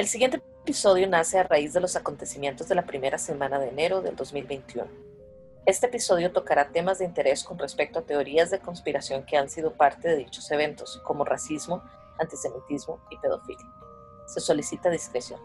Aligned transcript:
El 0.00 0.08
siguiente 0.08 0.40
episodio 0.62 1.06
nace 1.06 1.38
a 1.38 1.42
raíz 1.42 1.74
de 1.74 1.80
los 1.80 1.94
acontecimientos 1.94 2.66
de 2.68 2.74
la 2.74 2.86
primera 2.86 3.18
semana 3.18 3.58
de 3.58 3.68
enero 3.68 4.00
del 4.00 4.16
2021. 4.16 4.86
Este 5.66 5.88
episodio 5.88 6.32
tocará 6.32 6.72
temas 6.72 7.00
de 7.00 7.04
interés 7.04 7.44
con 7.44 7.58
respecto 7.58 7.98
a 7.98 8.02
teorías 8.02 8.50
de 8.50 8.60
conspiración 8.60 9.26
que 9.26 9.36
han 9.36 9.50
sido 9.50 9.74
parte 9.74 10.08
de 10.08 10.16
dichos 10.16 10.50
eventos, 10.52 11.02
como 11.04 11.26
racismo, 11.26 11.82
antisemitismo 12.18 12.98
y 13.10 13.18
pedofilia. 13.18 13.66
Se 14.24 14.40
solicita 14.40 14.88
discreción. 14.88 15.38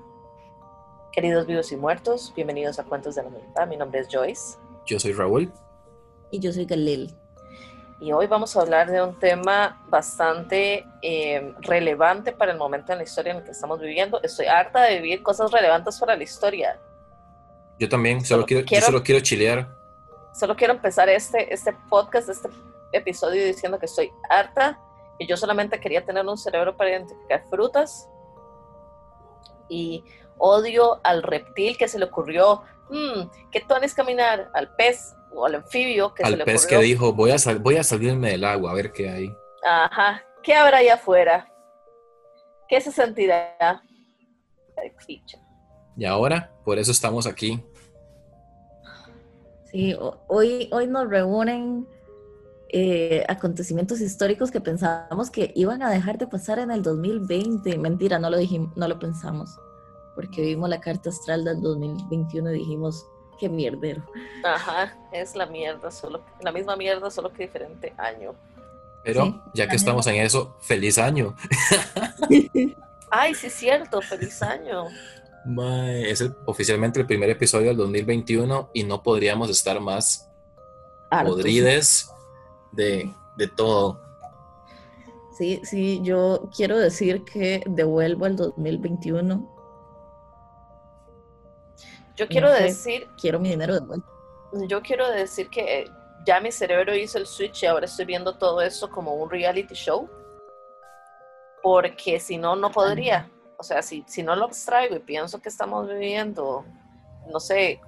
Queridos 1.11 1.45
vivos 1.47 1.73
y 1.73 1.75
muertos, 1.75 2.31
bienvenidos 2.33 2.79
a 2.79 2.85
Cuentos 2.85 3.15
de 3.15 3.23
la 3.23 3.31
Mitad. 3.31 3.67
Mi 3.67 3.75
nombre 3.75 3.99
es 3.99 4.07
Joyce. 4.09 4.57
Yo 4.85 4.97
soy 5.01 5.11
Raúl. 5.11 5.51
Y 6.31 6.39
yo 6.39 6.53
soy 6.53 6.63
Galil. 6.63 7.13
Y 7.99 8.11
hoy 8.11 8.27
vamos 8.27 8.55
a 8.57 8.61
hablar 8.61 8.91
de 8.91 9.01
un 9.01 9.17
tema 9.17 9.81
bastante 9.87 10.85
eh, 11.01 11.53
relevante 11.61 12.33
para 12.33 12.51
el 12.51 12.57
momento 12.57 12.91
en 12.91 12.97
la 12.97 13.05
historia 13.05 13.31
en 13.31 13.37
el 13.37 13.43
que 13.45 13.51
estamos 13.51 13.79
viviendo. 13.79 14.21
Estoy 14.21 14.47
harta 14.47 14.81
de 14.81 14.99
vivir 14.99 15.23
cosas 15.23 15.49
relevantes 15.51 15.97
para 15.97 16.15
la 16.15 16.23
historia. 16.23 16.77
Yo 17.79 17.87
también, 17.87 18.23
solo, 18.23 18.45
quiero, 18.45 18.65
yo 18.65 18.81
solo 18.81 19.01
quiero 19.01 19.21
chilear. 19.21 19.69
Solo 20.33 20.55
quiero 20.57 20.73
empezar 20.73 21.07
este, 21.07 21.53
este 21.53 21.73
podcast, 21.89 22.27
este 22.27 22.49
episodio 22.91 23.45
diciendo 23.45 23.79
que 23.79 23.85
estoy 23.85 24.11
harta 24.29 24.77
y 25.17 25.27
yo 25.27 25.37
solamente 25.37 25.79
quería 25.79 26.03
tener 26.03 26.25
un 26.25 26.37
cerebro 26.37 26.75
para 26.75 26.91
identificar 26.91 27.45
frutas 27.49 28.09
y 29.69 30.03
odio 30.37 30.99
al 31.03 31.23
reptil 31.23 31.77
que 31.77 31.87
se 31.87 31.97
le 31.97 32.05
ocurrió, 32.05 32.61
mmm, 32.89 33.29
¿qué 33.51 33.61
tones 33.61 33.93
caminar? 33.93 34.51
Al 34.53 34.75
pez 34.75 35.15
o 35.35 35.45
al 35.45 35.55
anfibio 35.55 36.13
que 36.13 36.23
al 36.23 36.37
se 36.37 36.45
pez 36.45 36.65
que 36.65 36.77
dijo, 36.79 37.13
voy 37.13 37.31
a, 37.31 37.35
voy 37.59 37.77
a 37.77 37.83
salirme 37.83 38.31
del 38.31 38.43
agua 38.43 38.71
a 38.71 38.73
ver 38.73 38.91
qué 38.91 39.09
hay. 39.09 39.29
Ajá, 39.63 40.23
¿qué 40.41 40.53
habrá 40.53 40.77
allá 40.77 40.95
afuera? 40.95 41.51
¿Qué 42.67 42.81
se 42.81 42.91
sentirá? 42.91 43.83
Y 45.97 46.05
ahora, 46.05 46.51
por 46.63 46.77
eso 46.77 46.91
estamos 46.91 47.27
aquí. 47.27 47.63
Sí, 49.71 49.95
hoy, 50.27 50.69
hoy 50.71 50.87
nos 50.87 51.09
reúnen 51.09 51.87
eh, 52.69 53.23
acontecimientos 53.27 54.01
históricos 54.01 54.51
que 54.51 54.61
pensábamos 54.61 55.29
que 55.29 55.51
iban 55.55 55.81
a 55.83 55.89
dejar 55.89 56.17
de 56.17 56.27
pasar 56.27 56.59
en 56.59 56.71
el 56.71 56.81
2020. 56.81 57.77
Mentira, 57.77 58.19
no 58.19 58.29
lo 58.29 58.37
dijimos, 58.37 58.75
no 58.75 58.87
lo 58.87 58.99
pensamos, 58.99 59.57
porque 60.15 60.41
vimos 60.41 60.69
la 60.69 60.81
carta 60.81 61.09
astral 61.09 61.45
del 61.45 61.61
2021 61.61 62.51
y 62.51 62.59
dijimos, 62.59 63.05
qué 63.39 63.49
mierdero. 63.49 64.03
Ajá, 64.43 64.95
es 65.11 65.35
la 65.35 65.45
mierda, 65.45 65.91
solo 65.91 66.21
la 66.41 66.51
misma 66.51 66.75
mierda, 66.75 67.09
solo 67.09 67.31
que 67.31 67.43
diferente 67.43 67.93
año. 67.97 68.33
Pero 69.03 69.43
ya 69.53 69.67
que 69.67 69.75
estamos 69.75 70.07
en 70.07 70.15
eso, 70.15 70.57
feliz 70.61 70.97
año. 70.97 71.35
Ay, 73.11 73.35
sí 73.35 73.47
es 73.47 73.53
cierto, 73.53 74.01
feliz 74.01 74.41
año. 74.41 74.87
es 75.87 76.27
oficialmente 76.45 76.99
el 76.99 77.05
primer 77.05 77.29
episodio 77.29 77.67
del 77.67 77.77
2021 77.77 78.71
y 78.73 78.83
no 78.83 79.03
podríamos 79.03 79.49
estar 79.51 79.79
más 79.79 80.31
podrides 81.09 82.09
de, 82.71 83.13
de 83.37 83.47
todo. 83.47 84.01
Sí, 85.37 85.61
sí, 85.63 85.99
yo 86.01 86.49
quiero 86.55 86.77
decir 86.79 87.23
que 87.25 87.61
devuelvo 87.67 88.25
el 88.25 88.37
2021. 88.37 89.54
Yo 92.15 92.27
quiero 92.27 92.51
decir... 92.51 93.07
Quiero 93.19 93.39
mi 93.39 93.49
dinero 93.49 93.73
de 93.73 93.79
vuelta. 93.81 94.07
Yo 94.67 94.81
quiero 94.81 95.09
decir 95.09 95.49
que 95.49 95.89
ya 96.25 96.39
mi 96.39 96.51
cerebro 96.51 96.95
hizo 96.95 97.17
el 97.17 97.27
switch 97.27 97.63
y 97.63 97.65
ahora 97.65 97.85
estoy 97.85 98.05
viendo 98.05 98.37
todo 98.37 98.61
eso 98.61 98.89
como 98.89 99.13
un 99.15 99.29
reality 99.29 99.73
show. 99.73 100.09
Porque 101.61 102.19
si 102.19 102.37
no, 102.37 102.55
no 102.55 102.71
podría. 102.71 103.29
O 103.57 103.63
sea, 103.63 103.81
si, 103.81 104.03
si 104.07 104.23
no 104.23 104.35
lo 104.35 104.47
extraigo 104.47 104.95
y 104.95 104.99
pienso 104.99 105.41
que 105.41 105.49
estamos 105.49 105.87
viviendo, 105.87 106.65
no 107.31 107.39
sé, 107.39 107.81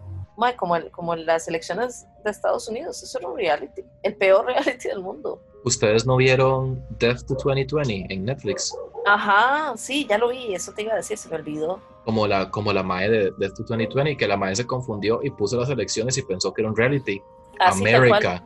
como, 0.56 0.76
como 0.92 1.16
las 1.16 1.48
elecciones 1.48 2.06
de 2.24 2.32
Estados 2.32 2.68
Unidos, 2.68 3.02
eso 3.02 3.18
era 3.18 3.28
un 3.28 3.38
reality, 3.38 3.84
el 4.04 4.16
peor 4.16 4.46
reality 4.48 4.88
del 4.88 5.02
mundo. 5.02 5.42
¿Ustedes 5.64 6.06
no 6.06 6.16
vieron 6.18 6.84
Death 7.00 7.26
to 7.28 7.34
2020 7.34 8.14
en 8.14 8.26
Netflix? 8.26 8.76
Ajá, 9.06 9.76
sí, 9.76 10.06
ya 10.08 10.18
lo 10.18 10.30
vi, 10.30 10.54
eso 10.54 10.72
te 10.74 10.84
iba 10.84 10.94
a 10.94 10.98
decir, 10.98 11.18
se 11.18 11.28
me 11.30 11.36
olvidó. 11.36 11.82
Como 12.06 12.28
la, 12.28 12.50
como 12.50 12.72
la 12.72 12.84
mae 12.84 13.10
de 13.10 13.32
Death 13.38 13.56
to 13.56 13.64
2020, 13.64 14.16
que 14.16 14.28
la 14.28 14.38
mae 14.38 14.56
se 14.56 14.66
confundió 14.66 15.20
y 15.24 15.30
puso 15.32 15.60
las 15.60 15.70
elecciones 15.70 16.18
y 16.18 16.22
pensó 16.22 16.54
que 16.54 16.62
era 16.62 16.70
un 16.70 16.78
reality. 16.78 17.22
América. 17.60 18.44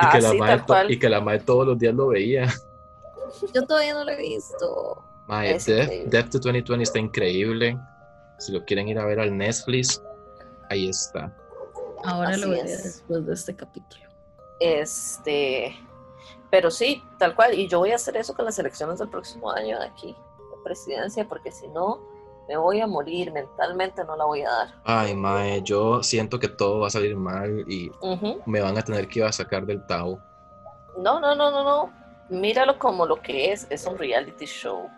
y, 0.00 0.08
que 0.10 0.20
la 0.20 0.32
mae, 0.32 0.64
y 0.88 0.98
que 0.98 1.08
la 1.08 1.20
mae 1.20 1.38
todos 1.40 1.66
los 1.66 1.78
días 1.78 1.94
lo 1.94 2.08
veía. 2.08 2.46
Yo 3.54 3.62
todavía 3.66 3.94
no 3.94 4.04
lo 4.04 4.10
he 4.10 4.16
visto. 4.16 5.04
Mae, 5.28 5.58
Death, 5.58 5.90
Death 6.06 6.30
to 6.30 6.38
2020 6.38 6.82
está 6.82 6.98
increíble. 6.98 7.78
Si 8.38 8.52
lo 8.52 8.64
quieren 8.64 8.88
ir 8.88 8.98
a 8.98 9.04
ver 9.04 9.20
al 9.20 9.36
Netflix, 9.36 10.02
ahí 10.72 10.88
está. 10.88 11.34
Ahora 12.04 12.36
lo 12.36 12.50
veré 12.50 12.76
después 12.76 13.26
de 13.26 13.34
este 13.34 13.54
capítulo. 13.54 14.02
Este, 14.60 15.76
pero 16.50 16.70
sí, 16.70 17.02
tal 17.18 17.34
cual. 17.34 17.54
Y 17.54 17.68
yo 17.68 17.78
voy 17.78 17.92
a 17.92 17.96
hacer 17.96 18.16
eso 18.16 18.34
con 18.34 18.44
las 18.44 18.58
elecciones 18.58 18.98
del 18.98 19.08
próximo 19.08 19.50
año 19.50 19.78
de 19.78 19.86
aquí, 19.86 20.08
de 20.08 20.62
presidencia, 20.64 21.28
porque 21.28 21.50
si 21.50 21.68
no, 21.68 22.00
me 22.48 22.56
voy 22.56 22.80
a 22.80 22.86
morir 22.86 23.32
mentalmente, 23.32 24.04
no 24.04 24.16
la 24.16 24.24
voy 24.24 24.42
a 24.42 24.50
dar. 24.50 24.74
Ay, 24.84 25.14
mae, 25.14 25.62
yo 25.62 26.02
siento 26.02 26.38
que 26.38 26.48
todo 26.48 26.80
va 26.80 26.88
a 26.88 26.90
salir 26.90 27.16
mal 27.16 27.64
y 27.68 27.90
me 28.46 28.60
van 28.60 28.76
a 28.76 28.82
tener 28.82 29.08
que 29.08 29.20
ir 29.20 29.24
a 29.24 29.32
sacar 29.32 29.64
del 29.64 29.86
Tao. 29.86 30.18
No, 30.98 31.20
no, 31.20 31.34
no, 31.34 31.50
no, 31.50 31.64
no. 31.64 31.92
Míralo 32.28 32.78
como 32.78 33.06
lo 33.06 33.20
que 33.20 33.52
es, 33.52 33.66
es 33.70 33.86
un 33.86 33.96
reality 33.96 34.46
show. 34.46 34.88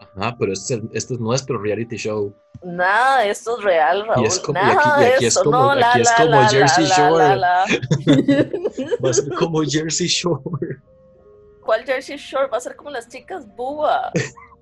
Ajá, 0.00 0.36
pero 0.38 0.52
este, 0.52 0.82
este 0.92 1.14
es 1.14 1.20
nuestro 1.20 1.58
reality 1.58 1.96
show. 1.96 2.34
Nada 2.62 3.24
esto 3.26 3.58
es 3.58 3.64
real, 3.64 4.06
Raúl. 4.06 4.24
Y 4.24 4.26
es 4.26 4.38
como, 4.38 4.58
Nada 4.58 4.96
aquí, 4.96 5.04
aquí 5.04 5.26
es 5.26 5.38
como, 5.38 5.50
no, 5.50 5.70
aquí 5.70 6.00
es 6.00 6.12
como 6.12 6.42
Jersey 6.48 6.86
Shore. 6.86 7.40
Va 9.04 9.10
a 9.10 9.12
ser 9.12 9.34
como 9.34 9.62
Jersey 9.62 10.06
Shore. 10.06 10.80
¿Cuál 11.64 11.84
Jersey 11.84 12.16
Shore? 12.16 12.48
Va 12.48 12.58
a 12.58 12.60
ser 12.60 12.76
como 12.76 12.90
las 12.90 13.08
chicas 13.08 13.46
búa. 13.56 14.12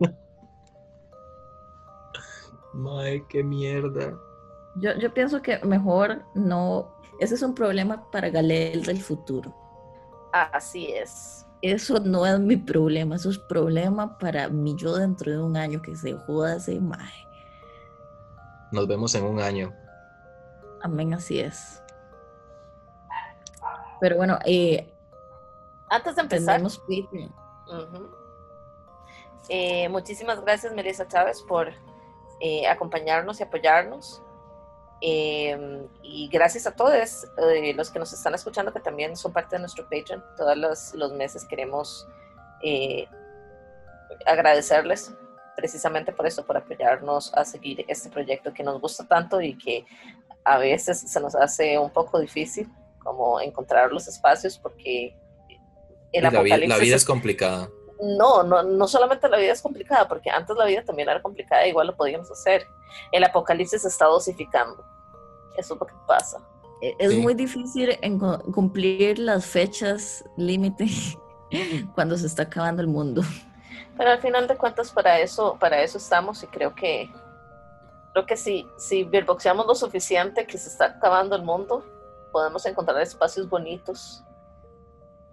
Mae, 2.73 3.25
qué 3.29 3.43
mierda. 3.43 4.19
Yo, 4.77 4.97
yo 4.99 5.13
pienso 5.15 5.41
que 5.41 5.59
mejor 5.65 6.23
no. 6.35 6.93
Ese 7.21 7.37
es 7.37 7.43
un 7.43 7.55
problema 7.55 8.11
para 8.11 8.29
Galel 8.29 8.85
del 8.85 9.01
futuro. 9.01 9.55
Así 10.33 10.93
es 10.93 11.44
eso 11.73 11.99
no 11.99 12.27
es 12.27 12.39
mi 12.39 12.57
problema, 12.57 13.17
eso 13.17 13.31
es 13.31 13.39
problema 13.39 14.19
para 14.19 14.49
mí 14.49 14.77
yo 14.77 14.97
dentro 14.97 15.31
de 15.31 15.41
un 15.41 15.57
año 15.57 15.81
que 15.81 15.97
se 15.97 16.13
joda 16.13 16.57
ese 16.57 16.75
imagen. 16.75 17.27
Nos 18.71 18.87
vemos 18.87 19.15
en 19.15 19.25
un 19.25 19.41
año. 19.41 19.73
Amén, 20.83 21.15
así 21.15 21.41
es. 21.41 21.83
Pero 23.99 24.17
bueno, 24.17 24.39
eh, 24.45 24.93
antes 25.89 26.17
de 26.17 26.23
empezar, 26.23 26.61
eh, 29.49 29.89
muchísimas 29.89 30.43
gracias, 30.43 30.75
Melissa 30.75 31.09
Chávez, 31.09 31.41
por 31.43 31.73
eh, 32.41 32.67
acompañarnos 32.67 33.41
y 33.41 33.43
apoyarnos. 33.45 34.21
Em, 35.07 35.87
y 36.03 36.29
gracias 36.29 36.67
a 36.67 36.71
todos 36.71 37.27
eh, 37.37 37.75
los 37.75 37.91
que 37.91 37.99
nos 37.99 38.11
están 38.15 38.35
escuchando, 38.35 38.73
que 38.73 38.81
también 38.81 39.19
son 39.19 39.35
parte 39.35 39.57
de 39.57 39.61
nuestro 39.61 39.85
Patreon. 39.85 40.25
Todos 40.35 40.57
los, 40.57 40.95
los 40.95 41.13
meses 41.13 41.45
queremos 41.45 42.09
eh, 42.63 43.07
agradecerles 44.25 45.13
precisamente 45.57 46.11
por 46.11 46.27
eso, 46.27 46.47
por 46.47 46.57
apoyarnos 46.57 47.35
a 47.35 47.45
seguir 47.45 47.85
este 47.87 48.09
proyecto 48.09 48.55
que 48.55 48.63
nos 48.63 48.81
gusta 48.81 49.07
tanto 49.07 49.43
y 49.43 49.59
que 49.59 49.85
a 50.43 50.57
veces 50.57 51.01
se 51.01 51.21
nos 51.21 51.35
hace 51.35 51.79
un 51.79 51.91
poco 51.91 52.19
difícil 52.19 52.67
como 53.03 53.43
encontrar 53.43 53.93
los 53.93 54.09
espacios 54.09 54.59
porque 54.59 55.15
el 56.13 56.23
la, 56.23 56.31
apocalipsis 56.31 56.69
la 56.71 56.79
vida 56.79 56.97
es 56.97 57.05
complicada. 57.05 57.69
No, 58.01 58.43
no, 58.43 58.63
no 58.63 58.89
solamente 58.89 59.29
la 59.29 59.37
vida 59.37 59.53
es 59.53 59.61
complicada, 59.61 60.09
porque 60.09 60.31
antes 60.31 60.57
la 60.57 60.65
vida 60.65 60.83
también 60.83 61.11
era 61.11 61.21
complicada, 61.21 61.67
igual 61.67 61.89
lo 61.89 61.95
podíamos 61.95 62.31
hacer. 62.31 62.67
El 63.13 63.23
apocalipsis 63.23 63.83
se 63.83 63.89
está 63.89 64.07
dosificando. 64.07 64.94
Eso 65.57 65.75
es 65.75 65.81
lo 65.81 65.87
que 65.87 65.95
pasa. 66.07 66.41
E, 66.81 66.95
es 66.99 67.17
muy 67.19 67.35
difícil 67.35 67.99
cumplir 68.53 69.19
las 69.19 69.47
fechas 69.47 70.25
límite 70.37 70.89
cuando 71.95 72.17
se 72.17 72.27
está 72.27 72.45
acabando 72.45 72.83
el 72.83 72.89
mundo. 72.89 73.23
Pero 73.97 74.11
al 74.11 74.21
final 74.21 74.49
de 74.49 74.57
cuentas 74.57 74.91
para 74.91 75.21
eso, 75.21 75.57
para 75.59 75.81
eso 75.83 75.99
estamos 75.99 76.43
y 76.43 76.47
creo 76.49 76.75
que 76.75 77.11
creo 78.13 78.27
que 78.27 78.37
si, 78.37 78.67
si 78.79 79.05
beatboxeamos 79.05 79.67
lo 79.67 79.75
suficiente 79.75 80.47
que 80.47 80.57
se 80.57 80.69
está 80.69 80.87
acabando 80.87 81.35
el 81.35 81.43
mundo, 81.43 81.85
podemos 82.33 82.65
encontrar 82.65 83.01
espacios 83.03 83.49
bonitos 83.49 84.23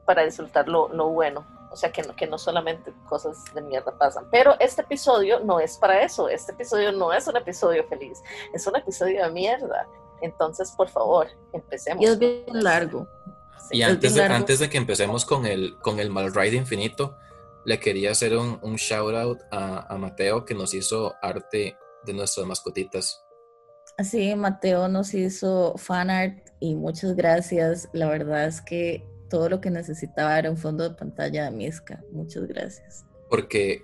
para 0.05 0.23
disfrutar 0.23 0.67
lo, 0.67 0.89
lo 0.89 1.09
bueno. 1.09 1.45
O 1.71 1.75
sea, 1.75 1.91
que 1.91 2.01
no, 2.01 2.13
que 2.15 2.27
no 2.27 2.37
solamente 2.37 2.93
cosas 3.07 3.45
de 3.53 3.61
mierda 3.61 3.97
pasan. 3.97 4.27
Pero 4.29 4.55
este 4.59 4.81
episodio 4.81 5.39
no 5.39 5.59
es 5.59 5.77
para 5.77 6.01
eso. 6.01 6.27
Este 6.27 6.51
episodio 6.51 6.91
no 6.91 7.13
es 7.13 7.27
un 7.27 7.37
episodio 7.37 7.85
feliz. 7.87 8.21
Es 8.51 8.67
un 8.67 8.75
episodio 8.75 9.23
de 9.23 9.31
mierda. 9.31 9.87
Entonces, 10.21 10.71
por 10.71 10.89
favor, 10.89 11.27
empecemos. 11.53 12.03
Y 12.03 12.07
es 12.07 12.19
bien 12.19 12.45
largo. 12.51 13.07
y 13.71 13.81
antes 13.81 14.15
de, 14.15 14.23
antes 14.23 14.59
de 14.59 14.69
que 14.69 14.77
empecemos 14.77 15.25
con 15.25 15.45
el, 15.45 15.77
con 15.79 15.99
el 15.99 16.09
mal 16.09 16.33
ride 16.33 16.55
infinito, 16.55 17.17
le 17.65 17.79
quería 17.79 18.11
hacer 18.11 18.35
un, 18.37 18.59
un 18.61 18.75
shout 18.75 19.13
out 19.15 19.39
a, 19.51 19.93
a, 19.93 19.97
Mateo 19.97 20.45
que 20.45 20.53
nos 20.53 20.73
hizo 20.73 21.13
arte 21.21 21.77
de 22.03 22.13
nuestras 22.13 22.45
mascotitas. 22.45 23.23
Sí, 24.03 24.33
Mateo 24.35 24.87
nos 24.87 25.13
hizo 25.13 25.75
fan 25.77 26.09
art 26.09 26.49
y 26.59 26.75
muchas 26.75 27.15
gracias. 27.15 27.89
La 27.93 28.09
verdad 28.09 28.45
es 28.45 28.61
que 28.61 29.05
todo 29.29 29.49
lo 29.49 29.61
que 29.61 29.69
necesitaba 29.69 30.37
era 30.37 30.49
un 30.49 30.57
fondo 30.57 30.87
de 30.87 30.95
pantalla 30.95 31.45
de 31.45 31.51
Miska. 31.51 32.03
Muchas 32.11 32.47
gracias. 32.47 33.05
Porque 33.29 33.83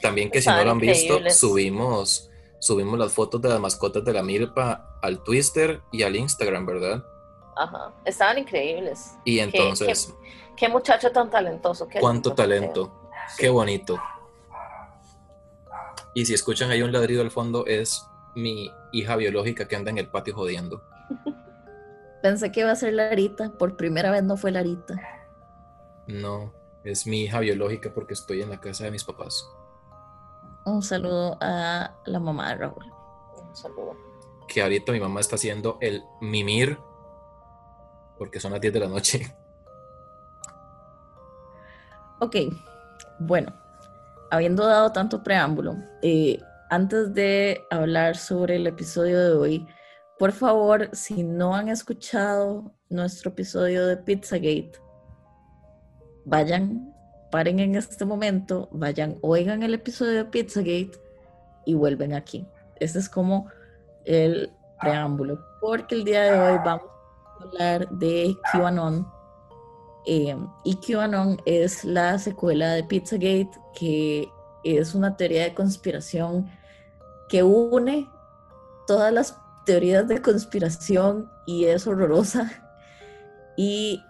también 0.00 0.30
que 0.30 0.40
si 0.40 0.48
no 0.48 0.64
lo 0.64 0.70
han 0.70 0.78
visto, 0.78 1.20
subimos, 1.30 2.30
subimos 2.58 2.98
las 2.98 3.12
fotos 3.12 3.40
de 3.42 3.48
las 3.48 3.60
mascotas 3.60 4.04
de 4.04 4.12
la 4.12 4.22
Milpa 4.22 4.98
al 5.02 5.22
Twitter 5.22 5.82
y 5.92 6.02
al 6.02 6.16
Instagram, 6.16 6.66
¿verdad? 6.66 7.04
Ajá, 7.56 7.92
estaban 8.04 8.38
increíbles. 8.38 9.12
Y 9.24 9.38
entonces... 9.38 10.14
Qué, 10.56 10.68
muchacho 10.68 11.10
tan 11.10 11.30
talentoso. 11.30 11.88
cuánto 12.00 12.32
talento. 12.32 13.10
Qué 13.38 13.48
bonito. 13.48 13.98
Y 16.14 16.24
si 16.24 16.32
escuchan 16.32 16.70
ahí 16.70 16.80
un 16.80 16.92
ladrido 16.92 17.22
al 17.22 17.30
fondo, 17.30 17.66
es 17.66 18.06
mi 18.34 18.70
hija 18.92 19.16
biológica 19.16 19.68
que 19.68 19.76
anda 19.76 19.90
en 19.90 19.98
el 19.98 20.08
patio 20.08 20.34
jodiendo. 20.34 20.82
Pensé 22.22 22.50
que 22.52 22.60
iba 22.60 22.70
a 22.70 22.76
ser 22.76 22.94
Larita. 22.94 23.52
Por 23.52 23.76
primera 23.76 24.10
vez 24.10 24.22
no 24.22 24.36
fue 24.36 24.50
Larita. 24.50 24.94
No, 26.06 26.54
es 26.84 27.06
mi 27.06 27.22
hija 27.22 27.40
biológica 27.40 27.92
porque 27.92 28.14
estoy 28.14 28.42
en 28.42 28.50
la 28.50 28.60
casa 28.60 28.84
de 28.84 28.90
mis 28.90 29.04
papás. 29.04 29.46
Un 30.66 30.82
saludo 30.82 31.38
a 31.40 31.94
la 32.04 32.20
mamá 32.20 32.50
de 32.50 32.56
Raúl. 32.56 32.92
Un 33.48 33.56
saludo. 33.56 33.96
Que 34.48 34.62
ahorita 34.62 34.92
mi 34.92 35.00
mamá 35.00 35.20
está 35.20 35.36
haciendo 35.36 35.78
el 35.80 36.02
mimir 36.20 36.78
porque 38.18 38.40
son 38.40 38.52
las 38.52 38.60
10 38.60 38.74
de 38.74 38.80
la 38.80 38.88
noche. 38.88 39.36
Ok, 42.18 42.34
bueno, 43.18 43.52
habiendo 44.30 44.66
dado 44.66 44.90
tanto 44.90 45.22
preámbulo, 45.22 45.76
eh, 46.02 46.40
antes 46.70 47.12
de 47.14 47.64
hablar 47.70 48.16
sobre 48.16 48.56
el 48.56 48.66
episodio 48.66 49.22
de 49.22 49.32
hoy, 49.32 49.66
por 50.18 50.32
favor, 50.32 50.88
si 50.94 51.22
no 51.22 51.54
han 51.54 51.68
escuchado 51.68 52.72
nuestro 52.88 53.30
episodio 53.30 53.86
de 53.86 53.98
Pizzagate, 53.98 54.72
vayan, 56.24 56.95
paren 57.30 57.60
en 57.60 57.74
este 57.74 58.04
momento, 58.04 58.68
vayan, 58.72 59.16
oigan 59.22 59.62
el 59.62 59.74
episodio 59.74 60.12
de 60.12 60.24
Pizzagate 60.24 60.92
y 61.64 61.74
vuelven 61.74 62.14
aquí. 62.14 62.46
Este 62.76 62.98
es 62.98 63.08
como 63.08 63.48
el 64.04 64.50
preámbulo, 64.80 65.38
porque 65.60 65.94
el 65.94 66.04
día 66.04 66.22
de 66.22 66.38
hoy 66.38 66.58
vamos 66.64 66.86
a 67.40 67.44
hablar 67.44 67.88
de 67.90 68.36
QAnon 68.52 69.06
eh, 70.06 70.36
y 70.64 70.76
QAnon 70.76 71.42
es 71.46 71.84
la 71.84 72.18
secuela 72.18 72.70
de 72.70 72.84
Pizzagate, 72.84 73.50
que 73.74 74.28
es 74.62 74.94
una 74.94 75.16
teoría 75.16 75.42
de 75.42 75.54
conspiración 75.54 76.48
que 77.28 77.42
une 77.42 78.08
todas 78.86 79.12
las 79.12 79.36
teorías 79.64 80.06
de 80.06 80.22
conspiración 80.22 81.28
y 81.44 81.64
es 81.66 81.86
horrorosa. 81.86 82.50
Y 83.58 84.02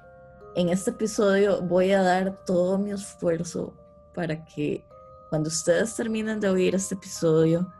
en 0.56 0.70
este 0.70 0.90
episodio 0.90 1.60
voy 1.60 1.92
a 1.92 2.02
dar 2.02 2.44
todo 2.44 2.78
mi 2.78 2.90
esfuerzo 2.90 3.74
para 4.14 4.42
que 4.46 4.84
cuando 5.28 5.48
ustedes 5.48 5.94
terminen 5.94 6.40
de 6.40 6.48
oír 6.48 6.74
este 6.74 6.94
episodio, 6.94 7.70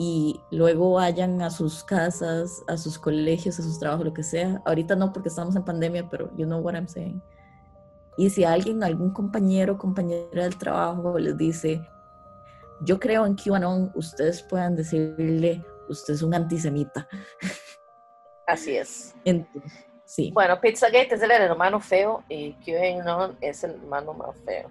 y 0.00 0.40
luego 0.52 0.92
vayan 0.92 1.42
a 1.42 1.50
sus 1.50 1.82
casas, 1.82 2.62
a 2.68 2.76
sus 2.76 2.98
colegios, 2.98 3.58
a 3.58 3.62
sus 3.62 3.80
trabajos, 3.80 4.04
lo 4.06 4.14
que 4.14 4.22
sea. 4.22 4.62
Ahorita 4.64 4.94
no 4.94 5.12
porque 5.12 5.28
estamos 5.28 5.56
en 5.56 5.64
pandemia, 5.64 6.08
pero 6.08 6.30
you 6.36 6.46
know 6.46 6.60
what 6.60 6.74
I'm 6.74 6.86
saying. 6.86 7.20
Y 8.16 8.30
si 8.30 8.44
alguien, 8.44 8.84
algún 8.84 9.10
compañero 9.10 9.74
o 9.74 9.78
compañera 9.78 10.44
del 10.44 10.56
trabajo 10.56 11.18
les 11.18 11.36
dice, 11.36 11.80
yo 12.80 13.00
creo 13.00 13.26
en 13.26 13.34
QAnon, 13.34 13.90
ustedes 13.96 14.42
puedan 14.42 14.76
decirle, 14.76 15.64
usted 15.88 16.14
es 16.14 16.22
un 16.22 16.32
antisemita. 16.32 17.08
Así 18.46 18.76
es. 18.76 19.14
Sí. 20.08 20.30
Bueno, 20.32 20.60
Pizzagate 20.60 21.14
es 21.14 21.22
el 21.22 21.30
hermano 21.30 21.78
feo 21.78 22.24
y 22.28 22.54
QAnon 22.54 23.36
es 23.40 23.62
el 23.62 23.72
hermano 23.72 24.14
más 24.14 24.36
feo. 24.44 24.70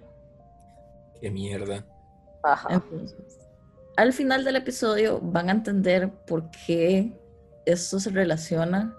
Qué 1.20 1.30
mierda. 1.30 1.84
Ajá. 2.42 2.74
Entonces, 2.74 3.38
al 3.96 4.12
final 4.12 4.44
del 4.44 4.56
episodio 4.56 5.20
van 5.20 5.48
a 5.48 5.52
entender 5.52 6.10
por 6.26 6.50
qué 6.66 7.12
esto 7.66 7.98
se 7.98 8.10
relaciona 8.10 8.94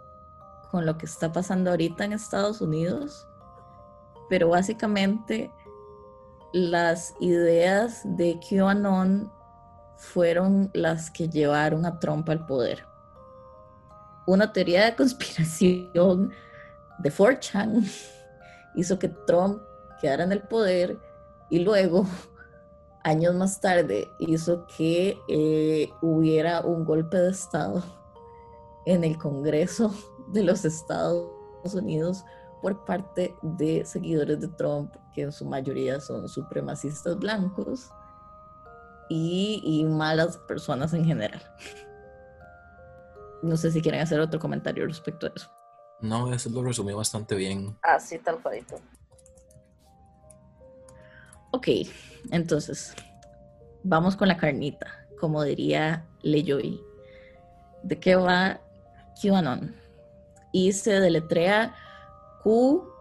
con 0.71 0.85
lo 0.85 0.97
que 0.97 1.05
está 1.05 1.31
pasando 1.31 1.71
ahorita 1.71 2.05
en 2.05 2.13
Estados 2.13 2.61
Unidos, 2.61 3.25
pero 4.29 4.49
básicamente 4.49 5.51
las 6.53 7.13
ideas 7.19 8.01
de 8.17 8.39
QAnon 8.47 9.31
fueron 9.97 10.69
las 10.73 11.09
que 11.11 11.29
llevaron 11.29 11.85
a 11.85 11.99
Trump 11.99 12.29
al 12.29 12.45
poder. 12.45 12.88
Una 14.29 14.53
teoría 14.53 14.85
de 14.85 14.95
conspiración 14.95 16.31
de 16.99 17.11
4chan 17.11 17.83
hizo 18.75 18.99
que 18.99 19.07
Trump 19.25 19.59
quedara 19.99 20.23
en 20.23 20.31
el 20.31 20.43
poder 20.43 20.99
y 21.49 21.57
luego 21.57 22.05
años 23.03 23.33
más 23.33 23.59
tarde 23.59 24.07
hizo 24.19 24.67
que 24.77 25.17
eh, 25.29 25.89
hubiera 26.03 26.61
un 26.61 26.85
golpe 26.85 27.17
de 27.17 27.31
Estado 27.31 27.81
en 28.85 29.03
el 29.03 29.17
Congreso 29.17 29.91
de 30.27 30.43
los 30.43 30.63
Estados 30.63 31.27
Unidos 31.73 32.23
por 32.61 32.85
parte 32.85 33.33
de 33.41 33.83
seguidores 33.83 34.39
de 34.41 34.49
Trump, 34.49 34.93
que 35.11 35.23
en 35.23 35.31
su 35.31 35.43
mayoría 35.43 35.99
son 35.99 36.29
supremacistas 36.29 37.17
blancos 37.17 37.89
y, 39.09 39.83
malas 39.89 40.37
personas 40.37 40.93
en 40.93 41.03
general. 41.03 41.41
No 43.41 43.57
sé 43.57 43.71
si 43.71 43.81
quieren 43.81 44.01
hacer 44.01 44.19
otro 44.19 44.39
comentario 44.39 44.85
respecto 44.85 45.27
a 45.27 45.31
eso. 45.35 45.49
No, 46.01 46.33
eso 46.33 46.49
lo 46.49 46.63
resumió 46.63 46.97
bastante 46.97 47.35
bien. 47.35 47.77
Así 47.81 48.15
ah, 48.15 48.21
tal 48.23 48.41
cual. 48.41 48.65
Ok, 51.51 51.67
entonces, 52.31 52.93
vamos 53.83 54.15
con 54.15 54.27
la 54.27 54.37
carnita, 54.37 55.07
como 55.19 55.43
diría 55.43 56.05
Leyoy. 56.21 56.79
¿De 57.83 57.99
qué 57.99 58.15
va 58.15 58.61
QAnon? 59.21 59.75
Y 60.51 60.73
se 60.73 60.99
deletrea 60.99 61.75
Q-A-N-O-N, 62.43 62.91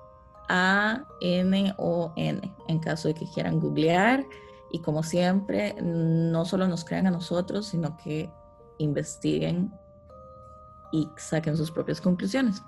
en 2.69 2.79
caso 2.81 3.09
de 3.09 3.15
que 3.15 3.27
quieran 3.35 3.61
googlear. 3.61 4.25
Y 4.73 4.81
como 4.81 5.03
siempre, 5.03 5.75
no 5.81 6.45
solo 6.45 6.69
nos 6.69 6.85
crean 6.85 7.07
a 7.07 7.11
nosotros, 7.11 7.67
sino 7.67 7.97
que 7.97 8.31
investiguen 8.79 9.73
y 10.93 11.09
saquen 11.17 11.57
sus 11.57 11.71
propias 11.71 12.01
conclusiones. 12.01 12.63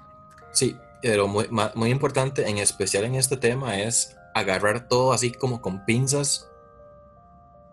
Sí, 0.53 0.77
pero 1.03 1.29
muy, 1.29 1.49
muy 1.75 1.91
importante, 1.91 2.49
en 2.49 2.59
especial 2.59 3.05
en 3.05 3.15
este 3.15 3.37
tema, 3.37 3.81
es 3.81 4.17
agarrar 4.35 4.89
todo 4.89 5.13
así 5.13 5.33
como 5.33 5.61
con 5.61 5.85
pinzas, 5.85 6.49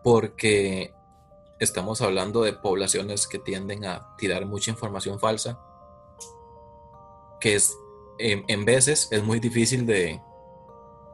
porque 0.03 0.93
estamos 1.59 2.01
hablando 2.01 2.43
de 2.43 2.53
poblaciones 2.53 3.27
que 3.27 3.39
tienden 3.39 3.85
a 3.85 4.15
tirar 4.17 4.45
mucha 4.45 4.71
información 4.71 5.19
falsa, 5.19 5.59
que 7.39 7.55
es 7.55 7.73
en, 8.19 8.65
veces 8.65 9.07
es 9.11 9.23
muy 9.23 9.39
difícil 9.39 9.85
de, 9.85 10.21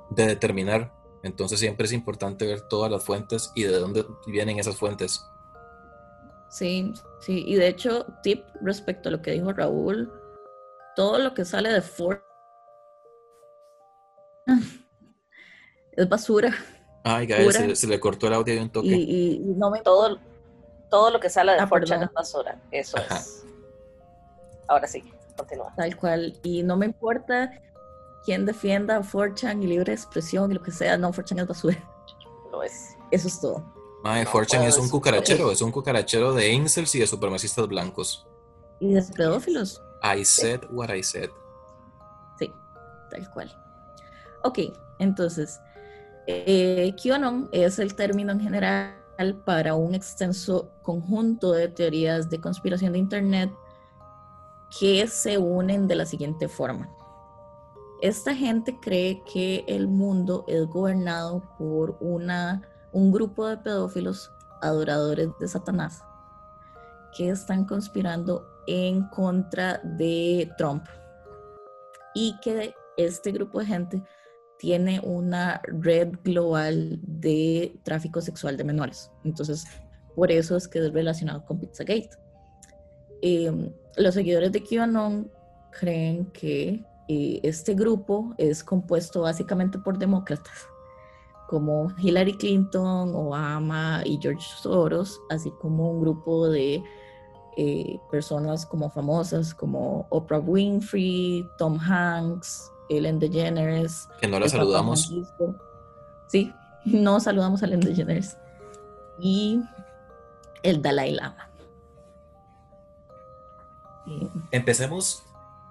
de 0.09 0.27
determinar. 0.27 0.93
Entonces 1.23 1.59
siempre 1.59 1.85
es 1.85 1.93
importante 1.93 2.45
ver 2.45 2.67
todas 2.67 2.91
las 2.91 3.03
fuentes 3.03 3.51
y 3.55 3.63
de 3.63 3.79
dónde 3.79 4.05
vienen 4.27 4.59
esas 4.59 4.75
fuentes. 4.75 5.25
Sí, 6.53 6.93
sí, 7.19 7.43
y 7.47 7.55
de 7.55 7.67
hecho, 7.67 8.05
tip 8.21 8.45
respecto 8.61 9.09
a 9.09 9.11
lo 9.11 9.23
que 9.23 9.31
dijo 9.31 9.51
Raúl, 9.51 10.13
todo 10.95 11.17
lo 11.17 11.33
que 11.33 11.45
sale 11.45 11.73
de 11.73 11.81
Ford 11.81 12.19
es 15.93 16.07
basura. 16.07 16.53
Ay, 17.03 17.27
se, 17.73 17.87
le 17.87 17.99
cortó 17.99 18.27
el 18.27 18.35
audio 18.35 18.53
de 18.53 18.61
un 18.61 18.69
toque. 18.69 18.87
Y, 18.87 19.39
no 19.39 19.71
me... 19.71 19.81
todo, 19.81 20.19
todo 20.91 21.09
lo 21.09 21.19
que 21.19 21.31
sale 21.31 21.53
de 21.53 21.59
ah, 21.59 21.69
es 21.71 22.13
basura. 22.13 22.61
Eso 22.69 22.97
es. 22.97 23.43
Ahora 24.67 24.87
sí, 24.87 25.11
continúa. 25.35 25.73
Tal 25.75 25.97
cual. 25.97 26.39
Y 26.43 26.61
no 26.61 26.77
me 26.77 26.85
importa 26.85 27.51
quién 28.25 28.45
defienda 28.45 29.01
4chan 29.01 29.63
y 29.63 29.65
libre 29.65 29.91
expresión 29.91 30.51
y 30.51 30.53
lo 30.53 30.61
que 30.61 30.69
sea. 30.69 30.99
No, 30.99 31.11
4chan 31.11 31.41
es 31.41 31.47
basura. 31.47 31.83
Lo 32.51 32.61
es. 32.61 32.95
Eso 33.09 33.27
es 33.27 33.41
todo. 33.41 33.72
Ay, 34.03 34.25
4chan 34.25 34.63
es 34.63 34.77
un 34.77 34.89
cucarachero. 34.89 35.51
Es 35.51 35.61
un 35.61 35.71
cucarachero 35.71 36.33
de 36.33 36.51
incels 36.51 36.93
y 36.95 36.99
de 36.99 37.07
supremacistas 37.07 37.67
blancos. 37.67 38.27
Y 38.79 38.93
de 38.93 39.01
pedófilos. 39.15 39.81
I 40.03 40.25
said 40.25 40.61
what 40.71 40.93
I 40.93 41.01
said. 41.01 41.29
Sí, 42.37 42.51
tal 43.09 43.31
cual. 43.31 43.55
Ok, 44.43 44.59
entonces, 44.99 45.59
eh, 46.27 46.93
QAnon 47.01 47.49
es 47.53 47.79
el 47.79 47.95
término 47.95 48.33
en 48.33 48.41
general 48.41 48.95
para 49.45 49.75
un 49.75 49.95
extenso 49.95 50.71
conjunto 50.81 51.53
de 51.53 51.69
teorías 51.69 52.29
de 52.29 52.41
conspiración 52.41 52.93
de 52.93 52.99
Internet 52.99 53.51
que 54.79 55.07
se 55.07 55.37
unen 55.37 55.87
de 55.87 55.95
la 55.95 56.05
siguiente 56.05 56.47
forma. 56.47 56.89
esta 58.01 58.35
gente 58.35 58.77
cree 58.81 59.23
que 59.23 59.63
el 59.65 59.87
mundo 59.87 60.43
es 60.49 60.65
gobernado 60.67 61.41
por 61.57 61.95
una, 62.01 62.61
un 62.93 63.11
grupo 63.11 63.47
de 63.47 63.57
pedófilos 63.57 64.31
adoradores 64.61 65.29
de 65.39 65.47
Satanás 65.47 66.01
que 67.15 67.29
están 67.29 67.65
conspirando 67.65 68.47
en 68.67 69.07
contra 69.09 69.79
de 69.79 70.49
Trump 70.57 70.85
y 72.15 72.39
que 72.41 72.73
este 72.97 73.31
grupo 73.31 73.59
de 73.59 73.65
gente 73.65 74.03
tiene 74.57 75.01
una 75.03 75.61
red 75.65 76.13
global 76.23 76.99
de 77.01 77.77
tráfico 77.83 78.21
sexual 78.21 78.55
de 78.55 78.63
menores. 78.63 79.11
Entonces, 79.23 79.65
por 80.15 80.31
eso 80.31 80.55
es 80.55 80.67
que 80.67 80.79
es 80.79 80.93
relacionado 80.93 81.43
con 81.45 81.59
Pizzagate. 81.59 82.11
Eh, 83.21 83.71
los 83.97 84.13
seguidores 84.13 84.51
de 84.51 84.63
QAnon 84.63 85.29
creen 85.71 86.25
que 86.27 86.85
eh, 87.07 87.39
este 87.43 87.73
grupo 87.73 88.33
es 88.37 88.63
compuesto 88.63 89.21
básicamente 89.21 89.79
por 89.79 89.97
demócratas, 89.97 90.67
como 91.53 91.93
Hillary 91.99 92.33
Clinton, 92.33 93.13
Obama 93.13 94.01
y 94.03 94.17
George 94.19 94.43
Soros, 94.59 95.21
así 95.29 95.51
como 95.61 95.91
un 95.91 96.01
grupo 96.01 96.49
de 96.49 96.83
eh, 97.57 97.99
personas 98.09 98.65
como 98.65 98.89
famosas 98.89 99.53
como 99.53 100.07
Oprah 100.09 100.39
Winfrey, 100.39 101.47
Tom 101.59 101.77
Hanks, 101.79 102.71
Ellen 102.89 103.19
DeGeneres. 103.19 104.09
Que 104.19 104.27
no 104.27 104.39
la 104.39 104.49
saludamos. 104.49 105.13
Sí, 106.25 106.51
no 106.85 107.19
saludamos 107.19 107.61
a 107.61 107.67
Ellen 107.67 107.81
DeGeneres. 107.81 108.35
Y 109.19 109.61
el 110.63 110.81
Dalai 110.81 111.11
Lama. 111.11 111.51
Empecemos, 114.49 115.21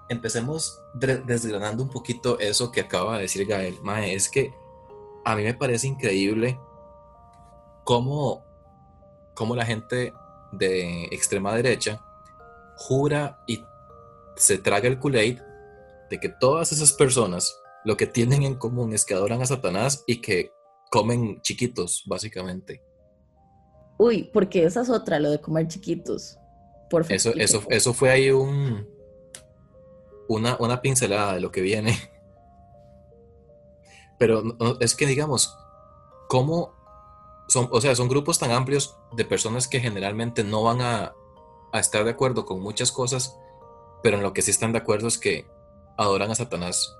empecemos 0.07 0.79
desgranando 0.93 1.83
un 1.83 1.89
poquito 1.89 2.39
eso 2.39 2.71
que 2.71 2.79
acaba 2.79 3.17
de 3.17 3.23
decir 3.23 3.45
Gael. 3.45 3.81
Mae, 3.81 4.15
es 4.15 4.29
que 4.29 4.62
a 5.25 5.35
mí 5.35 5.43
me 5.43 5.53
parece 5.53 5.87
increíble 5.87 6.59
cómo, 7.83 8.43
cómo 9.33 9.55
la 9.55 9.65
gente 9.65 10.13
de 10.51 11.05
extrema 11.05 11.55
derecha 11.55 12.03
jura 12.77 13.43
y 13.47 13.63
se 14.35 14.57
traga 14.57 14.87
el 14.87 14.99
kool 14.99 15.13
de 15.13 16.19
que 16.19 16.29
todas 16.29 16.71
esas 16.71 16.93
personas 16.93 17.59
lo 17.85 17.97
que 17.97 18.07
tienen 18.07 18.43
en 18.43 18.55
común 18.55 18.93
es 18.93 19.05
que 19.05 19.13
adoran 19.13 19.41
a 19.41 19.45
Satanás 19.45 20.03
y 20.07 20.21
que 20.21 20.51
comen 20.89 21.41
chiquitos, 21.41 22.03
básicamente. 22.05 22.81
Uy, 23.97 24.29
porque 24.31 24.63
esa 24.63 24.81
es 24.81 24.89
otra, 24.89 25.19
lo 25.19 25.31
de 25.31 25.41
comer 25.41 25.67
chiquitos. 25.67 26.37
Por 26.89 27.11
eso, 27.11 27.33
eso, 27.35 27.63
eso 27.69 27.93
fue 27.93 28.11
ahí 28.11 28.29
un 28.29 28.87
una, 30.27 30.57
una 30.59 30.81
pincelada 30.81 31.35
de 31.35 31.41
lo 31.41 31.51
que 31.51 31.61
viene. 31.61 31.97
Pero 34.23 34.41
es 34.79 34.95
que 34.95 35.05
digamos, 35.05 35.57
¿cómo 36.29 36.71
son, 37.49 37.67
o 37.73 37.81
sea, 37.81 37.93
son 37.93 38.07
grupos 38.07 38.39
tan 38.39 38.51
amplios 38.51 38.95
de 39.11 39.25
personas 39.25 39.67
que 39.67 39.81
generalmente 39.81 40.45
no 40.45 40.63
van 40.63 40.79
a, 40.79 41.13
a 41.73 41.79
estar 41.81 42.05
de 42.05 42.11
acuerdo 42.11 42.45
con 42.45 42.61
muchas 42.61 42.93
cosas, 42.93 43.35
pero 44.01 44.15
en 44.15 44.23
lo 44.23 44.31
que 44.31 44.41
sí 44.41 44.49
están 44.49 44.71
de 44.71 44.77
acuerdo 44.77 45.09
es 45.09 45.17
que 45.17 45.45
adoran 45.97 46.31
a 46.31 46.35
Satanás. 46.35 46.95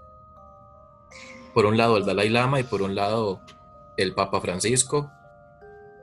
Por 1.53 1.65
un 1.65 1.77
lado 1.77 1.96
el 1.96 2.06
Dalai 2.06 2.27
Lama 2.27 2.60
y 2.60 2.63
por 2.63 2.82
un 2.82 2.94
lado 2.94 3.39
el 3.96 4.13
Papa 4.13 4.42
Francisco, 4.42 5.10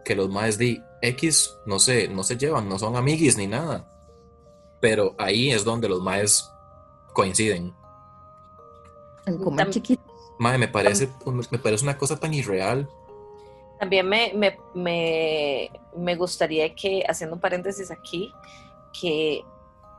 que 0.06 0.16
los 0.16 0.30
más 0.30 0.56
de 0.56 0.82
X 1.02 1.54
no 1.66 1.80
sé, 1.80 2.08
no 2.08 2.22
se 2.22 2.38
llevan, 2.38 2.66
no 2.66 2.78
son 2.78 2.96
amiguis 2.96 3.36
ni 3.36 3.46
nada. 3.46 3.86
Pero 4.80 5.14
ahí 5.18 5.50
es 5.50 5.66
donde 5.66 5.86
los 5.86 6.00
maes 6.00 6.50
coinciden. 7.12 7.74
En 9.26 9.36
comer 9.36 9.68
chiquitos. 9.68 10.09
Mae, 10.40 10.56
me 10.56 10.68
parece, 10.68 11.06
me 11.50 11.58
parece 11.58 11.84
una 11.84 11.98
cosa 11.98 12.18
tan 12.18 12.32
irreal. 12.32 12.88
También 13.78 14.08
me, 14.08 14.58
me, 14.74 16.16
gustaría 16.16 16.74
que, 16.74 17.04
haciendo 17.06 17.36
un 17.36 17.42
paréntesis 17.42 17.90
aquí, 17.90 18.32
que 18.98 19.44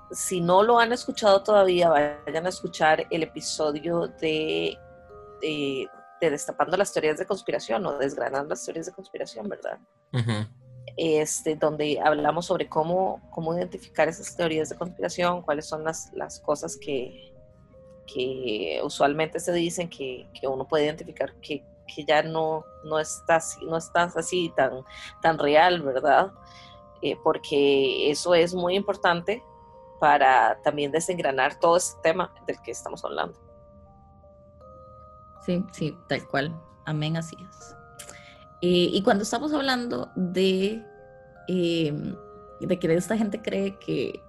si 0.09 0.41
no 0.41 0.63
lo 0.63 0.79
han 0.79 0.93
escuchado 0.93 1.43
todavía, 1.43 1.89
vayan 1.89 2.47
a 2.47 2.49
escuchar 2.49 3.05
el 3.11 3.21
episodio 3.21 4.07
de, 4.19 4.75
de, 5.41 5.87
Destapando 6.19 6.75
las 6.75 6.91
teorías 6.91 7.19
de 7.19 7.27
conspiración 7.27 7.85
o 7.85 7.99
Desgranando 7.99 8.49
las 8.49 8.65
teorías 8.65 8.87
de 8.87 8.93
conspiración, 8.93 9.47
¿verdad? 9.47 9.77
este, 10.97 11.55
donde 11.55 11.99
hablamos 12.03 12.47
sobre 12.47 12.67
cómo, 12.67 13.21
cómo 13.29 13.55
identificar 13.55 14.07
esas 14.07 14.35
teorías 14.35 14.69
de 14.69 14.75
conspiración, 14.75 15.43
cuáles 15.43 15.67
son 15.67 15.83
las, 15.83 16.11
las 16.13 16.39
cosas 16.39 16.77
que, 16.77 17.30
que 18.11 18.81
usualmente 18.83 19.39
se 19.39 19.51
dicen 19.53 19.89
que, 19.89 20.27
que 20.39 20.47
uno 20.47 20.67
puede 20.67 20.85
identificar 20.85 21.33
que, 21.35 21.63
que 21.93 22.03
ya 22.05 22.23
no, 22.23 22.65
no, 22.83 22.99
está, 22.99 23.39
no 23.61 23.77
está 23.77 24.03
así 24.03 24.51
tan, 24.55 24.83
tan 25.21 25.37
real, 25.37 25.81
¿verdad? 25.81 26.31
Eh, 27.01 27.17
porque 27.23 28.09
eso 28.11 28.35
es 28.35 28.53
muy 28.53 28.75
importante 28.75 29.43
para 29.99 30.59
también 30.63 30.91
desengranar 30.91 31.59
todo 31.59 31.77
este 31.77 31.99
tema 32.01 32.33
del 32.47 32.61
que 32.61 32.71
estamos 32.71 33.03
hablando. 33.05 33.37
Sí, 35.45 35.63
sí, 35.71 35.97
tal 36.07 36.27
cual. 36.27 36.59
Amén, 36.85 37.17
así 37.17 37.35
es. 37.39 37.75
Eh, 38.61 38.89
y 38.93 39.01
cuando 39.03 39.23
estamos 39.23 39.53
hablando 39.53 40.11
de, 40.15 40.83
em, 41.47 42.15
de 42.59 42.79
que 42.79 42.93
esta 42.93 43.17
gente 43.17 43.41
cree 43.41 43.77
que 43.79 44.21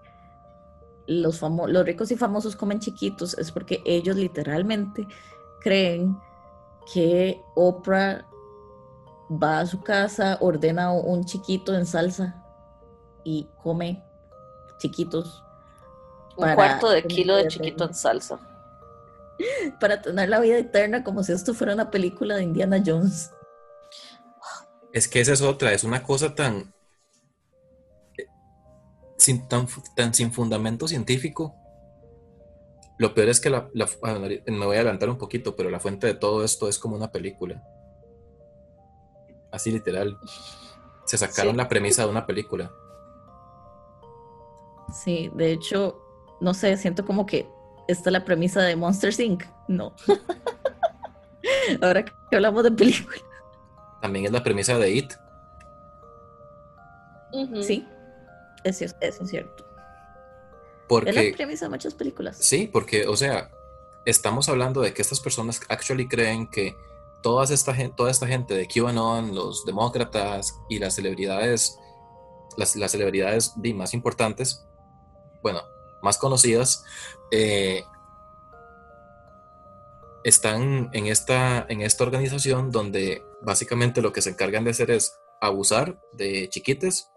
los, 1.20 1.40
los 1.42 1.84
ricos 1.84 2.10
y 2.10 2.16
famosos 2.16 2.56
comen 2.56 2.80
chiquitos, 2.80 3.36
es 3.38 3.52
porque 3.52 3.82
ellos 3.84 4.16
literalmente 4.16 5.06
creen 5.60 6.16
que 6.92 7.40
Oprah 7.54 8.26
va 9.30 9.60
a 9.60 9.66
su 9.66 9.80
casa, 9.80 10.38
ordena 10.40 10.92
un 10.92 11.24
chiquito 11.24 11.74
en 11.74 11.86
salsa 11.86 12.42
y 13.24 13.48
come 13.62 14.04
chiquitos. 14.78 15.44
Un 16.36 16.54
cuarto 16.54 16.90
de 16.90 17.04
kilo 17.04 17.36
de 17.36 17.48
chiquito 17.48 17.84
en 17.84 17.94
salsa. 17.94 18.40
Para 19.80 20.00
tener 20.02 20.28
la 20.28 20.40
vida 20.40 20.58
eterna 20.58 21.04
como 21.04 21.22
si 21.22 21.32
esto 21.32 21.54
fuera 21.54 21.74
una 21.74 21.90
película 21.90 22.36
de 22.36 22.42
Indiana 22.42 22.82
Jones. 22.84 23.30
Es 24.92 25.08
que 25.08 25.20
esa 25.20 25.32
es 25.32 25.42
otra, 25.42 25.72
es 25.72 25.84
una 25.84 26.02
cosa 26.02 26.34
tan, 26.34 26.74
sin, 29.22 29.46
tan, 29.46 29.68
sin 30.12 30.32
fundamento 30.32 30.88
científico. 30.88 31.54
Lo 32.98 33.14
peor 33.14 33.28
es 33.28 33.40
que 33.40 33.50
la, 33.50 33.68
me 33.72 34.66
voy 34.66 34.76
a 34.76 34.80
adelantar 34.80 35.08
un 35.08 35.18
poquito, 35.18 35.56
pero 35.56 35.70
la 35.70 35.80
fuente 35.80 36.06
de 36.06 36.14
todo 36.14 36.44
esto 36.44 36.68
es 36.68 36.78
como 36.78 36.96
una 36.96 37.10
película. 37.10 37.62
Así 39.50 39.70
literal. 39.70 40.18
Se 41.04 41.18
sacaron 41.18 41.56
la 41.56 41.68
premisa 41.68 42.04
de 42.04 42.10
una 42.10 42.26
película. 42.26 42.72
Sí, 44.92 45.30
de 45.34 45.52
hecho, 45.52 46.00
no 46.40 46.52
sé, 46.52 46.76
siento 46.76 47.04
como 47.04 47.24
que 47.24 47.48
esta 47.88 48.10
es 48.10 48.12
la 48.12 48.24
premisa 48.24 48.60
de 48.62 48.76
Monster 48.76 49.18
Inc. 49.20 49.44
No. 49.68 49.94
Ahora 51.80 52.04
que 52.04 52.36
hablamos 52.36 52.64
de 52.64 52.72
películas. 52.72 53.22
También 54.00 54.26
es 54.26 54.32
la 54.32 54.42
premisa 54.42 54.78
de 54.78 54.90
It. 54.90 55.12
Sí, 57.62 57.86
eso, 58.64 58.84
es 59.00 59.16
cierto. 59.30 59.64
Porque, 60.88 61.10
es 61.10 61.30
la 61.30 61.36
premisa 61.36 61.66
de 61.66 61.70
muchas 61.70 61.94
películas. 61.94 62.36
Sí, 62.38 62.68
porque, 62.70 63.06
o 63.06 63.16
sea, 63.16 63.50
estamos 64.04 64.48
hablando 64.48 64.80
de 64.80 64.92
que 64.92 65.02
estas 65.02 65.20
personas 65.20 65.60
actually 65.68 66.08
creen 66.08 66.48
que 66.48 66.76
toda 67.22 67.44
esta 67.44 67.74
gente, 67.74 67.94
toda 67.96 68.10
esta 68.10 68.26
gente 68.26 68.54
de 68.54 68.66
QAnon, 68.66 69.34
los 69.34 69.64
demócratas 69.64 70.54
y 70.68 70.78
las 70.78 70.94
celebridades, 70.94 71.78
las, 72.56 72.72
celebridades 72.72 73.54
más 73.74 73.94
importantes, 73.94 74.66
bueno, 75.42 75.62
más 76.02 76.18
conocidas, 76.18 76.84
eh, 77.30 77.84
están 80.24 80.90
en 80.92 81.06
esta, 81.06 81.64
en 81.68 81.80
esta 81.80 82.04
organización 82.04 82.70
donde 82.70 83.24
básicamente 83.40 84.02
lo 84.02 84.12
que 84.12 84.22
se 84.22 84.30
encargan 84.30 84.64
de 84.64 84.70
hacer 84.70 84.90
es 84.90 85.18
abusar 85.40 86.00
de 86.12 86.48
chiquites 86.48 87.11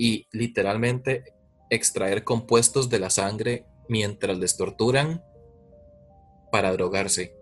y 0.00 0.26
literalmente 0.32 1.34
extraer 1.68 2.24
compuestos 2.24 2.88
de 2.88 2.98
la 2.98 3.10
sangre 3.10 3.66
mientras 3.86 4.38
les 4.38 4.56
torturan 4.56 5.22
para 6.50 6.72
drogarse. 6.72 7.36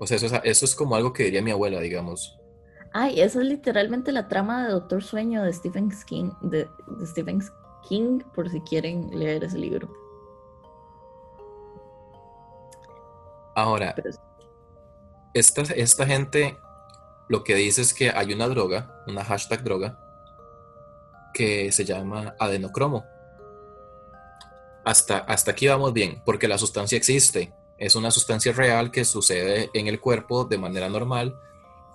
O 0.00 0.06
sea, 0.06 0.16
eso 0.16 0.64
es, 0.64 0.74
como 0.74 0.96
algo 0.96 1.12
que 1.12 1.24
diría 1.24 1.42
mi 1.42 1.50
abuela, 1.50 1.78
digamos. 1.80 2.40
Ay, 2.94 3.20
esa 3.20 3.42
es 3.42 3.46
literalmente 3.46 4.12
la 4.12 4.28
trama 4.28 4.64
de 4.64 4.72
Doctor 4.72 5.04
Sueño 5.04 5.42
de 5.42 5.52
Stephen 5.52 5.92
King, 6.06 6.30
de 6.40 6.66
Stephen 7.04 7.42
King, 7.86 8.20
por 8.34 8.48
si 8.48 8.62
quieren 8.62 9.10
leer 9.12 9.44
ese 9.44 9.58
libro. 9.58 9.92
Ahora, 13.54 13.94
esta, 15.34 15.62
esta 15.74 16.06
gente 16.06 16.56
lo 17.28 17.44
que 17.44 17.56
dice 17.56 17.82
es 17.82 17.92
que 17.92 18.08
hay 18.08 18.32
una 18.32 18.48
droga, 18.48 19.04
una 19.06 19.22
hashtag 19.22 19.62
droga, 19.62 20.03
que 21.34 21.70
se 21.72 21.84
llama 21.84 22.34
adenocromo. 22.38 23.04
Hasta, 24.84 25.18
hasta 25.18 25.50
aquí 25.50 25.66
vamos 25.66 25.92
bien, 25.92 26.22
porque 26.24 26.48
la 26.48 26.56
sustancia 26.56 26.96
existe. 26.96 27.52
Es 27.76 27.96
una 27.96 28.10
sustancia 28.10 28.52
real 28.52 28.90
que 28.90 29.04
sucede 29.04 29.68
en 29.74 29.88
el 29.88 30.00
cuerpo 30.00 30.44
de 30.44 30.56
manera 30.56 30.88
normal. 30.88 31.38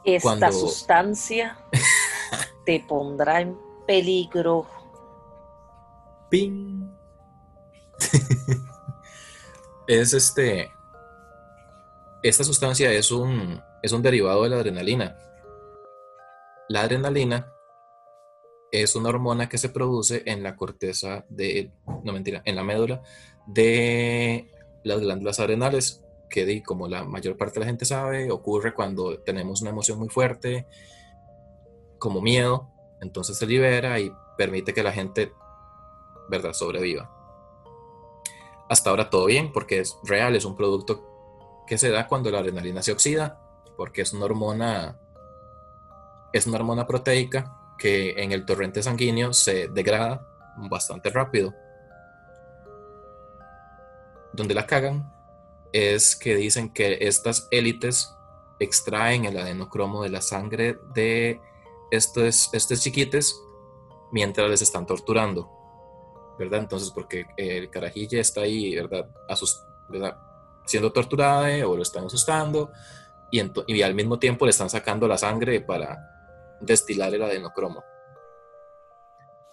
Esta 0.03 0.51
sustancia 0.51 1.58
te 2.65 2.86
pondrá 2.88 3.41
en 3.41 3.58
peligro. 3.88 4.67
¡Ping! 6.29 6.89
es 9.88 10.13
este. 10.13 10.72
Esta 12.22 12.43
sustancia 12.43 12.91
es 12.91 13.12
un, 13.12 13.62
es 13.81 13.91
un 13.93 14.01
derivado 14.01 14.43
de 14.43 14.50
la 14.50 14.58
adrenalina. 14.58 15.17
La 16.67 16.81
adrenalina 16.81 17.53
es 18.71 18.95
una 18.95 19.09
hormona 19.09 19.49
que 19.49 19.57
se 19.57 19.69
produce 19.69 20.23
en 20.25 20.43
la 20.43 20.55
corteza 20.55 21.25
de, 21.29 21.71
no 22.03 22.13
mentira, 22.13 22.41
en 22.45 22.55
la 22.55 22.63
médula 22.63 23.01
de 23.47 24.51
las 24.83 24.99
glándulas 24.99 25.39
adrenales, 25.39 26.03
que 26.29 26.61
como 26.63 26.88
la 26.88 27.03
mayor 27.03 27.38
parte 27.38 27.55
de 27.55 27.59
la 27.61 27.65
gente 27.65 27.85
sabe, 27.85 28.31
ocurre 28.31 28.73
cuando 28.73 29.19
tenemos 29.19 29.61
una 29.61 29.71
emoción 29.71 29.97
muy 29.97 30.09
fuerte, 30.09 30.67
como 31.97 32.21
miedo, 32.21 32.69
entonces 33.01 33.38
se 33.38 33.47
libera 33.47 33.99
y 33.99 34.11
permite 34.38 34.73
que 34.73 34.83
la 34.83 34.91
gente, 34.91 35.33
¿verdad?, 36.29 36.53
sobreviva. 36.53 37.11
Hasta 38.69 38.91
ahora 38.91 39.09
todo 39.09 39.25
bien, 39.25 39.51
porque 39.51 39.79
es 39.79 39.97
real, 40.03 40.35
es 40.35 40.45
un 40.45 40.55
producto 40.55 41.63
que 41.65 41.77
se 41.77 41.89
da 41.89 42.07
cuando 42.07 42.29
la 42.29 42.39
adrenalina 42.39 42.83
se 42.83 42.91
oxida, 42.91 43.41
porque 43.75 44.03
es 44.03 44.13
una 44.13 44.25
hormona, 44.25 44.99
es 46.31 46.45
una 46.45 46.57
hormona 46.57 46.85
proteica 46.85 47.58
que 47.79 48.12
en 48.21 48.31
el 48.31 48.45
torrente 48.45 48.83
sanguíneo 48.83 49.33
se 49.33 49.69
degrada 49.69 50.27
bastante 50.69 51.09
rápido. 51.09 51.55
Donde 54.33 54.53
la 54.53 54.67
cagan 54.67 55.12
es 55.71 56.15
que 56.15 56.36
dicen 56.36 56.71
que 56.71 56.98
estas 57.01 57.48
élites 57.51 58.13
extraen 58.59 59.25
el 59.25 59.38
adenocromo 59.38 60.03
de 60.03 60.09
la 60.09 60.21
sangre 60.21 60.77
de 60.93 61.39
estos, 61.91 62.50
estos 62.53 62.81
chiquites 62.81 63.39
mientras 64.12 64.50
les 64.50 64.62
están 64.62 64.86
torturando. 64.86 65.50
¿Verdad? 66.38 66.62
Entonces, 66.62 66.91
porque 66.91 67.25
el 67.36 67.69
carajilla 67.69 68.21
está 68.21 68.41
ahí, 68.41 68.75
¿verdad? 68.75 69.09
¿verdad? 69.89 70.17
Siendo 70.65 70.91
torturado 70.91 71.69
o 71.69 71.75
lo 71.75 71.81
están 71.81 72.05
asustando 72.05 72.71
y, 73.31 73.41
y 73.67 73.81
al 73.81 73.93
mismo 73.93 74.19
tiempo 74.19 74.45
le 74.45 74.51
están 74.51 74.69
sacando 74.69 75.07
la 75.07 75.17
sangre 75.17 75.62
para 75.62 76.18
destilar 76.61 77.13
el 77.13 77.23
adenocromo. 77.23 77.83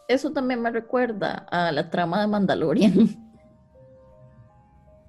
Eso 0.09 0.33
también 0.33 0.63
me 0.63 0.71
recuerda 0.71 1.47
a 1.51 1.73
la 1.73 1.91
trama 1.91 2.21
de 2.21 2.27
Mandalorian. 2.27 3.23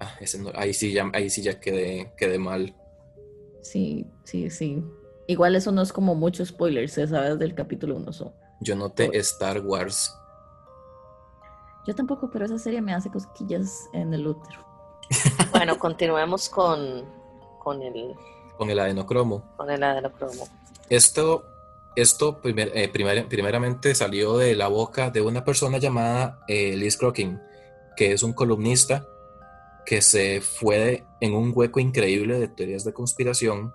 Ah, 0.00 0.14
ahí 0.54 0.74
sí 0.74 0.92
ya, 0.92 1.10
ahí 1.12 1.28
sí 1.28 1.42
ya 1.42 1.58
quedé, 1.58 2.12
quedé 2.16 2.38
mal. 2.38 2.72
Sí, 3.62 4.06
sí, 4.22 4.48
sí. 4.48 4.84
Igual 5.26 5.56
eso 5.56 5.72
no 5.72 5.82
es 5.82 5.92
como 5.92 6.14
mucho 6.14 6.46
spoilers, 6.46 6.92
se 6.92 7.08
sabe 7.08 7.36
del 7.36 7.54
capítulo 7.54 7.96
1. 7.96 8.12
Yo 8.60 8.76
noté 8.76 9.10
Star 9.18 9.60
Wars. 9.60 10.14
Yo 11.84 11.96
tampoco, 11.96 12.30
pero 12.30 12.44
esa 12.44 12.58
serie 12.58 12.80
me 12.80 12.94
hace 12.94 13.10
cosquillas 13.10 13.88
en 13.92 14.14
el 14.14 14.26
útero. 14.26 14.64
bueno, 15.50 15.78
continuemos 15.78 16.48
con, 16.48 17.04
con 17.58 17.82
el... 17.82 18.14
Con 18.56 18.70
el 18.70 18.78
adenocromo. 18.78 19.42
Con 19.56 19.68
el 19.70 19.82
adenocromo. 19.82 20.46
Esto 20.88 21.44
esto 22.00 22.40
eh, 22.44 22.88
primeramente 23.28 23.94
salió 23.94 24.36
de 24.36 24.54
la 24.54 24.68
boca 24.68 25.10
de 25.10 25.20
una 25.20 25.44
persona 25.44 25.78
llamada 25.78 26.38
eh, 26.46 26.76
Liz 26.76 26.96
Crokin, 26.96 27.40
que 27.96 28.12
es 28.12 28.22
un 28.22 28.32
columnista 28.32 29.08
que 29.84 30.00
se 30.00 30.40
fue 30.40 31.04
en 31.20 31.34
un 31.34 31.52
hueco 31.52 31.80
increíble 31.80 32.38
de 32.38 32.46
teorías 32.46 32.84
de 32.84 32.92
conspiración. 32.92 33.74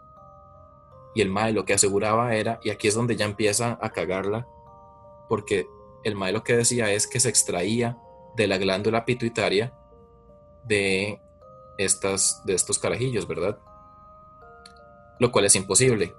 Y 1.16 1.22
el 1.22 1.30
Mae 1.30 1.52
lo 1.52 1.66
que 1.66 1.74
aseguraba 1.74 2.34
era, 2.36 2.60
y 2.64 2.70
aquí 2.70 2.88
es 2.88 2.96
donde 2.96 3.18
ya 3.18 3.26
empieza 3.26 3.78
a 3.82 3.92
cagarla, 3.92 4.48
porque 5.28 5.68
el 6.06 6.16
Mae 6.16 6.32
lo 6.32 6.44
que 6.44 6.56
decía 6.56 6.92
es 6.92 7.08
que 7.08 7.20
se 7.20 7.30
extraía 7.30 7.98
de 8.38 8.48
la 8.48 8.58
glándula 8.58 9.04
pituitaria 9.04 9.74
de, 10.64 11.20
estas, 11.78 12.42
de 12.46 12.54
estos 12.54 12.80
carajillos, 12.80 13.28
¿verdad? 13.28 13.60
Lo 15.20 15.32
cual 15.32 15.46
es 15.46 15.56
imposible 15.56 16.16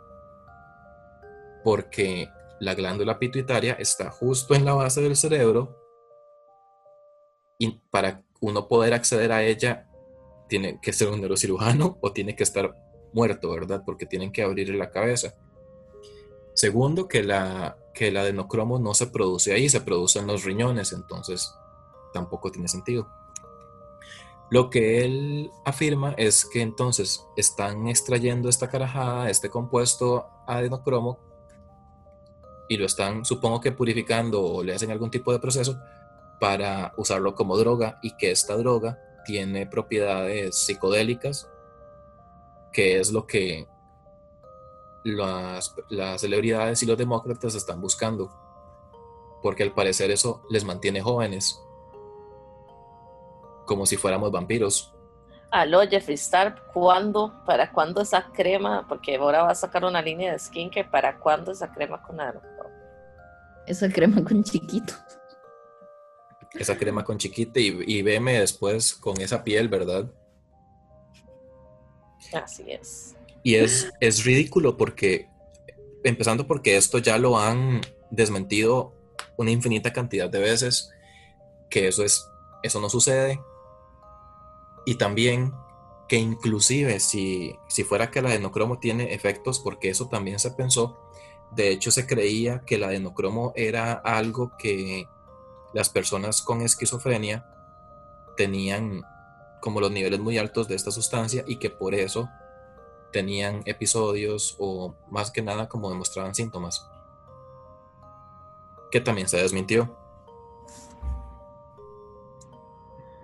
porque 1.65 2.29
la 2.61 2.75
glándula 2.75 3.19
pituitaria 3.19 3.73
está 3.73 4.11
justo 4.11 4.55
en 4.55 4.65
la 4.65 4.75
base 4.75 5.01
del 5.01 5.17
cerebro 5.17 5.81
y 7.59 7.81
para 7.91 8.23
uno 8.41 8.69
poder 8.69 8.95
acceder 8.95 9.33
a 9.33 9.43
ella 9.43 9.89
tiene 10.49 10.79
que 10.81 10.93
ser 10.93 11.09
un 11.09 11.21
neurocirujano 11.21 11.99
o 12.01 12.13
tiene 12.13 12.37
que 12.37 12.43
estar 12.43 12.75
muerto, 13.13 13.51
¿verdad? 13.51 13.83
Porque 13.85 14.07
tienen 14.07 14.31
que 14.31 14.43
abrirle 14.43 14.77
la 14.77 14.91
cabeza. 14.91 15.35
Segundo, 16.53 17.09
que, 17.09 17.23
la, 17.23 17.77
que 17.95 18.09
el 18.09 18.17
adenocromo 18.17 18.79
no 18.79 18.93
se 18.95 19.07
produce 19.07 19.53
ahí, 19.53 19.69
se 19.69 19.81
produce 19.81 20.19
en 20.19 20.27
los 20.27 20.45
riñones, 20.45 20.93
entonces 20.93 21.53
tampoco 22.13 22.51
tiene 22.51 22.69
sentido. 22.69 23.09
Lo 24.51 24.69
que 24.71 25.05
él 25.05 25.51
afirma 25.65 26.15
es 26.19 26.45
que 26.45 26.61
entonces 26.61 27.27
están 27.37 27.89
extrayendo 27.89 28.49
esta 28.49 28.69
carajada, 28.69 29.31
este 29.31 29.49
compuesto 29.49 30.27
adenocromo, 30.47 31.19
y 32.69 32.77
lo 32.77 32.87
están, 32.87 33.25
supongo 33.25 33.61
que 33.61 33.73
purificando 33.73 34.43
o 34.43 34.63
le 34.63 34.75
hacen 34.75 34.91
algún 34.91 35.11
tipo 35.11 35.33
de 35.33 35.39
proceso 35.39 35.79
para 36.41 36.93
usarlo 36.97 37.35
como 37.35 37.57
droga 37.57 37.99
y 38.03 38.17
que 38.17 38.31
esta 38.31 38.57
droga 38.57 38.99
tiene 39.25 39.67
propiedades 39.67 40.57
psicodélicas, 40.57 41.51
que 42.73 42.99
es 43.01 43.13
lo 43.13 43.27
que 43.27 43.67
las, 45.05 45.75
las 45.89 46.21
celebridades 46.21 46.83
y 46.83 46.87
los 46.87 46.99
demócratas 46.99 47.55
están 47.55 47.81
buscando, 47.81 48.31
porque 49.43 49.63
al 49.63 49.73
parecer 49.73 50.11
eso 50.11 50.43
les 50.51 50.65
mantiene 50.65 51.01
jóvenes, 51.01 51.61
como 53.67 53.87
si 53.87 53.97
fuéramos 53.97 54.31
vampiros. 54.31 54.95
Aló, 55.51 55.83
Jeffree 55.83 56.15
Star, 56.15 56.65
¿cuándo, 56.73 57.33
para 57.47 57.71
cuándo 57.71 58.01
esa 58.01 58.25
crema? 58.33 58.87
Porque 58.89 59.17
ahora 59.17 59.45
va 59.45 59.51
a 59.51 59.55
sacar 59.55 59.85
una 59.85 60.03
línea 60.03 60.33
de 60.33 60.39
skin 60.39 60.69
que 60.69 60.85
para 60.85 61.19
cuándo 61.21 61.53
esa 61.53 61.73
crema 61.73 62.03
con 62.03 62.21
aro. 62.21 62.41
Esa 63.67 63.89
crema 63.89 64.23
con 64.23 64.43
chiquito. 64.45 64.95
Esa 66.55 66.77
crema 66.77 67.05
con 67.05 67.19
chiquito 67.19 67.59
y, 67.59 67.83
y 67.87 68.03
veme 68.03 68.41
después 68.41 68.95
con 68.95 69.21
esa 69.21 69.43
piel, 69.43 69.69
¿verdad? 69.69 70.11
Así 72.33 72.65
es. 72.69 73.15
Y 73.43 73.57
es, 73.57 73.91
es 74.01 74.25
ridículo 74.25 74.77
porque, 74.77 75.29
empezando 76.03 76.47
porque 76.47 76.77
esto 76.77 76.99
ya 76.99 77.19
lo 77.19 77.39
han 77.39 77.81
desmentido 78.11 78.95
una 79.37 79.51
infinita 79.51 79.93
cantidad 79.93 80.31
de 80.31 80.39
veces, 80.39 80.91
que 81.69 81.89
eso 81.89 82.05
es, 82.05 82.27
eso 82.63 82.81
no 82.81 82.89
sucede. 82.89 83.41
Y 84.87 84.97
también 84.97 85.53
que 86.09 86.17
inclusive 86.17 87.01
si, 87.01 87.57
si 87.69 87.85
fuera 87.85 88.11
que 88.11 88.21
el 88.21 88.27
adenocromo 88.27 88.79
tiene 88.79 89.15
efectos, 89.15 89.59
porque 89.59 89.91
eso 89.91 90.09
también 90.09 90.39
se 90.39 90.51
pensó, 90.51 90.99
de 91.53 91.71
hecho, 91.71 91.91
se 91.91 92.07
creía 92.07 92.63
que 92.67 92.77
el 92.77 92.85
adenocromo 92.85 93.53
era 93.55 93.93
algo 93.93 94.57
que 94.59 95.09
las 95.73 95.89
personas 95.89 96.43
con 96.43 96.63
esquizofrenia 96.63 97.47
tenían 98.37 99.03
como 99.61 99.81
los 99.81 99.91
niveles 99.91 100.21
muy 100.21 100.37
altos 100.37 100.69
de 100.69 100.75
esta 100.75 100.91
sustancia 100.91 101.45
y 101.47 101.57
que 101.57 101.71
por 101.71 101.95
eso 101.95 102.29
tenían 103.13 103.63
episodios 103.67 104.57
o 104.59 104.95
más 105.11 105.31
que 105.31 105.43
nada 105.43 105.69
como 105.69 105.91
demostraban 105.91 106.35
síntomas. 106.35 106.89
Que 108.91 109.01
también 109.01 109.29
se 109.29 109.37
desmintió. 109.37 109.97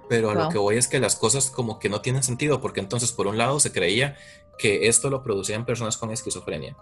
Pero 0.09 0.31
a 0.31 0.35
lo 0.35 0.49
que 0.49 0.59
voy 0.59 0.77
es 0.77 0.89
que 0.89 0.99
las 0.99 1.15
cosas 1.15 1.51
como 1.51 1.79
que 1.79 1.89
no 1.89 2.01
tienen 2.01 2.25
sentido, 2.25 2.61
porque 2.61 2.81
entonces 2.81 3.13
por 3.13 3.29
un 3.29 3.39
lado 3.39 3.61
se 3.61 3.73
creía 3.73 4.17
que 4.59 4.89
esto 4.89 5.09
lo 5.09 5.23
producían 5.23 5.65
personas 5.65 5.97
con 5.97 6.11
esquizofrenia 6.11 6.77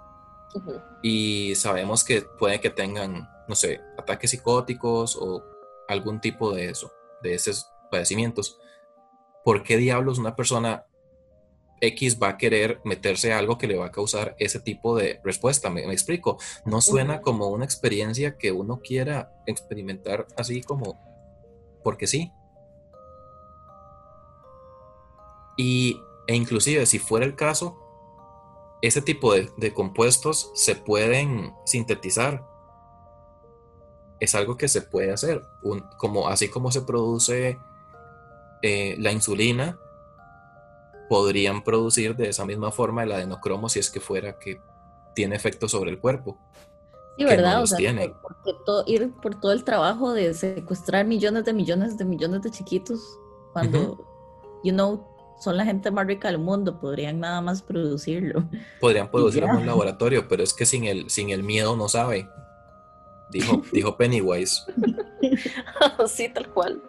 y 1.02 1.54
sabemos 1.54 2.04
que 2.04 2.22
puede 2.22 2.60
que 2.60 2.70
tengan, 2.70 3.28
no 3.48 3.54
sé, 3.54 3.80
ataques 3.96 4.30
psicóticos 4.30 5.16
o 5.16 5.44
algún 5.88 6.20
tipo 6.20 6.52
de 6.52 6.70
eso, 6.70 6.92
de 7.22 7.34
esos 7.34 7.70
padecimientos. 7.90 8.58
¿Por 9.44 9.62
qué 9.62 9.76
diablos 9.76 10.18
una 10.18 10.36
persona 10.36 10.86
X 11.80 12.18
va 12.20 12.30
a 12.30 12.36
querer 12.36 12.80
meterse 12.84 13.32
a 13.32 13.38
algo 13.38 13.58
que 13.58 13.66
le 13.66 13.76
va 13.76 13.86
a 13.86 13.92
causar 13.92 14.36
ese 14.38 14.60
tipo 14.60 14.96
de 14.96 15.20
respuesta? 15.24 15.70
Me, 15.70 15.82
explico. 15.92 16.38
No 16.64 16.80
suena 16.80 17.20
como 17.20 17.48
una 17.48 17.64
experiencia 17.64 18.36
que 18.36 18.52
uno 18.52 18.80
quiera 18.80 19.32
experimentar 19.46 20.26
así 20.36 20.62
como 20.62 21.00
porque 21.82 22.06
sí. 22.06 22.32
Y, 25.56 26.00
e 26.26 26.36
inclusive 26.36 26.86
si 26.86 26.98
fuera 26.98 27.26
el 27.26 27.34
caso, 27.34 27.87
ese 28.80 29.02
tipo 29.02 29.34
de, 29.34 29.74
compuestos 29.74 30.50
se 30.54 30.76
pueden 30.76 31.54
sintetizar. 31.64 32.46
Es 34.20 34.34
algo 34.34 34.56
que 34.56 34.68
se 34.68 34.82
puede 34.82 35.12
hacer. 35.12 35.42
como, 35.98 36.28
así 36.28 36.48
como 36.48 36.70
se 36.70 36.82
produce 36.82 37.58
eh, 38.62 38.96
la 38.98 39.12
insulina, 39.12 39.78
podrían 41.08 41.62
producir 41.64 42.16
de 42.16 42.28
esa 42.28 42.44
misma 42.44 42.70
forma 42.70 43.02
el 43.02 43.12
adenocromo 43.12 43.68
si 43.68 43.78
es 43.78 43.90
que 43.90 44.00
fuera 44.00 44.38
que 44.38 44.60
tiene 45.14 45.36
efecto 45.36 45.68
sobre 45.68 45.90
el 45.90 45.98
cuerpo. 45.98 46.38
Sí, 47.16 47.24
¿verdad? 47.24 47.62
o 47.62 47.66
sea, 47.66 47.78
por, 48.22 48.84
ir 48.86 49.12
por 49.20 49.40
todo 49.40 49.50
el 49.50 49.64
trabajo 49.64 50.12
de 50.12 50.34
secuestrar 50.34 51.04
millones 51.04 51.44
de 51.44 51.52
millones 51.52 51.98
de 51.98 52.04
millones 52.04 52.42
de 52.42 52.50
chiquitos 52.52 53.00
cuando, 53.52 53.98
you 54.62 54.72
know, 54.72 55.04
son 55.40 55.56
la 55.56 55.64
gente 55.64 55.90
más 55.90 56.06
rica 56.06 56.28
del 56.28 56.38
mundo, 56.38 56.80
podrían 56.80 57.20
nada 57.20 57.40
más 57.40 57.62
producirlo. 57.62 58.48
Podrían 58.80 59.10
producirlo 59.10 59.48
en 59.48 59.56
un 59.56 59.66
laboratorio, 59.66 60.28
pero 60.28 60.42
es 60.42 60.52
que 60.52 60.66
sin 60.66 60.84
el, 60.84 61.10
sin 61.10 61.30
el 61.30 61.42
miedo 61.42 61.76
no 61.76 61.88
sabe. 61.88 62.28
Dijo, 63.30 63.62
dijo 63.72 63.96
Pennywise. 63.96 64.62
sí, 66.08 66.28
tal 66.28 66.48
cual. 66.48 66.82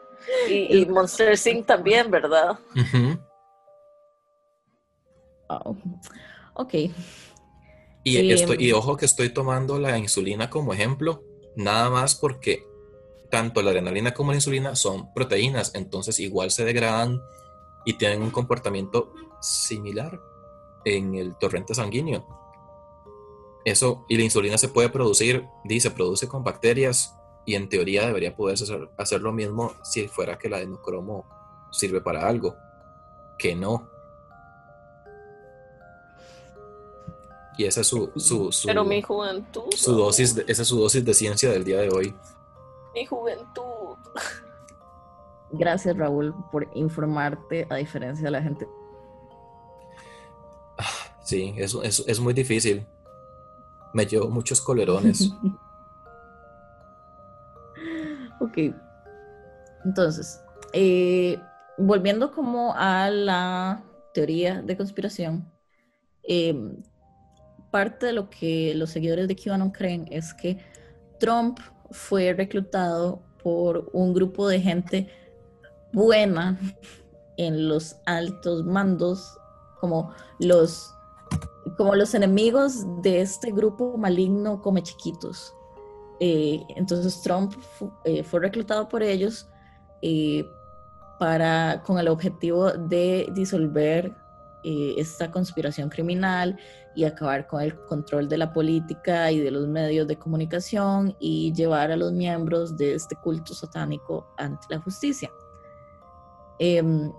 Y, 0.49 0.85
Monster 0.85 1.33
Inc. 1.45 1.65
también, 1.65 2.11
¿verdad? 2.11 2.59
Ok. 6.53 6.73
Y, 8.03 8.31
estoy, 8.31 8.57
y 8.59 8.71
ojo 8.71 8.97
que 8.97 9.05
estoy 9.05 9.29
tomando 9.29 9.79
la 9.79 9.97
insulina 9.97 10.49
como 10.49 10.73
ejemplo, 10.73 11.23
nada 11.55 11.89
más 11.89 12.15
porque 12.15 12.63
tanto 13.29 13.61
la 13.61 13.71
adrenalina 13.71 14.13
como 14.13 14.31
la 14.31 14.37
insulina 14.37 14.75
son 14.75 15.13
proteínas, 15.13 15.73
entonces 15.75 16.19
igual 16.19 16.51
se 16.51 16.65
degradan 16.65 17.21
y 17.89 17.93
tienen 17.93 18.21
un 18.21 18.29
comportamiento 18.29 19.11
similar 19.41 20.21
en 20.85 21.15
el 21.15 21.35
torrente 21.37 21.73
sanguíneo. 21.73 22.23
Eso, 23.65 24.05
y 24.07 24.15
la 24.15 24.25
insulina 24.25 24.59
se 24.59 24.67
puede 24.67 24.89
producir, 24.89 25.47
dice, 25.63 25.89
produce 25.89 26.27
con 26.27 26.43
bacterias 26.43 27.15
y 27.47 27.55
en 27.55 27.67
teoría 27.67 28.05
debería 28.05 28.35
poder 28.35 28.59
hacer, 28.95 29.21
lo 29.21 29.31
mismo 29.31 29.73
si 29.83 30.07
fuera 30.07 30.37
que 30.37 30.49
la 30.49 30.57
adenocromo 30.57 31.25
sirve 31.71 31.99
para 31.99 32.27
algo, 32.27 32.55
que 33.39 33.55
no. 33.55 33.89
Y 37.57 37.65
esa 37.65 37.81
es 37.81 37.87
su, 37.87 38.11
su, 38.17 38.51
Pero 38.67 38.85
mi 38.85 39.01
juventud. 39.01 39.73
Su 39.75 39.95
dosis 39.95 40.37
esa 40.47 40.61
es 40.61 40.67
su 40.67 40.79
dosis 40.79 41.03
de 41.03 41.13
ciencia 41.15 41.49
del 41.49 41.63
día 41.63 41.79
de 41.79 41.89
hoy. 41.89 42.15
Mi 42.93 43.03
juventud. 43.07 43.97
Gracias, 45.51 45.97
Raúl, 45.97 46.33
por 46.51 46.69
informarte 46.73 47.67
a 47.69 47.75
diferencia 47.75 48.25
de 48.25 48.31
la 48.31 48.41
gente. 48.41 48.67
Sí, 51.23 51.53
eso, 51.57 51.83
es 51.83 52.19
muy 52.19 52.33
difícil. 52.33 52.85
Me 53.93 54.05
llevo 54.05 54.29
muchos 54.29 54.61
colerones. 54.61 55.31
ok. 58.39 58.57
Entonces, 59.85 60.41
eh, 60.73 61.39
volviendo 61.77 62.31
como 62.31 62.73
a 62.75 63.09
la 63.09 63.83
teoría 64.13 64.61
de 64.61 64.77
conspiración, 64.77 65.49
eh, 66.23 66.55
parte 67.71 68.07
de 68.07 68.13
lo 68.13 68.29
que 68.29 68.73
los 68.75 68.89
seguidores 68.89 69.27
de 69.27 69.35
QAnon 69.35 69.71
creen 69.71 70.07
es 70.11 70.33
que 70.33 70.57
Trump 71.19 71.59
fue 71.91 72.33
reclutado 72.33 73.21
por 73.41 73.89
un 73.93 74.13
grupo 74.13 74.47
de 74.47 74.59
gente 74.59 75.09
buena 75.91 76.59
en 77.37 77.67
los 77.69 77.95
altos 78.05 78.65
mandos, 78.65 79.37
como 79.79 80.13
los, 80.39 80.93
como 81.77 81.95
los 81.95 82.13
enemigos 82.13 82.85
de 83.01 83.21
este 83.21 83.51
grupo 83.51 83.97
maligno 83.97 84.61
come 84.61 84.83
chiquitos. 84.83 85.53
Eh, 86.19 86.61
entonces 86.75 87.21
Trump 87.21 87.53
eh, 88.03 88.23
fue 88.23 88.41
reclutado 88.41 88.89
por 88.89 89.01
ellos 89.01 89.47
eh, 90.01 90.45
para, 91.17 91.81
con 91.85 91.97
el 91.97 92.09
objetivo 92.09 92.71
de 92.71 93.29
disolver 93.33 94.13
esta 94.61 95.31
conspiración 95.31 95.87
criminal 95.87 96.59
y 96.93 97.05
acabar 97.05 97.47
con 97.47 97.61
el 97.61 97.79
control 97.85 98.27
de 98.27 98.37
la 98.37 98.51
política 98.51 99.31
y 99.31 99.39
de 99.39 99.51
los 99.51 99.69
medios 99.69 100.05
de 100.05 100.17
comunicación 100.17 101.15
y 101.17 101.53
llevar 101.53 101.91
a 101.91 101.95
los 101.95 102.11
miembros 102.11 102.75
de 102.75 102.93
este 102.95 103.15
culto 103.15 103.53
satánico 103.53 104.27
ante 104.37 104.67
la 104.69 104.79
justicia. 104.81 105.31
Em, 106.59 107.11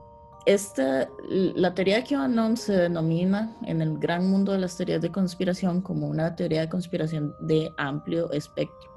esta, 0.47 1.09
la 1.29 1.75
teoría 1.75 1.97
de 1.97 2.05
QAnon 2.05 2.57
se 2.57 2.73
denomina 2.73 3.55
en 3.67 3.83
el 3.83 3.99
gran 3.99 4.27
mundo 4.31 4.53
de 4.53 4.59
las 4.59 4.77
teorías 4.77 5.03
de 5.03 5.13
conspiración 5.13 5.83
como 5.83 6.09
una 6.09 6.35
teoría 6.35 6.63
de 6.63 6.69
conspiración 6.69 7.35
de 7.41 7.71
amplio 7.77 8.31
espectro 8.33 8.91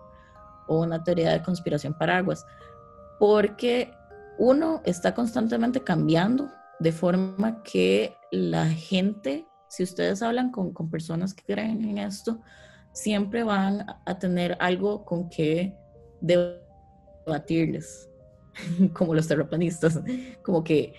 o 0.68 0.82
una 0.82 1.04
teoría 1.04 1.32
de 1.32 1.44
conspiración 1.44 1.94
paraguas, 1.98 2.46
porque 3.20 3.92
uno 4.38 4.82
está 4.86 5.14
constantemente 5.14 5.84
cambiando 5.84 6.50
de 6.80 6.92
forma 6.92 7.62
que 7.64 8.16
la 8.32 8.66
gente, 8.68 9.46
si 9.68 9.84
ustedes 9.84 10.22
hablan 10.22 10.52
con, 10.52 10.74
con 10.74 10.90
personas 10.90 11.34
que 11.34 11.44
creen 11.44 11.84
en 11.84 11.98
esto, 11.98 12.40
siempre 12.94 13.44
van 13.44 13.86
a 14.06 14.20
tener 14.20 14.58
algo 14.60 15.04
con 15.04 15.30
que 15.30 15.76
debatirles. 16.22 18.10
como 18.94 19.14
los 19.14 19.28
terraplanistas, 19.28 20.00
como 20.44 20.64
que 20.64 20.94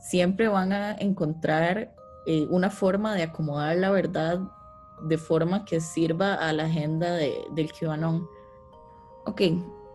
siempre 0.00 0.48
van 0.48 0.72
a 0.72 0.92
encontrar 0.92 1.94
eh, 2.26 2.46
una 2.50 2.70
forma 2.70 3.14
de 3.14 3.24
acomodar 3.24 3.76
la 3.76 3.90
verdad 3.90 4.40
de 5.02 5.18
forma 5.18 5.64
que 5.64 5.80
sirva 5.80 6.34
a 6.34 6.52
la 6.52 6.64
agenda 6.64 7.12
de, 7.12 7.44
del 7.52 7.70
QAnon. 7.72 8.26
Ok, 9.26 9.42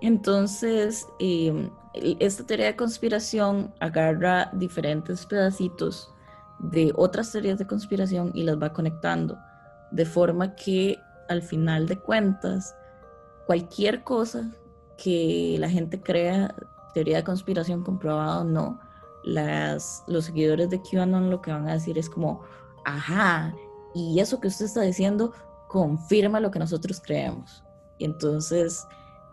entonces 0.01 1.07
em, 1.19 1.69
esta 1.93 2.45
teoría 2.45 2.67
de 2.67 2.75
conspiración 2.75 3.73
agarra 3.79 4.49
diferentes 4.53 5.25
pedacitos 5.25 6.13
de 6.59 6.93
otras 6.95 7.31
teorías 7.31 7.57
de 7.57 7.67
conspiración 7.67 8.31
y 8.33 8.43
las 8.43 8.61
va 8.61 8.73
conectando, 8.73 9.37
de 9.91 10.05
forma 10.05 10.55
que 10.55 10.99
al 11.29 11.41
final 11.41 11.87
de 11.87 11.97
cuentas, 11.97 12.75
cualquier 13.47 14.03
cosa 14.03 14.51
que 14.97 15.55
la 15.59 15.69
gente 15.69 15.99
crea 15.99 16.53
teoría 16.93 17.17
de 17.17 17.23
conspiración 17.23 17.83
comprobado 17.83 18.43
no, 18.43 18.79
las, 19.23 20.03
los 20.07 20.25
seguidores 20.25 20.69
de 20.69 20.81
QAnon 20.81 21.29
lo 21.29 21.41
que 21.41 21.51
van 21.51 21.67
a 21.67 21.73
decir 21.73 21.97
es 21.97 22.09
como, 22.09 22.41
ajá, 22.85 23.53
y 23.93 24.19
eso 24.19 24.39
que 24.39 24.47
usted 24.47 24.65
está 24.65 24.81
diciendo 24.81 25.33
confirma 25.67 26.39
lo 26.39 26.51
que 26.51 26.59
nosotros 26.59 27.01
creemos. 27.03 27.63
Y 27.97 28.05
entonces, 28.05 28.85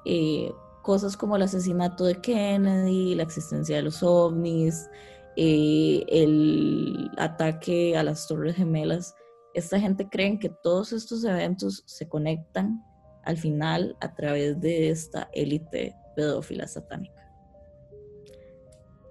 eh, 0.04 0.52
cosas 0.82 1.16
como 1.16 1.36
el 1.36 1.42
asesinato 1.42 2.04
de 2.04 2.20
Kennedy, 2.20 3.14
la 3.14 3.22
existencia 3.22 3.76
de 3.76 3.82
los 3.82 4.02
ovnis, 4.02 4.88
eh, 5.36 6.04
el 6.08 7.10
ataque 7.18 7.96
a 7.96 8.02
las 8.02 8.26
Torres 8.26 8.56
Gemelas, 8.56 9.14
esta 9.54 9.80
gente 9.80 10.08
cree 10.08 10.38
que 10.38 10.50
todos 10.62 10.92
estos 10.92 11.24
eventos 11.24 11.82
se 11.86 12.08
conectan 12.08 12.82
al 13.24 13.36
final 13.36 13.96
a 14.00 14.14
través 14.14 14.60
de 14.60 14.90
esta 14.90 15.28
élite 15.32 15.94
pedófila 16.14 16.66
satánica 16.66 17.17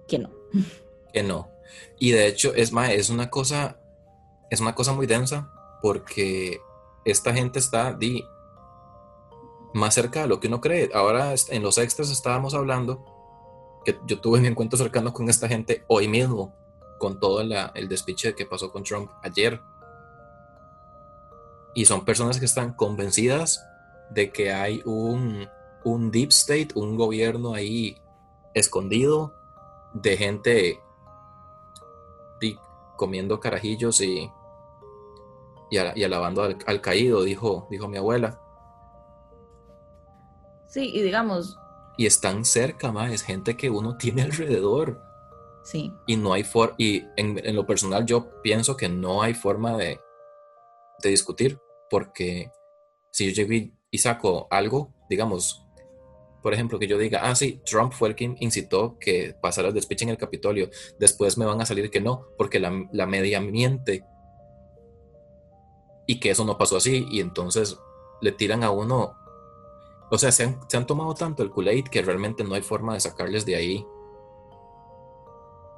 que 0.08 0.18
no. 0.18 0.30
Que 1.12 1.22
no. 1.22 1.50
Y 1.98 2.10
de 2.10 2.26
hecho, 2.26 2.54
es 2.54 2.72
más, 2.72 2.90
es 2.90 3.10
una 3.10 3.30
cosa, 3.30 3.78
es 4.50 4.60
una 4.60 4.74
cosa 4.74 4.92
muy 4.92 5.06
densa 5.06 5.52
porque 5.82 6.60
esta 7.04 7.32
gente 7.32 7.58
está 7.58 7.92
di, 7.92 8.24
más 9.74 9.94
cerca 9.94 10.22
de 10.22 10.28
lo 10.28 10.40
que 10.40 10.48
uno 10.48 10.60
cree. 10.60 10.90
Ahora 10.94 11.34
en 11.48 11.62
los 11.62 11.78
extras 11.78 12.10
estábamos 12.10 12.54
hablando 12.54 13.04
que 13.84 13.98
yo 14.06 14.20
tuve 14.20 14.40
un 14.40 14.46
encuentro 14.46 14.78
cercano 14.78 15.12
con 15.12 15.28
esta 15.28 15.48
gente 15.48 15.84
hoy 15.88 16.08
mismo, 16.08 16.54
con 16.98 17.20
todo 17.20 17.40
el 17.40 17.88
despiche 17.88 18.34
que 18.34 18.46
pasó 18.46 18.72
con 18.72 18.82
Trump 18.82 19.10
ayer. 19.22 19.60
Y 21.74 21.84
son 21.84 22.04
personas 22.04 22.38
que 22.38 22.46
están 22.46 22.72
convencidas 22.72 23.64
de 24.10 24.32
que 24.32 24.52
hay 24.52 24.82
un, 24.84 25.48
un 25.84 26.10
deep 26.10 26.30
state, 26.30 26.68
un 26.74 26.96
gobierno 26.96 27.54
ahí 27.54 27.96
escondido 28.54 29.37
de 30.02 30.16
gente 30.16 30.80
comiendo 32.98 33.40
carajillos 33.40 34.02
y, 34.02 34.30
y, 35.70 36.04
alabando 36.04 36.42
al, 36.42 36.80
caído, 36.82 37.22
dijo, 37.22 37.66
dijo 37.70 37.88
mi 37.88 37.96
abuela. 37.96 38.38
Sí, 40.66 40.90
y 40.92 41.00
digamos... 41.00 41.56
Y 41.96 42.06
están 42.06 42.44
cerca, 42.44 42.92
más, 42.92 43.10
es 43.10 43.22
gente 43.22 43.56
que 43.56 43.70
uno 43.70 43.96
tiene 43.96 44.22
alrededor. 44.22 45.00
Sí. 45.64 45.92
Y 46.06 46.16
no 46.16 46.34
hay 46.34 46.44
forma, 46.44 46.74
y 46.78 47.04
en, 47.16 47.56
lo 47.56 47.66
personal 47.66 48.04
yo 48.04 48.40
pienso 48.42 48.76
que 48.76 48.88
no 48.88 49.22
hay 49.22 49.34
forma 49.34 49.76
de, 49.76 50.00
de 51.02 51.08
discutir, 51.08 51.58
porque 51.90 52.52
si 53.10 53.32
yo 53.32 53.44
llego 53.44 53.72
y 53.90 53.98
saco 53.98 54.46
algo, 54.50 54.92
digamos, 55.08 55.64
por 56.48 56.54
ejemplo, 56.54 56.78
que 56.78 56.86
yo 56.86 56.96
diga, 56.96 57.20
ah, 57.24 57.34
sí, 57.34 57.60
Trump 57.66 57.92
fue 57.92 58.08
el 58.08 58.14
que 58.14 58.34
incitó 58.40 58.96
que 58.98 59.36
pasara 59.38 59.68
el 59.68 59.74
despiche 59.74 60.04
en 60.04 60.08
el 60.08 60.16
Capitolio, 60.16 60.70
después 60.98 61.36
me 61.36 61.44
van 61.44 61.60
a 61.60 61.66
salir 61.66 61.90
que 61.90 62.00
no, 62.00 62.24
porque 62.38 62.58
la, 62.58 62.70
media 62.70 63.38
miente 63.38 64.02
y 66.06 66.18
que 66.18 66.30
eso 66.30 66.46
no 66.46 66.56
pasó 66.56 66.78
así, 66.78 67.06
y 67.10 67.20
entonces 67.20 67.78
le 68.22 68.32
tiran 68.32 68.64
a 68.64 68.70
uno, 68.70 69.14
o 70.10 70.16
sea, 70.16 70.32
se 70.32 70.44
han, 70.44 70.86
tomado 70.86 71.12
tanto 71.12 71.42
el 71.42 71.50
Kool-Aid 71.50 71.88
que 71.88 72.00
realmente 72.00 72.44
no 72.44 72.54
hay 72.54 72.62
forma 72.62 72.94
de 72.94 73.00
sacarles 73.00 73.44
de 73.44 73.54
ahí 73.54 73.86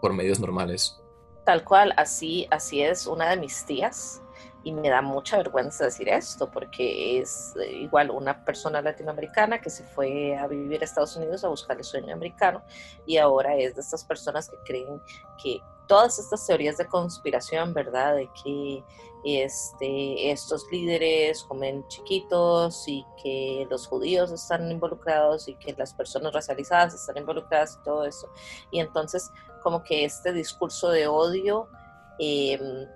por 0.01 0.13
medios 0.13 0.39
normales. 0.39 0.97
Tal 1.45 1.65
cual, 1.65 1.93
así, 1.97 2.47
así 2.53 2.81
es 2.81 3.09
una 3.09 3.29
de 3.29 3.39
mis 3.39 3.67
tías 3.67 4.23
y 4.63 4.73
me 4.73 4.91
da 4.91 5.01
mucha 5.01 5.39
vergüenza 5.39 5.85
decir 5.85 6.09
esto 6.09 6.51
porque 6.51 7.19
es 7.19 7.55
eh, 7.57 7.73
igual 7.73 8.11
una 8.11 8.45
persona 8.45 8.83
latinoamericana 8.83 9.61
que 9.61 9.71
se 9.71 9.85
fue 9.85 10.37
a 10.37 10.47
vivir 10.47 10.83
a 10.83 10.85
Estados 10.85 11.17
Unidos 11.17 11.45
a 11.45 11.49
buscar 11.49 11.79
el 11.79 11.85
sueño 11.85 12.13
americano 12.13 12.63
y 13.07 13.17
ahora 13.17 13.57
es 13.57 13.75
de 13.75 13.81
estas 13.81 14.05
personas 14.05 14.51
que 14.51 14.57
creen 14.65 15.01
que 15.43 15.63
todas 15.87 16.19
estas 16.19 16.47
teorías 16.47 16.77
de 16.77 16.87
conspiración, 16.87 17.75
¿verdad? 17.75 18.15
De 18.15 18.31
que 18.45 18.85
este, 19.25 20.31
estos 20.31 20.65
líderes 20.71 21.43
comen 21.45 21.85
chiquitos 21.89 22.87
y 22.87 23.05
que 23.21 23.67
los 23.69 23.89
judíos 23.89 24.31
están 24.31 24.71
involucrados 24.71 25.49
y 25.49 25.57
que 25.57 25.75
las 25.77 25.93
personas 25.93 26.33
racializadas 26.33 26.95
están 26.95 27.17
involucradas 27.17 27.79
y 27.81 27.85
todo 27.85 28.05
eso. 28.05 28.29
Y 28.71 28.79
entonces 28.79 29.33
como 29.63 29.83
que 29.83 30.05
este 30.05 30.33
discurso 30.33 30.91
de 30.91 31.07
odio... 31.07 31.69
Eh, 32.19 32.87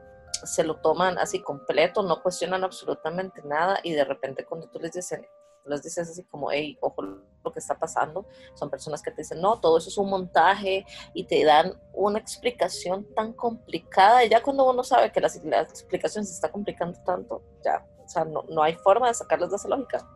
se 0.45 0.65
lo 0.65 0.77
toman 0.77 1.19
así 1.19 1.41
completo, 1.41 2.03
no 2.03 2.23
cuestionan 2.23 2.65
absolutamente 2.65 3.43
nada 3.43 3.79
y 3.83 3.93
de 3.93 4.05
repente 4.05 4.45
cuando 4.45 4.69
tú 4.69 4.79
les 4.79 4.93
dices, 4.93 5.21
les 5.67 5.83
dices 5.83 6.09
así 6.09 6.25
como, 6.25 6.51
hey, 6.51 6.77
ojo 6.81 7.03
lo 7.03 7.53
que 7.53 7.59
está 7.59 7.79
pasando, 7.79 8.27
son 8.55 8.71
personas 8.71 9.03
que 9.03 9.11
te 9.11 9.23
dicen, 9.23 9.41
no, 9.41 9.61
todo 9.61 9.79
eso 9.79 9.89
es 9.89 9.99
un 9.99 10.11
montaje 10.11 10.87
y 11.13 11.25
te 11.25 11.45
dan 11.45 11.81
una 11.93 12.19
explicación 12.19 13.07
tan 13.15 13.33
complicada 13.33 14.25
y 14.25 14.29
ya 14.29 14.43
cuando 14.43 14.69
uno 14.69 14.83
sabe 14.83 15.13
que 15.13 15.21
la, 15.21 15.29
explicación 15.29 16.25
se 16.25 16.33
está 16.33 16.51
complicando 16.51 16.99
tanto, 17.05 17.43
ya, 17.65 17.87
o 18.05 18.09
sea, 18.09 18.25
no, 18.25 18.45
no 18.49 18.63
hay 18.63 18.75
forma 18.75 19.09
de 19.09 19.15
sacarles 19.15 19.51
de 19.51 19.57
esa 19.57 19.69
lógica. 19.69 20.09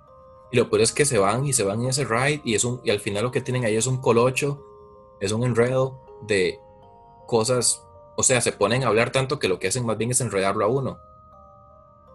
Y 0.50 0.56
lo 0.56 0.70
peor 0.70 0.82
es 0.82 0.92
que 0.92 1.04
se 1.04 1.18
van 1.18 1.44
y 1.44 1.52
se 1.52 1.62
van 1.62 1.82
en 1.82 1.90
ese 1.90 2.04
ride 2.04 2.40
y, 2.44 2.54
es 2.54 2.64
un, 2.64 2.80
y 2.82 2.90
al 2.90 3.00
final 3.00 3.24
lo 3.24 3.30
que 3.30 3.42
tienen 3.42 3.64
ahí 3.64 3.76
es 3.76 3.86
un 3.86 4.00
colocho, 4.00 4.62
es 5.20 5.32
un 5.32 5.44
enredo 5.44 6.00
de 6.26 6.58
cosas 7.26 7.82
o 8.20 8.24
sea, 8.24 8.40
se 8.40 8.50
ponen 8.50 8.82
a 8.82 8.88
hablar 8.88 9.12
tanto 9.12 9.38
que 9.38 9.46
lo 9.46 9.60
que 9.60 9.68
hacen 9.68 9.86
más 9.86 9.96
bien 9.96 10.10
es 10.10 10.20
enredarlo 10.20 10.64
a 10.64 10.68
uno. 10.68 10.98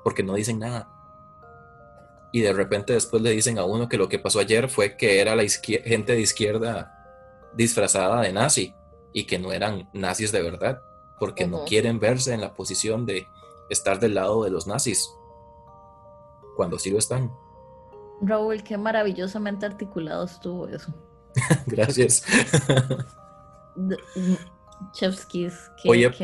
Porque 0.04 0.22
no 0.22 0.34
dicen 0.34 0.60
nada. 0.60 0.90
Y 2.34 2.42
de 2.42 2.52
repente 2.52 2.92
después 2.92 3.24
le 3.24 3.30
dicen 3.30 3.58
a 3.58 3.64
uno 3.64 3.88
que 3.88 3.96
lo 3.96 4.10
que 4.10 4.20
pasó 4.20 4.40
ayer 4.40 4.68
fue 4.68 4.98
que 4.98 5.22
era 5.22 5.34
la 5.34 5.46
gente 5.48 6.12
de 6.12 6.20
izquierda 6.20 6.92
disfrazada 7.54 8.20
de 8.20 8.34
nazi 8.34 8.76
y 9.14 9.24
que 9.24 9.40
no 9.40 9.54
eran 9.54 9.90
nazis 9.94 10.34
de 10.34 10.42
verdad, 10.42 10.82
porque 11.22 11.48
no 11.48 11.64
quieren 11.64 12.02
verse 12.02 12.34
en 12.34 12.42
la 12.42 12.54
posición 12.54 13.06
de 13.06 13.26
estar 13.70 14.02
del 14.02 14.16
lado 14.16 14.44
de 14.44 14.50
los 14.50 14.68
nazis, 14.68 15.10
cuando 16.58 16.80
sí 16.80 16.92
lo 16.92 16.98
están. 16.98 17.32
Raúl, 18.20 18.62
qué 18.62 18.78
maravillosamente 18.78 19.66
articulado 19.66 20.26
estuvo 20.26 20.68
eso. 20.68 20.94
Gracias. 21.66 22.26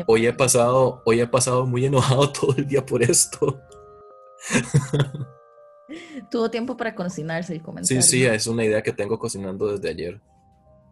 Hoy, 0.06 0.26
he, 0.26 0.32
pasado, 0.32 1.02
hoy 1.04 1.20
he 1.20 1.26
pasado 1.26 1.66
muy 1.66 1.84
enojado 1.84 2.30
todo 2.32 2.54
el 2.56 2.66
día 2.66 2.84
por 2.84 3.02
esto. 3.02 3.60
Tuvo 6.30 6.50
tiempo 6.50 6.76
para 6.76 6.94
cocinarse 6.94 7.54
el 7.54 7.62
comentario. 7.62 8.02
Sí, 8.02 8.08
sí, 8.08 8.24
es 8.24 8.46
una 8.46 8.64
idea 8.64 8.82
que 8.82 8.92
tengo 8.92 9.18
cocinando 9.18 9.66
desde 9.76 9.88
ayer. 9.88 10.20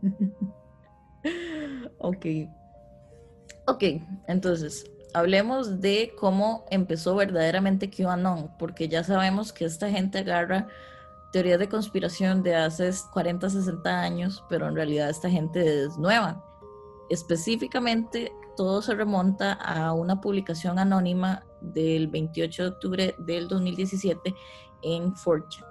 ok. 1.98 2.26
Ok, 3.66 3.85
entonces, 4.26 4.85
hablemos 5.14 5.81
de 5.81 6.14
cómo 6.18 6.64
empezó 6.70 7.14
verdaderamente 7.14 7.90
QAnon, 7.90 8.50
porque 8.59 8.88
ya 8.88 9.04
sabemos 9.04 9.52
que 9.52 9.66
esta 9.66 9.90
gente 9.90 10.18
agarra 10.18 10.68
teorías 11.33 11.59
de 11.59 11.68
conspiración 11.68 12.42
de 12.42 12.54
hace 12.54 12.90
40, 13.12 13.50
60 13.50 14.00
años, 14.00 14.44
pero 14.48 14.66
en 14.66 14.74
realidad 14.74 15.11
esta 15.11 15.28
gente 15.28 15.85
es 15.85 15.98
nueva 15.98 16.48
específicamente 17.11 18.33
todo 18.57 18.83
se 18.83 18.94
remonta 18.94 19.53
a 19.53 19.92
una 19.92 20.21
publicación 20.21 20.79
anónima 20.79 21.44
del 21.61 22.09
28 22.09 22.62
de 22.62 22.68
octubre 22.68 23.14
del 23.18 23.49
2017 23.49 24.35
en 24.83 25.14
Fortune. 25.14 25.64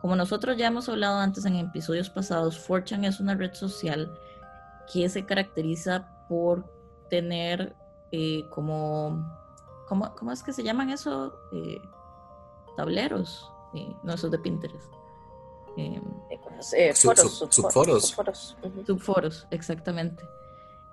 Como 0.00 0.16
nosotros 0.16 0.56
ya 0.56 0.68
hemos 0.68 0.88
hablado 0.88 1.18
antes 1.18 1.44
en 1.44 1.56
episodios 1.56 2.10
pasados, 2.10 2.58
Fortune 2.58 3.08
es 3.08 3.20
una 3.20 3.34
red 3.34 3.54
social 3.54 4.12
que 4.92 5.08
se 5.08 5.24
caracteriza 5.24 6.08
por 6.28 6.64
tener 7.08 7.74
eh, 8.12 8.44
como, 8.50 9.26
¿cómo, 9.88 10.14
¿cómo, 10.14 10.30
es 10.30 10.42
que 10.42 10.52
se 10.52 10.62
llaman 10.62 10.90
eso? 10.90 11.34
Eh, 11.52 11.80
tableros, 12.76 13.50
eh, 13.74 13.94
no 14.02 14.12
esos 14.14 14.30
de 14.30 14.38
Pinterest. 14.38 14.92
foros, 16.94 17.46
subforos. 17.50 18.56
Subforos, 18.86 19.46
exactamente. 19.50 20.22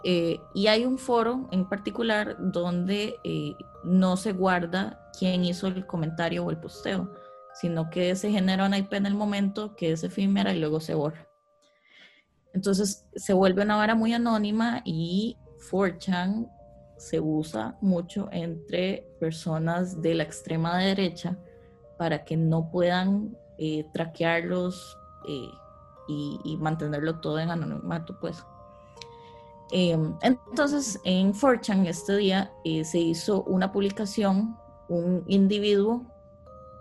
Eh, 0.04 0.40
y 0.54 0.68
hay 0.68 0.86
un 0.86 0.98
foro 0.98 1.48
en 1.52 1.68
particular 1.68 2.36
donde 2.40 3.20
eh, 3.24 3.56
no 3.84 4.18
se 4.18 4.34
guarda 4.34 5.10
quién 5.18 5.46
hizo 5.46 5.68
el 5.68 5.86
comentario 5.86 6.44
o 6.44 6.50
el 6.50 6.58
posteo, 6.58 7.14
sino 7.54 7.90
que 7.90 8.16
se 8.16 8.32
genera 8.32 8.66
una 8.66 8.80
IP 8.80 8.94
en 8.94 9.06
el 9.06 9.14
momento 9.14 9.76
que 9.76 9.92
es 9.92 10.04
efímera 10.04 10.54
y 10.54 10.60
luego 10.60 10.80
se 10.80 10.96
borra. 10.96 11.28
Entonces 12.54 13.06
se 13.16 13.34
vuelve 13.34 13.62
una 13.64 13.76
vara 13.76 13.96
muy 13.96 14.14
anónima 14.14 14.82
y 14.84 15.38
4chan 15.70 16.50
se 16.98 17.20
usa 17.20 17.78
mucho 17.82 18.28
entre 18.32 19.08
personas 19.20 20.02
de 20.02 20.16
la 20.16 20.24
extrema 20.24 20.78
derecha 20.78 21.38
para 21.98 22.24
que 22.24 22.38
no 22.38 22.70
puedan 22.72 23.38
eh, 23.58 23.86
traquearlos 23.94 24.98
y, 25.28 25.52
y 26.44 26.58
mantenerlo 26.58 27.20
todo 27.20 27.40
en 27.40 27.52
anonimato, 27.52 28.20
pues. 28.20 28.44
Em, 29.72 30.14
entonces, 30.22 31.00
en 31.06 31.34
Fortune 31.34 31.90
este 31.90 32.18
día 32.18 32.52
eh, 32.66 32.84
se 32.84 33.00
hizo 33.00 33.44
una 33.44 33.72
publicación, 33.72 34.58
un 34.90 35.24
individuo 35.28 36.06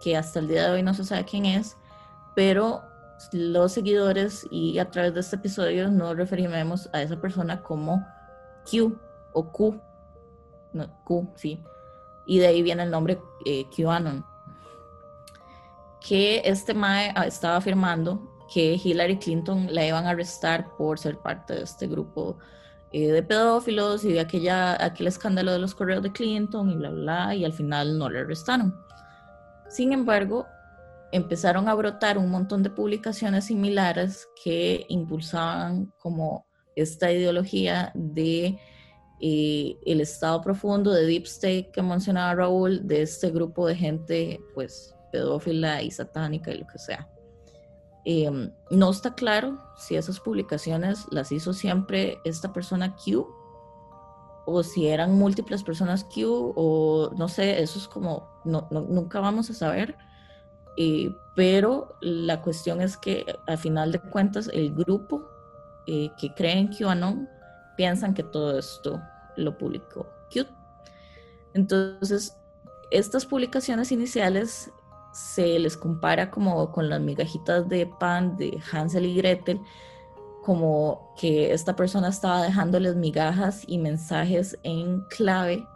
que 0.01 0.17
hasta 0.17 0.41
el 0.41 0.49
día 0.49 0.65
de 0.65 0.71
hoy 0.73 0.83
no 0.83 0.93
se 0.93 1.05
sabe 1.05 1.25
quién 1.25 1.47
es, 1.47 1.77
pero 2.35 2.83
los 3.33 3.73
seguidores 3.73 4.47
y 4.51 4.79
a 4.79 4.91
través 4.91 5.15
de 5.15 5.21
este 5.21 5.37
episodio 5.37 5.89
nos 5.91 6.17
referimos 6.17 6.89
a 6.93 7.03
esa 7.03 7.21
persona 7.21 7.63
como 7.63 8.05
Q 8.69 8.99
o 9.35 9.53
Q, 9.53 9.81
Q, 11.05 11.33
sí, 11.37 11.63
y 12.27 12.39
de 12.39 12.47
ahí 12.49 12.63
viene 12.63 12.83
el 12.83 12.91
nombre 12.91 13.21
eh, 13.45 13.67
QAnon, 13.77 14.25
que 16.01 16.43
este 16.45 16.75
MAE 16.75 17.13
ah, 17.15 17.27
estaba 17.27 17.57
afirmando 17.57 18.47
que 18.53 18.81
Hillary 18.83 19.19
Clinton 19.19 19.69
la 19.73 19.87
iban 19.87 20.07
a 20.07 20.11
arrestar 20.11 20.75
por 20.77 20.99
ser 20.99 21.19
parte 21.19 21.55
de 21.55 21.63
este 21.63 21.87
grupo 21.87 22.39
eh, 22.93 23.13
de 23.13 23.23
pedófilos 23.23 24.05
y 24.05 24.13
de 24.13 24.21
aquella, 24.21 24.85
aquel 24.85 25.07
escándalo 25.07 25.53
de 25.53 25.59
los 25.59 25.75
correos 25.75 26.03
de 26.03 26.13
Clinton 26.13 26.71
y 26.71 26.77
bla, 26.77 26.91
bla, 26.91 27.35
y 27.35 27.45
al 27.45 27.53
final 27.53 27.99
no 27.99 28.09
le 28.11 28.21
arrestaron. 28.21 28.75
Sin 29.69 29.93
embargo, 29.93 30.47
empezaron 31.13 31.69
a 31.69 31.75
brotar 31.75 32.19
un 32.19 32.31
montón 32.31 32.63
de 32.63 32.71
publicaciones 32.71 33.47
similares 33.47 34.29
que 34.43 34.87
impulsaban 34.89 35.93
como 35.99 36.47
esta 36.75 37.13
ideología 37.13 37.93
de 37.95 38.59
eh, 39.21 39.77
el 39.85 40.01
estado 40.01 40.41
profundo 40.41 40.93
de 40.93 41.05
Deep 41.07 41.25
State 41.25 41.71
que 41.73 41.83
mencionaba 41.83 42.35
Raúl, 42.35 42.87
de 42.87 43.03
este 43.03 43.31
grupo 43.31 43.67
de 43.67 43.77
gente 43.77 44.41
pues 44.55 44.95
pedófila 45.13 45.83
y 45.83 45.91
satánica 45.91 46.53
y 46.53 46.59
lo 46.59 46.67
que 46.67 46.79
sea. 46.79 47.09
Em, 48.05 48.51
no 48.71 48.91
está 48.91 49.15
claro 49.15 49.59
si 49.77 49.97
esas 49.97 50.21
publicaciones 50.21 51.07
las 51.11 51.33
hizo 51.33 51.53
siempre 51.53 52.19
esta 52.25 52.53
persona 52.53 52.97
Q 52.97 53.27
o 54.47 54.63
si 54.63 54.89
eran 54.89 55.15
múltiples 55.15 55.63
personas 55.63 56.05
Q 56.05 56.55
o 56.57 57.11
no 57.17 57.29
sé, 57.29 57.63
eso 57.63 57.79
es 57.79 57.87
como, 57.87 58.29
no, 58.45 58.67
nunca 58.71 59.21
vamos 59.21 59.51
a 59.51 59.55
saber. 59.55 59.97
Pero 61.37 61.97
la 62.01 62.41
cuestión 62.41 62.81
es 62.81 62.97
que 62.97 63.27
al 63.47 63.59
final 63.59 63.93
de 63.93 64.01
cuentas 64.01 64.49
el 64.53 64.75
grupo 64.75 65.29
eh, 65.87 66.11
que 66.19 66.33
cree 66.35 66.59
en 66.59 66.69
QAnon 66.69 67.29
piensan 67.77 68.15
que 68.15 68.23
todo 68.23 68.59
esto 68.59 69.01
lo 69.37 69.57
publicó 69.59 70.07
Q. 70.33 70.47
Entonces, 71.55 72.37
estas 72.91 73.27
publicaciones 73.27 73.93
iniciales 73.93 74.71
se 75.13 75.59
les 75.59 75.77
compara 75.77 76.31
como 76.31 76.71
con 76.73 76.89
las 76.89 77.01
migajitas 77.01 77.69
de 77.69 77.87
pan 77.87 78.37
de 78.37 78.59
Hansel 78.73 79.07
y 79.07 79.17
Gretel, 79.17 79.61
como 80.43 81.15
que 81.19 81.53
esta 81.53 81.77
persona 81.77 82.09
estaba 82.09 82.43
dejándoles 82.43 82.97
migajas 82.97 83.63
y 83.67 83.79
mensajes 83.79 84.59
en 84.63 85.01
clave 85.09 85.67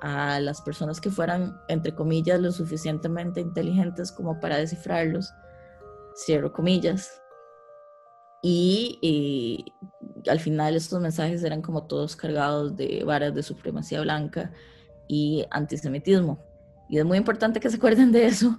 a 0.00 0.38
las 0.40 0.60
personas 0.60 1.00
que 1.00 1.10
fueran, 1.10 1.58
entre 1.68 1.94
comillas, 1.94 2.38
lo 2.40 2.52
suficientemente 2.52 3.40
inteligentes 3.40 4.12
como 4.12 4.38
para 4.38 4.58
descifrarlos, 4.58 5.32
cierro 6.14 6.52
comillas. 6.52 7.22
Y, 8.42 8.98
y, 9.00 9.72
al 10.28 10.40
final 10.40 10.76
estos 10.76 11.00
mensajes 11.00 11.42
eran 11.42 11.62
como 11.62 11.84
todos 11.84 12.16
cargados 12.16 12.76
de 12.76 13.02
varas 13.04 13.34
de 13.34 13.42
supremacía 13.42 14.02
blanca 14.02 14.52
y 15.08 15.46
antisemitismo. 15.50 16.38
Y 16.88 16.98
es 16.98 17.04
muy 17.04 17.18
importante 17.18 17.60
que 17.60 17.70
se 17.70 17.76
acuerden 17.76 18.12
de 18.12 18.26
eso, 18.26 18.58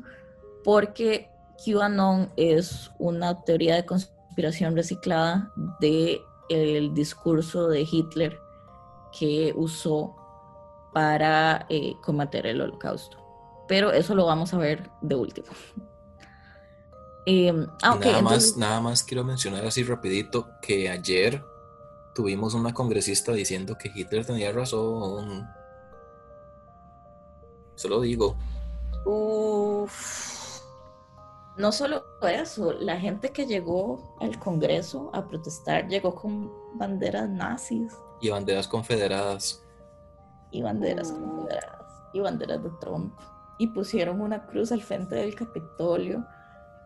porque 0.63 1.29
QAnon 1.63 2.31
es 2.35 2.91
una 2.99 3.43
teoría 3.43 3.75
de 3.75 3.85
conspiración 3.85 4.75
reciclada 4.75 5.51
del 5.79 6.21
el 6.49 6.93
discurso 6.93 7.67
de 7.67 7.87
Hitler, 7.89 8.39
que 9.17 9.53
usó 9.55 10.15
para 10.93 11.65
eh, 11.69 11.93
combatir 12.01 12.45
el 12.45 12.61
holocausto. 12.61 13.17
Pero 13.67 13.91
eso 13.91 14.15
lo 14.15 14.25
vamos 14.25 14.53
a 14.53 14.57
ver 14.57 14.89
de 15.01 15.15
último. 15.15 15.47
Em, 17.27 17.65
ah, 17.81 17.97
nada, 17.99 18.21
más, 18.21 18.55
nada 18.55 18.79
más 18.81 19.01
quiero 19.01 19.23
mencionar 19.23 19.65
así 19.65 19.81
rapidito 19.81 20.47
que 20.61 20.91
ayer 20.91 21.43
tuvimos 22.13 22.53
una 22.53 22.71
congresista 22.71 23.31
diciendo 23.31 23.79
que 23.79 23.91
Hitler 23.93 24.23
tenía 24.23 24.51
razón. 24.51 25.47
Se 27.75 27.87
lo 27.87 28.01
digo. 28.01 28.35
No 31.57 31.71
solo 31.71 32.03
eso, 32.21 32.73
la 32.73 32.99
gente 32.99 33.31
que 33.31 33.45
llegó 33.45 34.17
al 34.19 34.37
Congreso 34.39 35.09
a 35.13 35.27
protestar 35.27 35.87
llegó 35.87 36.13
con 36.13 36.51
banderas 36.73 37.29
nazis. 37.29 37.93
Y 38.21 38.29
banderas 38.29 38.67
confederadas. 38.67 39.63
Y 40.51 40.61
banderas 40.61 41.11
confederadas. 41.11 41.85
Y 42.13 42.19
banderas 42.19 42.63
de 42.63 42.69
Trump. 42.81 43.13
Y 43.57 43.67
pusieron 43.67 44.21
una 44.21 44.45
cruz 44.47 44.71
al 44.71 44.81
frente 44.81 45.15
del 45.15 45.35
Capitolio 45.35 46.25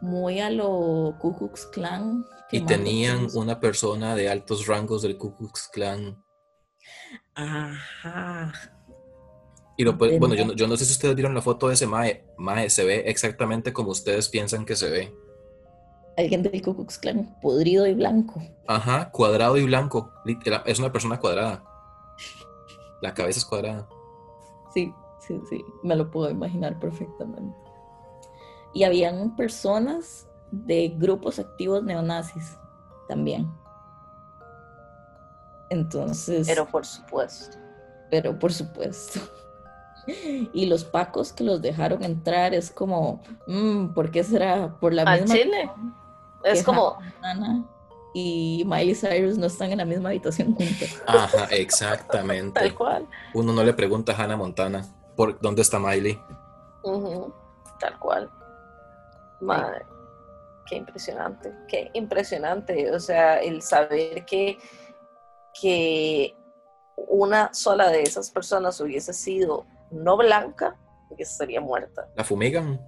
muy 0.02 0.39
a 0.39 0.49
lo 0.49 1.15
Ku 1.19 1.36
Klux 1.36 1.65
Klan. 1.67 2.25
Y 2.52 2.62
tenían 2.62 3.28
una 3.34 3.60
persona 3.60 4.15
de 4.15 4.30
altos 4.30 4.67
rangos 4.67 5.02
del 5.02 5.17
Ku 5.17 5.36
Klux 5.36 5.67
Klan. 5.67 6.23
Ajá. 7.36 8.52
Y 9.80 9.86
lo 9.86 9.94
bueno, 9.94 10.36
yo, 10.36 10.52
yo, 10.56 10.68
no 10.68 10.76
sé 10.76 10.84
si 10.84 10.92
ustedes 10.92 11.15
vieron 11.15 11.34
la 11.34 11.42
foto 11.42 11.70
de 11.70 11.76
ese 11.76 11.88
Mae. 11.88 12.26
Mae 12.36 12.70
se 12.70 12.84
ve 12.84 13.06
exactamente 13.06 13.72
como 13.72 13.92
ustedes 13.92 14.28
piensan 14.28 14.65
que 14.65 14.76
se 14.76 14.89
ve. 14.89 15.15
Alguien 16.18 16.44
del 16.44 16.62
Ku 16.62 16.76
Klux 16.76 16.98
Klan, 16.98 17.34
podrido 17.42 17.88
y 17.88 17.94
blanco. 17.94 18.42
Ajá, 18.68 19.10
cuadrado 19.10 19.56
y 19.56 19.63
blanco. 19.63 20.12
Es 20.65 20.80
una 20.80 20.92
persona 20.92 21.18
cuadrada. 21.18 21.63
La 23.02 23.13
cabeza 23.13 23.39
es 23.39 23.46
cuadrada. 23.46 23.88
Sí, 24.74 24.94
sí, 25.26 25.39
sí. 25.50 25.63
Me 25.82 25.96
lo 25.96 26.12
puedo 26.12 26.30
imaginar 26.30 26.78
perfectamente 26.78 27.56
y 28.74 28.84
habían 28.84 29.34
personas 29.38 30.28
de 30.52 30.89
grupos 30.98 31.39
activos 31.39 31.86
neonazis 31.86 32.58
también. 33.08 33.50
Entonces. 35.70 36.46
Pero 36.46 36.65
por 36.68 36.86
supuesto. 36.86 37.58
Pero 38.12 38.38
por 38.38 38.52
supuesto. 38.52 39.22
Y 40.54 40.66
los 40.66 40.84
pacos 40.84 41.34
que 41.34 41.44
los 41.44 41.62
dejaron 41.62 42.04
entrar 42.04 42.54
es 42.54 42.72
como, 42.72 43.22
mm, 43.48 43.94
¿por 43.94 44.12
qué 44.12 44.24
será? 44.24 44.76
Por 44.80 44.94
la 44.94 45.04
Al 45.04 45.26
Chile. 45.26 45.70
Es 46.44 46.64
como. 46.64 46.98
y 48.14 48.64
Miley 48.66 48.96
Cyrus 48.96 49.38
no 49.38 49.48
están 49.48 49.72
en 49.72 49.78
la 49.78 49.86
misma 49.86 50.10
habitación 50.10 50.56
juntos. 50.56 51.02
Ajá, 51.06 51.46
exactamente. 51.52 52.60
Tal 52.60 52.76
cual. 52.76 53.08
Uno 53.34 53.54
no 53.54 53.64
le 53.64 53.74
pregunta 53.74 54.14
a 54.14 54.24
Hannah 54.24 54.38
Montana 54.38 54.86
por 55.16 55.40
dónde 55.40 55.62
está 55.62 55.80
Miley. 55.80 56.20
Tal 57.80 58.00
cual. 58.00 58.30
Madre, 59.42 59.86
qué 60.66 60.76
impresionante, 60.76 61.54
qué 61.68 61.92
impresionante. 61.94 62.92
O 62.92 63.00
sea, 63.00 63.40
el 63.40 63.62
saber 63.62 64.26
que, 64.26 64.58
que 65.60 66.36
una 66.96 67.54
sola 67.54 67.90
de 67.90 68.04
esas 68.04 68.30
personas 68.32 68.80
hubiese 68.82 69.14
sido 69.14 69.66
no 69.91 70.17
blanca, 70.17 70.75
que 71.15 71.23
estaría 71.23 71.62
muerta. 71.62 72.10
La 72.15 72.23
fumigan. 72.23 72.80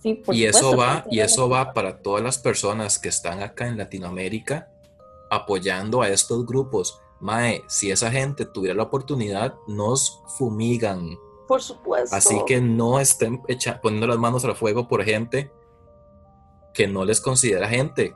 Sí, 0.00 0.22
y 0.28 0.44
eso 0.44 0.76
va, 0.76 1.04
y 1.10 1.20
eso 1.20 1.48
va 1.48 1.72
para 1.72 2.00
todas 2.02 2.22
las 2.22 2.38
personas 2.38 2.98
que 2.98 3.08
están 3.08 3.42
acá 3.42 3.66
en 3.66 3.78
Latinoamérica 3.78 4.70
apoyando 5.30 6.02
a 6.02 6.08
estos 6.08 6.46
grupos. 6.46 7.00
Mae, 7.20 7.64
si 7.66 7.90
esa 7.90 8.10
gente 8.10 8.44
tuviera 8.44 8.76
la 8.76 8.84
oportunidad, 8.84 9.54
nos 9.66 10.22
fumigan. 10.36 11.18
Por 11.48 11.62
supuesto. 11.62 12.14
Así 12.14 12.40
que 12.46 12.60
no 12.60 13.00
estén 13.00 13.42
poniendo 13.82 14.06
las 14.06 14.18
manos 14.18 14.44
al 14.44 14.56
fuego 14.56 14.86
por 14.86 15.02
gente 15.04 15.50
que 16.74 16.86
no 16.86 17.04
les 17.04 17.20
considera 17.20 17.68
gente. 17.68 18.14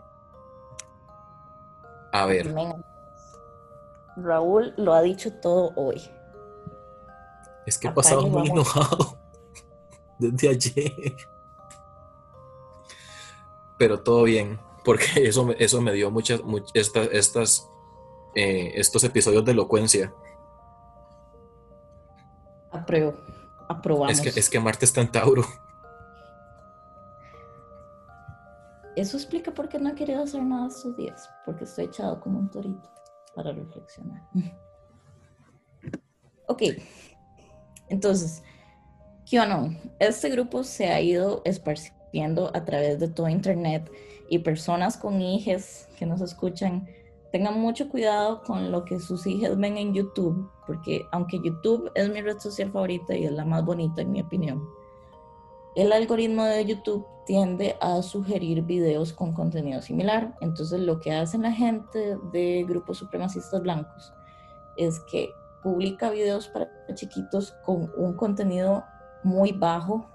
A 2.12 2.26
ver. 2.26 2.54
Raúl 4.22 4.74
lo 4.76 4.92
ha 4.92 5.02
dicho 5.02 5.32
todo 5.32 5.72
hoy. 5.76 6.00
Es 7.66 7.78
que 7.78 7.88
he 7.88 7.92
pasado 7.92 8.26
muy 8.26 8.48
enojado 8.48 9.18
desde 10.18 10.48
ayer. 10.48 11.16
Pero 13.78 14.02
todo 14.02 14.24
bien, 14.24 14.60
porque 14.84 15.06
eso, 15.28 15.50
eso 15.58 15.80
me 15.80 15.92
dio 15.92 16.10
muchas, 16.10 16.40
estas, 16.74 17.08
estas 17.12 17.70
eh, 18.34 18.72
estos 18.74 19.02
episodios 19.04 19.44
de 19.44 19.52
elocuencia. 19.52 20.12
Apruebo. 22.70 23.14
Aprobamos. 23.68 24.12
Es 24.12 24.20
que, 24.20 24.40
es 24.40 24.50
que 24.50 24.60
Marte 24.60 24.84
está 24.84 25.00
en 25.00 25.10
Tauro. 25.10 25.44
Eso 28.96 29.16
explica 29.16 29.52
por 29.52 29.68
qué 29.68 29.78
no 29.78 29.90
he 29.90 29.94
querido 29.94 30.22
hacer 30.22 30.42
nada 30.42 30.68
estos 30.68 30.96
días. 30.96 31.28
Porque 31.44 31.64
estoy 31.64 31.86
echado 31.86 32.20
como 32.20 32.38
un 32.38 32.50
torito 32.50 32.88
para 33.34 33.52
reflexionar. 33.52 34.22
ok. 36.48 36.62
Entonces, 37.88 38.42
QAnon. 39.30 39.78
Este 39.98 40.28
grupo 40.30 40.64
se 40.64 40.88
ha 40.88 41.00
ido 41.00 41.42
esparciendo 41.44 42.50
a 42.54 42.64
través 42.64 42.98
de 42.98 43.08
todo 43.08 43.28
Internet 43.28 43.90
y 44.28 44.38
personas 44.40 44.96
con 44.96 45.20
hijos 45.20 45.88
que 45.98 46.06
nos 46.06 46.20
escuchan 46.20 46.88
tengan 47.30 47.60
mucho 47.60 47.88
cuidado 47.88 48.42
con 48.42 48.70
lo 48.70 48.84
que 48.84 48.98
sus 48.98 49.26
hijas 49.26 49.56
ven 49.58 49.76
en 49.76 49.94
YouTube, 49.94 50.50
porque 50.66 51.02
aunque 51.12 51.40
YouTube 51.42 51.90
es 51.94 52.08
mi 52.10 52.20
red 52.20 52.38
social 52.38 52.70
favorita 52.70 53.16
y 53.16 53.24
es 53.24 53.32
la 53.32 53.44
más 53.44 53.64
bonita 53.64 54.02
en 54.02 54.12
mi 54.12 54.20
opinión, 54.20 54.68
el 55.76 55.92
algoritmo 55.92 56.44
de 56.44 56.64
YouTube 56.64 57.06
tiende 57.26 57.76
a 57.80 58.02
sugerir 58.02 58.62
videos 58.62 59.12
con 59.12 59.32
contenido 59.32 59.80
similar. 59.82 60.34
Entonces 60.40 60.80
lo 60.80 60.98
que 61.00 61.12
hacen 61.12 61.42
la 61.42 61.52
gente 61.52 62.16
de 62.32 62.64
grupos 62.68 62.98
supremacistas 62.98 63.62
blancos 63.62 64.12
es 64.76 65.00
que 65.10 65.30
publica 65.62 66.10
videos 66.10 66.48
para 66.48 66.68
chiquitos 66.94 67.52
con 67.64 67.92
un 67.96 68.14
contenido 68.14 68.84
muy 69.22 69.52
bajo 69.52 70.06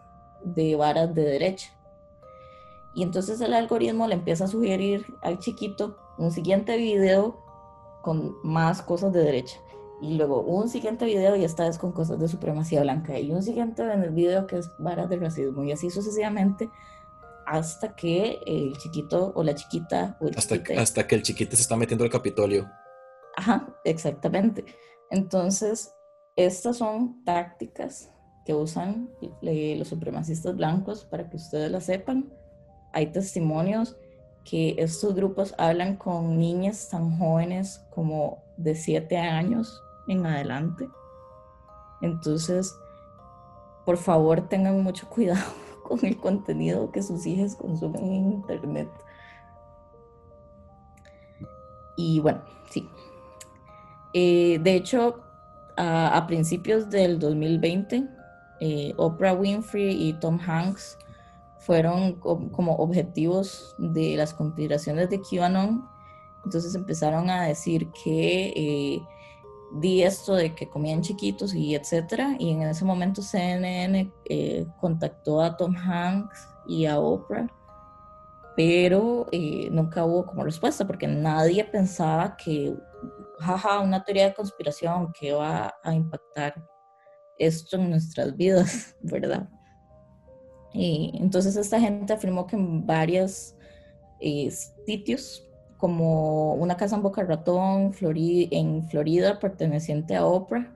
de 0.44 0.76
varas 0.76 1.14
de 1.14 1.24
derecha. 1.24 1.72
Y 2.94 3.04
entonces 3.04 3.40
el 3.42 3.54
algoritmo 3.54 4.08
le 4.08 4.16
empieza 4.16 4.46
a 4.46 4.48
sugerir 4.48 5.06
al 5.22 5.40
chiquito 5.40 5.98
un 6.18 6.32
siguiente 6.32 6.78
video 6.78 7.44
con 8.02 8.36
más 8.44 8.82
cosas 8.82 9.12
de 9.12 9.24
derecha. 9.24 9.58
Y 10.02 10.16
luego 10.16 10.42
un 10.42 10.70
siguiente 10.70 11.06
video 11.06 11.36
y 11.36 11.44
esta 11.44 11.64
vez 11.64 11.78
con 11.78 11.92
cosas 11.92 12.20
de 12.20 12.28
supremacía 12.28 12.82
blanca. 12.82 13.18
Y 13.18 13.32
un 13.32 13.44
siguiente 13.44 13.82
en 13.84 14.04
el 14.04 14.12
video 14.12 14.46
que 14.46 14.58
es 14.58 14.70
varas 14.78 15.10
de 15.10 15.18
racismo. 15.18 15.64
Y 15.64 15.72
así 15.72 15.90
sucesivamente 15.90 16.70
hasta 17.46 17.96
que 17.96 18.40
el 18.46 18.76
chiquito 18.78 19.32
o 19.36 19.44
la 19.44 19.56
chiquita... 19.56 20.18
hasta, 20.36 20.56
hasta 20.78 21.08
que 21.08 21.16
el 21.16 21.22
chiquito 21.22 21.56
se 21.56 21.62
está 21.62 21.76
metiendo 21.76 22.04
al 22.04 22.10
Capitolio. 22.10 22.70
Ajá, 23.38 23.68
exactamente. 23.84 24.66
Entonces, 25.12 25.94
estas 26.36 26.78
son 26.78 27.24
tácticas 27.24 28.12
que 28.46 28.54
usan 28.54 29.10
los 29.42 29.88
supremacistas 29.88 30.56
blancos 30.56 31.06
para 31.06 31.30
que 31.30 31.38
ustedes 31.38 31.72
la 31.72 31.82
sepan. 31.82 32.32
Hay 32.94 33.08
testimonios 33.08 33.96
que 34.44 34.76
estos 34.78 35.16
grupos 35.16 35.56
hablan 35.58 35.98
con 35.98 36.38
niñas 36.38 36.90
tan 36.90 37.18
jóvenes 37.18 37.82
como 37.90 38.44
de 38.58 38.76
7 38.76 39.18
años 39.18 39.82
en 40.08 40.26
adelante. 40.26 40.90
Entonces, 42.02 42.78
por 43.86 43.98
favor, 43.98 44.48
tengan 44.48 44.84
mucho 44.84 45.08
cuidado 45.10 45.52
con 45.84 46.04
el 46.06 46.18
contenido 46.18 46.92
que 46.92 47.04
sus 47.04 47.26
hijas 47.26 47.56
consumen 47.56 48.04
en 48.04 48.32
Internet. 48.34 48.90
Y 51.96 52.20
bueno, 52.20 52.42
sí. 52.70 52.90
Eh, 54.14 54.60
de 54.62 54.76
hecho, 54.76 55.22
a, 55.78 56.26
principios 56.28 56.90
del 56.90 57.20
2020, 57.20 58.08
eh, 58.62 58.94
Oprah 58.98 59.34
Winfrey 59.34 60.10
y 60.10 60.14
Tom 60.14 60.40
Hanks 60.40 60.98
fueron 61.60 62.14
como 62.14 62.76
objetivos 62.76 63.76
de 63.78 64.16
las 64.16 64.34
conspiraciones 64.34 65.10
de 65.10 65.20
QAnon. 65.22 65.88
Entonces 66.44 66.76
empezaron 66.76 67.30
a 67.30 67.44
decir 67.44 67.90
que 68.04 68.54
eh, 68.56 69.02
di 69.74 70.04
esto 70.04 70.36
de 70.36 70.54
que 70.56 70.70
comían 70.70 71.02
chiquitos 71.02 71.54
y 71.54 71.76
etcétera. 71.76 72.36
Y 72.40 72.52
en 72.52 72.64
ese 72.64 72.86
momento 72.86 73.22
CNN 73.22 74.12
eh, 74.30 74.66
contactó 74.80 75.42
a 75.42 75.56
Tom 75.58 75.76
Hanks 75.76 76.48
y 76.68 76.86
a 76.86 77.00
Oprah, 77.00 77.48
pero 78.56 79.28
eh, 79.32 79.70
nunca 79.72 80.06
hubo 80.06 80.26
como 80.26 80.44
respuesta 80.44 80.86
porque 80.86 81.08
nadie 81.08 81.64
pensaba 81.66 82.36
que, 82.38 82.76
jaja, 83.40 83.80
una 83.80 84.04
teoría 84.04 84.26
de 84.30 84.34
conspiración 84.34 85.12
que 85.14 85.34
va 85.34 85.76
a 85.84 85.94
impactar 85.94 86.56
esto 87.38 87.76
en 87.76 87.90
nuestras 87.90 88.36
vidas, 88.36 88.96
¿verdad? 89.02 89.50
Y 90.74 91.18
entonces 91.22 91.56
esta 91.56 91.80
gente 91.80 92.14
afirmó 92.14 92.46
que 92.48 92.56
en 92.56 92.86
varios 92.86 93.56
eh, 94.20 94.50
sitios 94.86 95.45
como 95.86 96.56
una 96.56 96.78
casa 96.78 96.96
en 96.96 97.04
Boca 97.04 97.24
Ratón, 97.24 97.94
en 98.02 98.90
Florida, 98.90 99.38
perteneciente 99.38 100.16
a 100.16 100.26
Oprah, 100.26 100.74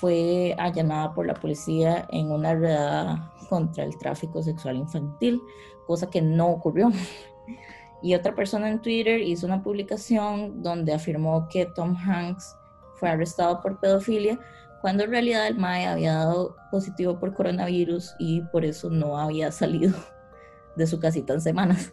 fue 0.00 0.56
allanada 0.58 1.12
por 1.12 1.26
la 1.26 1.34
policía 1.34 2.06
en 2.10 2.32
una 2.32 2.54
redada 2.54 3.34
contra 3.50 3.84
el 3.84 3.98
tráfico 3.98 4.42
sexual 4.42 4.76
infantil, 4.76 5.42
cosa 5.86 6.08
que 6.08 6.22
no 6.22 6.48
ocurrió. 6.48 6.90
Y 8.02 8.14
otra 8.14 8.34
persona 8.34 8.70
en 8.70 8.80
Twitter 8.80 9.20
hizo 9.20 9.44
una 9.46 9.62
publicación 9.62 10.62
donde 10.62 10.94
afirmó 10.94 11.46
que 11.50 11.66
Tom 11.66 11.94
Hanks 11.94 12.56
fue 12.94 13.10
arrestado 13.10 13.60
por 13.60 13.78
pedofilia, 13.78 14.40
cuando 14.80 15.04
en 15.04 15.10
realidad 15.10 15.48
el 15.48 15.58
MAE 15.58 15.84
había 15.84 16.14
dado 16.14 16.56
positivo 16.70 17.20
por 17.20 17.34
coronavirus 17.34 18.14
y 18.18 18.40
por 18.40 18.64
eso 18.64 18.88
no 18.88 19.18
había 19.18 19.52
salido 19.52 19.98
de 20.76 20.86
su 20.86 20.98
casita 20.98 21.34
en 21.34 21.42
semanas. 21.42 21.92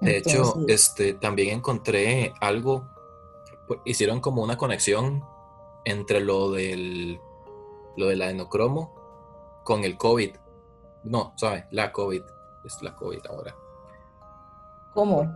De 0.00 0.16
hecho, 0.18 0.64
este, 0.68 1.14
también 1.14 1.56
encontré 1.56 2.34
algo, 2.40 2.88
pues, 3.66 3.80
hicieron 3.84 4.20
como 4.20 4.42
una 4.42 4.58
conexión 4.58 5.24
entre 5.84 6.20
lo 6.20 6.50
del, 6.50 7.20
lo 7.96 8.08
del 8.08 8.22
adenocromo 8.22 9.62
con 9.64 9.84
el 9.84 9.96
COVID. 9.96 10.36
No, 11.04 11.32
¿sabes? 11.36 11.64
La 11.70 11.92
COVID. 11.92 12.22
Es 12.64 12.82
la 12.82 12.94
COVID 12.96 13.26
ahora. 13.28 13.54
¿Cómo? 14.94 15.30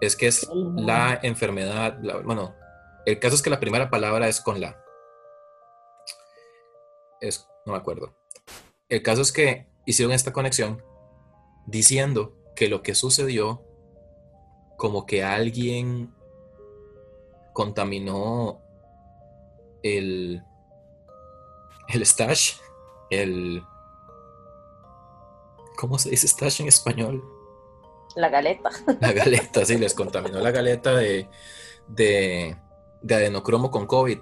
Es 0.00 0.16
que 0.16 0.26
es 0.26 0.48
la 0.52 1.18
enfermedad, 1.22 1.98
bueno, 2.24 2.54
el 3.06 3.18
caso 3.18 3.34
es 3.34 3.42
que 3.42 3.50
la 3.50 3.60
primera 3.60 3.90
palabra 3.90 4.28
es 4.28 4.40
con 4.40 4.60
la. 4.60 4.82
Es, 7.20 7.48
no 7.64 7.72
me 7.72 7.78
acuerdo. 7.78 8.14
El 8.88 9.02
caso 9.02 9.22
es 9.22 9.32
que 9.32 9.66
hicieron 9.86 10.12
esta 10.12 10.32
conexión 10.32 10.82
diciendo 11.66 12.36
que 12.54 12.68
lo 12.68 12.82
que 12.82 12.94
sucedió, 12.94 13.62
como 14.84 15.06
que 15.06 15.24
alguien 15.24 16.14
contaminó 17.54 18.60
el, 19.82 20.42
el 21.88 22.04
stash, 22.04 22.58
el... 23.08 23.64
¿Cómo 25.78 25.98
se 25.98 26.10
dice 26.10 26.28
stash 26.28 26.60
en 26.60 26.68
español? 26.68 27.24
La 28.14 28.28
galeta. 28.28 28.68
La 29.00 29.12
galeta, 29.12 29.64
sí, 29.64 29.78
les 29.78 29.94
contaminó 29.94 30.38
la 30.40 30.50
galeta 30.50 30.94
de, 30.94 31.30
de, 31.88 32.54
de 33.00 33.14
adenocromo 33.14 33.70
con 33.70 33.86
COVID. 33.86 34.18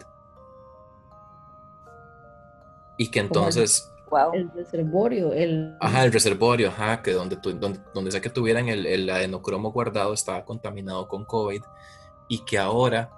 Y 2.99 3.11
que 3.11 3.19
entonces... 3.19 3.92
El 4.35 4.51
reservorio, 4.53 5.33
el... 5.33 5.77
Ajá, 5.81 6.05
el 6.05 6.13
reservorio, 6.13 6.69
ajá, 6.69 7.03
que 7.03 7.13
donde, 7.13 7.37
donde, 7.37 7.81
donde 7.95 8.11
sea 8.11 8.21
que 8.21 8.31
tuvieran 8.31 8.69
el, 8.69 8.87
el 8.87 9.09
adenocromo 9.11 9.73
guardado 9.73 10.13
estaba 10.13 10.45
contaminado 10.45 11.09
con 11.09 11.25
COVID 11.25 11.63
y 12.29 12.45
que 12.45 12.59
ahora 12.59 13.11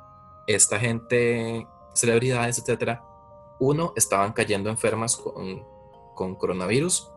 esta 0.47 0.79
gente, 0.79 1.67
celebridades, 1.95 2.59
etcétera, 2.59 3.03
uno, 3.61 3.93
estaban 3.97 4.33
cayendo 4.33 4.71
enfermas 4.71 5.17
con, 5.17 5.65
con 6.15 6.35
coronavirus 6.35 7.11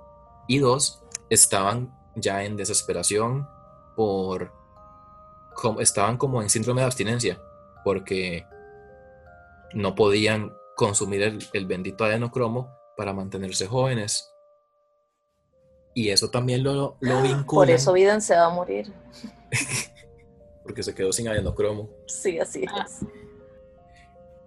y 0.48 0.60
dos, 0.60 1.04
estaban 1.30 1.94
ya 2.16 2.44
en 2.44 2.56
desesperación 2.58 3.48
por... 3.96 4.54
Como, 5.56 5.82
estaban 5.82 6.18
como 6.18 6.42
en 6.44 6.50
síndrome 6.50 6.82
de 6.82 6.86
abstinencia 6.86 7.42
porque 7.84 8.46
no 9.74 9.96
podían 9.96 10.54
consumir 10.76 11.40
el, 11.54 11.66
bendito 11.66 12.06
adenocromo 12.06 12.77
para 12.98 13.14
mantenerse 13.14 13.68
jóvenes. 13.68 14.30
Y 15.94 16.10
eso 16.10 16.30
también 16.30 16.64
lo, 16.64 16.98
lo 17.00 17.22
vincula. 17.22 17.46
Por 17.46 17.70
eso 17.70 17.94
Biden 17.94 18.22
se 18.22 18.36
va 18.36 18.46
a 18.46 18.50
morir. 18.50 18.92
porque 20.64 20.84
se 20.84 20.94
quedó 20.94 21.14
sin 21.14 21.28
adenocromo. 21.28 21.90
Sí, 22.08 22.40
así 22.40 22.66
ah. 22.68 22.86
es. 22.86 23.06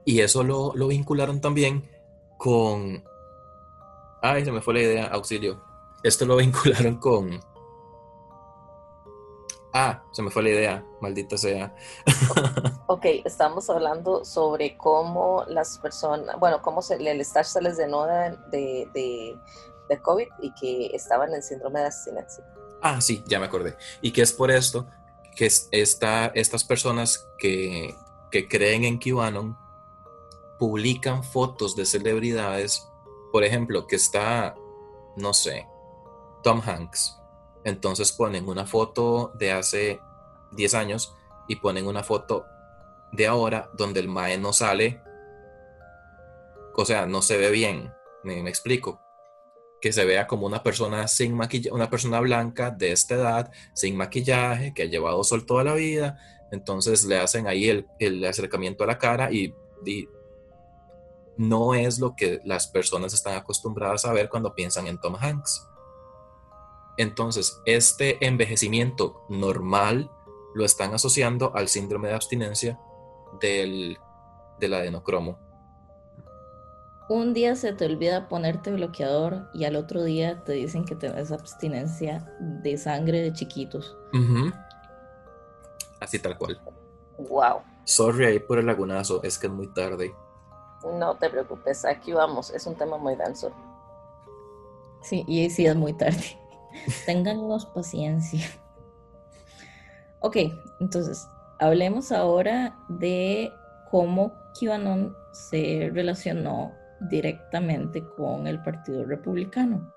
Y 0.05 0.21
eso 0.21 0.43
lo, 0.43 0.73
lo 0.75 0.89
vincularon 0.89 1.41
también 1.41 1.89
con... 2.37 3.05
Ay, 4.23 4.45
se 4.45 4.53
me 4.53 4.61
fue 4.61 4.75
la 4.75 4.81
idea, 4.81 5.07
auxilio. 5.07 5.63
Esto 6.03 6.27
lo 6.27 6.37
vincularon 6.37 6.97
con 6.97 7.41
Ah, 9.73 10.03
se 10.11 10.23
me 10.23 10.31
fue 10.31 10.43
la 10.43 10.49
idea, 10.49 10.85
maldita 11.01 11.39
sea. 11.39 11.75
ok, 12.89 13.05
estamos 13.25 13.71
hablando 13.71 14.25
sobre 14.25 14.77
cómo 14.77 15.45
las 15.47 15.79
personas, 15.79 16.39
bueno, 16.41 16.61
cómo 16.61 16.83
se, 16.83 16.97
el 16.97 17.21
stash 17.25 17.47
se 17.47 17.63
les 17.63 17.77
denó 17.77 18.05
de, 18.05 18.37
de, 18.93 19.39
de, 19.89 20.03
COVID 20.03 20.27
y 20.41 20.53
que 20.55 20.87
estaban 20.95 21.33
en 21.35 21.43
síndrome 21.43 21.81
de 21.81 21.87
abstinencia. 21.87 22.45
Ah, 22.83 23.01
sí, 23.01 23.23
ya 23.29 23.39
me 23.39 23.47
acordé. 23.47 23.77
Y 24.01 24.13
que 24.13 24.23
es 24.23 24.33
por 24.33 24.51
esto 24.51 24.89
que 25.37 25.47
esta, 25.47 26.27
estas 26.35 26.65
personas 26.65 27.29
que, 27.39 27.95
que 28.33 28.49
creen 28.49 28.85
en 28.85 28.99
QAnon 28.99 29.57
publican 30.59 31.23
fotos 31.23 31.77
de 31.77 31.87
celebridades, 31.87 32.89
por 33.31 33.45
ejemplo, 33.45 33.87
que 33.87 33.97
está, 33.97 34.57
no 35.17 35.33
sé, 35.33 35.69
Tom 36.43 36.61
Hanks 36.65 37.20
entonces 37.65 38.13
ponen 38.13 38.49
una 38.49 38.67
foto 38.67 39.33
de 39.35 39.53
hace 39.53 40.01
10 40.53 40.75
años 40.75 41.15
y 41.49 41.57
ponen 41.57 41.87
una 41.87 42.03
foto 42.03 42.47
de 43.13 43.27
ahora 43.27 43.71
donde 43.77 44.01
el 44.01 44.09
Mae 44.09 44.39
no 44.39 44.53
sale. 44.53 45.03
O 46.75 46.85
sea, 46.85 47.07
no 47.07 47.23
se 47.23 47.37
ve 47.37 47.51
bien. 47.51 47.93
Me, 48.23 48.49
explico. 48.49 49.01
Que 49.81 49.93
se 49.93 50.05
vea 50.05 50.27
como 50.27 50.47
una 50.47 50.63
persona 50.63 51.09
sin 51.09 51.35
maquillaje, 51.35 51.75
una 51.75 51.91
persona 51.91 52.21
blanca 52.21 52.71
de 52.71 52.93
esta 52.93 53.15
edad, 53.15 53.51
sin 53.75 53.97
maquillaje, 53.97 54.73
que 54.75 54.83
ha 54.83 54.87
llevado 54.87 55.25
sol 55.25 55.47
toda 55.47 55.65
la 55.65 55.75
vida. 55.75 56.19
Entonces 56.53 57.05
le 57.05 57.19
hacen 57.19 57.47
ahí 57.47 57.69
el, 57.69 57.87
el 57.99 58.25
acercamiento 58.25 58.85
a 58.85 58.87
la 58.87 58.99
cara 58.99 59.31
y, 59.33 59.55
y 59.85 60.09
no 61.37 61.75
es 61.75 61.99
lo 61.99 62.15
que 62.15 62.41
las 62.45 62.67
personas 62.67 63.15
están 63.15 63.35
acostumbradas 63.35 64.05
a 64.05 64.13
ver 64.13 64.29
cuando 64.29 64.55
piensan 64.55 64.87
en 64.87 64.99
Tom 64.99 65.17
Hanks. 65.19 65.70
Entonces, 67.01 67.63
este 67.65 68.23
envejecimiento 68.27 69.23
normal 69.31 70.11
lo 70.53 70.67
están 70.67 70.93
asociando 70.93 71.51
al 71.57 71.69
síndrome 71.69 72.09
de 72.09 72.15
abstinencia 72.15 72.79
del, 73.41 73.97
del 74.59 74.75
adenocromo. 74.75 75.39
Un 77.09 77.33
día 77.33 77.57
se 77.57 77.73
te 77.73 77.87
olvida 77.87 78.29
ponerte 78.29 78.71
bloqueador 78.71 79.49
y 79.55 79.65
al 79.65 79.77
otro 79.77 80.05
día 80.05 80.45
te 80.45 80.53
dicen 80.53 80.85
que 80.85 80.95
tienes 80.95 81.33
abstinencia 81.33 82.31
de 82.39 82.77
sangre 82.77 83.23
de 83.23 83.33
chiquitos. 83.33 83.97
Así 86.01 86.19
tal 86.19 86.37
cual. 86.37 86.61
Wow. 87.17 87.63
Sorry 87.85 88.27
ahí 88.27 88.39
por 88.41 88.59
el 88.59 88.67
lagunazo, 88.67 89.23
es 89.23 89.39
que 89.39 89.47
es 89.47 89.53
muy 89.55 89.69
tarde. 89.69 90.15
No 90.85 91.17
te 91.17 91.31
preocupes, 91.31 91.87
aquí 91.87 92.13
vamos, 92.13 92.51
es 92.51 92.67
un 92.67 92.75
tema 92.75 92.99
muy 92.99 93.17
denso. 93.17 93.51
Sí, 95.01 95.25
y 95.27 95.49
sí 95.49 95.65
es 95.65 95.75
muy 95.75 95.95
tarde. 95.95 96.39
Téngannos 97.07 97.67
paciencia. 97.67 98.41
Ok, 100.23 100.37
entonces, 100.81 101.27
hablemos 101.59 102.13
ahora 102.13 102.77
de 102.91 103.51
cómo 103.91 104.35
QAnon 104.53 105.17
se 105.33 105.91
relacionó 105.95 106.75
directamente 107.09 108.05
con 108.19 108.47
el 108.47 108.63
Partido 108.63 109.07
Republicano. 109.07 109.95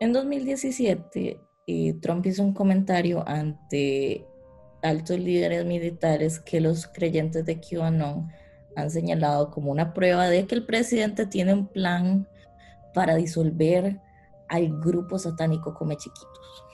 En 0.00 0.12
2017, 0.12 1.40
eh, 1.66 1.94
Trump 2.02 2.26
hizo 2.26 2.42
un 2.42 2.52
comentario 2.52 3.22
ante 3.28 4.26
altos 4.82 5.18
líderes 5.20 5.64
militares 5.64 6.40
que 6.40 6.60
los 6.60 6.88
creyentes 6.88 7.44
de 7.44 7.60
QAnon 7.60 8.28
han 8.74 8.90
señalado 8.90 9.50
como 9.50 9.70
una 9.70 9.92
prueba 9.92 10.28
de 10.28 10.46
que 10.46 10.54
el 10.54 10.66
presidente 10.66 11.26
tiene 11.26 11.52
un 11.52 11.68
plan 11.68 12.26
para 12.94 13.14
disolver 13.14 14.00
al 14.50 14.78
grupo 14.80 15.18
satánico 15.18 15.72
Come 15.72 15.96
Chiquitos. 15.96 16.64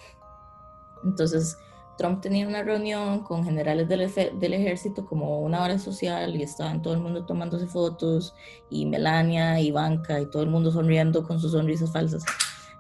Entonces, 1.05 1.59
Trump 1.97 2.21
tenía 2.21 2.49
una 2.49 2.63
reunión 2.63 3.23
con 3.23 3.45
generales 3.45 3.89
del, 3.89 4.13
del, 4.41 4.55
ejército 4.55 5.07
como 5.07 5.41
una 5.41 5.63
hora 5.63 5.79
social 5.79 6.35
y 6.35 6.43
estaban 6.43 6.83
todo 6.83 6.95
el 6.95 7.01
mundo 7.01 7.25
tomándose 7.25 7.67
fotos 7.67 8.35
y 8.69 8.87
Melania, 8.87 9.61
y 9.61 9.69
Ivanka 9.69 10.21
y 10.21 10.27
todo 10.27 10.43
el 10.43 10.51
mundo 10.51 10.73
sonriendo 10.73 11.23
con 11.23 11.39
sus 11.39 11.53
sonrisas 11.53 11.93
falsas. 11.93 12.25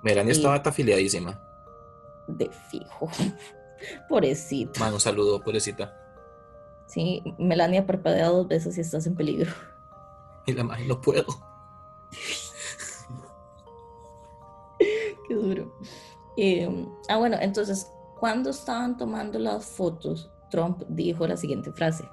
Melania 0.03 0.32
estaba 0.32 0.57
afiliadísima. 0.57 1.40
De 2.26 2.51
fijo. 2.70 3.09
Pobrecita. 4.09 4.80
Man, 4.80 4.94
un 4.94 5.01
saludo, 5.01 5.42
pobrecita. 5.42 5.94
Sí, 6.86 7.22
Melania 7.38 7.86
parpadea 7.86 8.28
dos 8.28 8.49
veces 8.49 8.78
y 8.78 8.80
estás 8.80 9.07
en 9.07 9.14
peligro. 9.14 9.53
Y 10.47 10.53
la 10.53 10.64
más 10.64 10.80
no 10.86 11.01
puedo. 11.01 11.26
duro. 15.47 15.72
Em, 16.36 16.86
ah, 17.09 17.16
bueno, 17.16 17.36
entonces, 17.40 17.90
cuando 18.20 18.51
estaban 18.51 18.97
tomando 18.97 19.38
las 19.38 19.64
fotos, 19.64 20.30
Trump 20.51 20.82
dijo 20.88 21.26
la 21.26 21.36
siguiente 21.36 21.72
frase. 21.72 22.05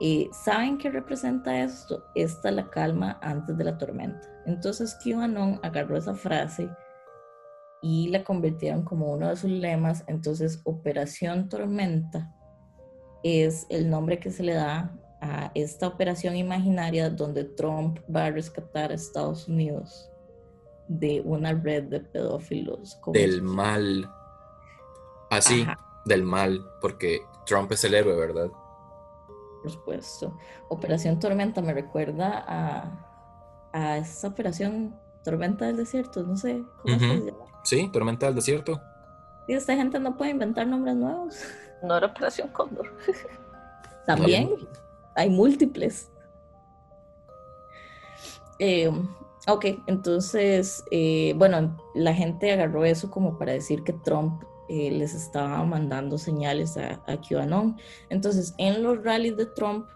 Eh, 0.00 0.28
¿Saben 0.32 0.78
qué 0.78 0.90
representa 0.90 1.58
esto? 1.58 2.04
Esta 2.14 2.50
es 2.50 2.54
la 2.54 2.68
calma 2.68 3.18
antes 3.22 3.56
de 3.56 3.64
la 3.64 3.78
tormenta. 3.78 4.28
Entonces 4.44 4.96
QAnon 5.02 5.58
agarró 5.62 5.96
esa 5.96 6.14
frase 6.14 6.68
y 7.82 8.08
la 8.08 8.22
convirtieron 8.22 8.82
como 8.82 9.12
uno 9.12 9.28
de 9.28 9.36
sus 9.36 9.50
lemas. 9.50 10.04
Entonces, 10.06 10.60
Operación 10.64 11.48
Tormenta 11.48 12.32
es 13.22 13.66
el 13.70 13.88
nombre 13.88 14.18
que 14.18 14.30
se 14.30 14.42
le 14.42 14.54
da 14.54 14.94
a 15.20 15.50
esta 15.54 15.88
operación 15.88 16.36
imaginaria 16.36 17.08
donde 17.08 17.44
Trump 17.44 17.98
va 18.14 18.26
a 18.26 18.30
rescatar 18.30 18.90
a 18.90 18.94
Estados 18.94 19.48
Unidos 19.48 20.10
de 20.88 21.20
una 21.24 21.52
red 21.52 21.84
de 21.84 22.00
pedófilos. 22.00 22.98
Del 23.12 23.42
mal. 23.42 24.10
Así, 25.30 25.66
del 26.04 26.22
mal, 26.22 26.64
porque 26.80 27.20
Trump 27.46 27.72
es 27.72 27.84
el 27.84 27.94
héroe, 27.94 28.16
¿verdad? 28.16 28.48
Por 29.62 29.70
supuesto. 29.70 30.38
Operación 30.68 31.18
Tormenta 31.18 31.60
me 31.60 31.74
recuerda 31.74 32.44
a, 32.46 33.70
a 33.72 33.98
esa 33.98 34.28
operación 34.28 34.94
Tormenta 35.24 35.66
del 35.66 35.76
Desierto, 35.76 36.22
no 36.22 36.36
sé 36.36 36.62
cómo 36.82 36.98
se 36.98 37.06
llama. 37.06 37.44
Sí, 37.64 37.90
Tormenta 37.92 38.26
del 38.26 38.36
Desierto. 38.36 38.80
Y 39.48 39.54
esta 39.54 39.74
gente 39.74 39.98
no 39.98 40.16
puede 40.16 40.30
inventar 40.30 40.66
nombres 40.66 40.96
nuevos. 40.96 41.36
No 41.82 41.94
era 41.94 42.06
Operación 42.06 42.48
Cóndor. 42.48 42.90
También 44.06 44.50
hay 45.14 45.28
múltiples. 45.28 46.10
Eh, 48.58 48.90
ok, 49.46 49.64
entonces, 49.86 50.84
eh, 50.90 51.34
bueno, 51.36 51.76
la 51.94 52.14
gente 52.14 52.52
agarró 52.52 52.84
eso 52.84 53.10
como 53.10 53.38
para 53.38 53.52
decir 53.52 53.82
que 53.84 53.92
Trump 53.92 54.42
eh, 54.68 54.90
les 54.90 55.14
estaba 55.14 55.62
mandando 55.64 56.18
señales 56.18 56.76
a, 56.76 57.02
a 57.06 57.20
QAnon. 57.20 57.76
Entonces, 58.10 58.54
en 58.58 58.82
los 58.82 59.02
rallies 59.04 59.36
de 59.36 59.46
Trump 59.46 59.86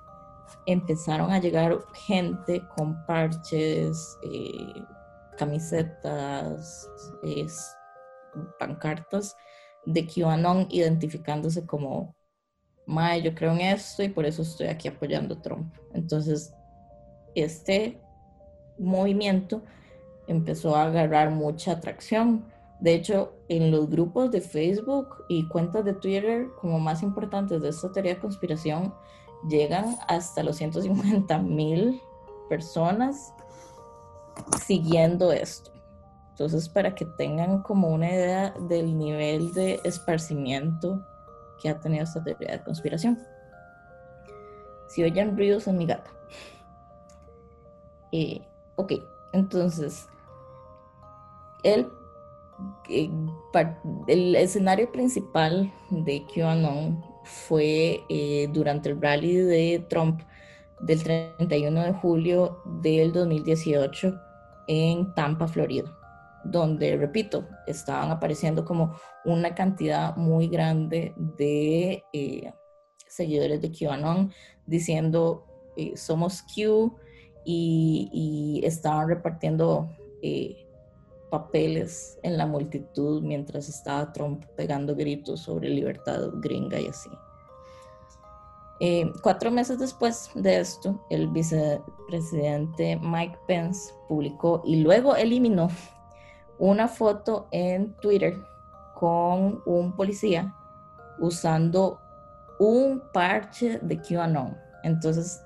empezaron 0.67 1.31
a 1.31 1.41
llegar 1.41 1.79
gente 1.95 2.63
con 2.77 3.05
parches, 3.07 4.19
camisetas, 5.39 6.89
pancartas 8.59 9.37
de 9.87 10.07
QAnon 10.07 10.67
identificándose 10.71 11.67
como 11.67 12.15
Mae, 12.87 13.23
yo 13.23 13.35
creo 13.35 13.53
en 13.53 13.61
esto 13.61 14.03
y 14.03 14.09
por 14.09 14.27
eso 14.27 14.43
estoy 14.43 14.67
aquí 14.67 14.89
apoyando 14.89 15.35
a 15.35 15.43
Trump. 15.43 15.73
Entonces, 15.93 16.53
este 17.35 18.01
movimiento 18.81 19.63
empezó 20.27 20.77
a 20.77 20.85
agarrar 20.85 21.31
mucha 21.31 21.73
atracción. 21.73 22.45
De 22.81 22.95
hecho, 22.95 23.35
en 23.49 23.71
los 23.71 23.91
grupos 23.91 24.31
de 24.31 24.41
Facebook 24.41 25.25
y 25.29 25.47
cuentas 25.49 25.85
de 25.85 25.93
Twitter 25.93 26.49
como 26.61 26.81
más 26.81 27.03
importantes 27.03 27.61
de 27.61 27.69
esta 27.69 27.93
teoría 27.93 28.15
de 28.15 28.21
conspiración, 28.21 28.95
llegan 29.49 29.97
hasta 30.09 30.43
los 30.43 30.57
150 30.57 31.39
mil 31.39 32.01
personas 32.49 33.33
siguiendo 34.65 35.33
esto. 35.33 35.71
Entonces, 36.31 36.69
para 36.69 36.95
que 36.95 37.05
tengan 37.05 37.63
como 37.63 37.89
una 37.89 38.09
idea 38.09 38.55
del 38.69 38.97
nivel 38.97 39.53
de 39.53 39.79
esparcimiento 39.85 41.05
que 41.61 41.69
ha 41.69 41.79
tenido 41.79 42.05
esta 42.05 42.25
teoría 42.25 42.53
de 42.53 42.63
conspiración. 42.63 43.19
Si 44.89 45.03
oyen 45.03 45.37
ruidos 45.37 45.69
en 45.69 45.77
mi 45.77 45.87
gata. 45.87 46.11
Eh, 48.13 48.41
ok, 48.81 48.93
entonces, 49.33 50.09
el, 51.63 51.89
eh, 52.89 53.11
el, 54.07 54.35
escenario 54.37 54.91
principal 54.91 55.73
de 55.91 56.25
QAnon 56.27 57.05
fue 57.25 58.03
eh, 58.09 58.49
durante 58.53 58.89
el 58.89 59.01
rally 59.01 59.37
de 59.37 59.87
Trump 59.89 60.23
del 60.81 61.03
31 61.03 61.83
de 61.83 61.93
julio 61.93 62.63
del 62.65 63.13
2018 63.13 64.19
en 64.69 65.15
Tampa, 65.15 65.47
Florida 65.47 65.97
donde, 66.43 66.97
repito, 66.97 67.47
estaban 67.67 68.11
apareciendo 68.11 68.65
como 68.65 68.97
una 69.27 69.55
cantidad 69.55 70.17
muy 70.17 70.49
grande 70.49 71.13
de 71.19 72.03
eh, 72.15 72.55
seguidores 73.07 73.61
de 73.61 73.71
QAnon 73.71 74.33
diciendo 74.65 75.47
somos 75.97 76.43
Q 76.43 76.97
y, 77.45 78.61
estaban 78.65 79.09
repartiendo 79.09 79.89
eh, 80.23 80.67
papeles 81.31 82.19
en 82.23 82.37
la 82.37 82.47
multitud 82.47 83.23
mientras 83.23 83.69
estaba 83.69 84.13
Trump 84.13 84.45
pegando 84.57 84.95
gritos 84.95 85.41
sobre 85.41 85.71
libertad 85.71 86.31
gringa 86.35 86.81
y 86.81 86.87
así. 86.89 87.11
cuatro 89.23 89.51
meses 89.51 89.79
después 89.79 90.31
de 90.35 90.61
esto, 90.61 91.01
el 91.11 91.29
vicepresidente 91.29 92.99
Mike 93.01 93.39
Pence 93.47 93.93
publicó 94.09 94.63
y 94.65 94.83
luego 94.83 95.15
eliminó 95.17 95.69
una 96.59 96.89
foto 96.89 97.49
en 97.53 97.95
Twitter 97.97 98.37
con 98.95 99.63
un 99.65 99.97
policía 99.97 100.55
usando 101.19 101.99
un 102.59 103.03
parche 103.13 103.79
de 103.79 103.99
QAnon. 104.01 104.57
Entonces 104.83 105.43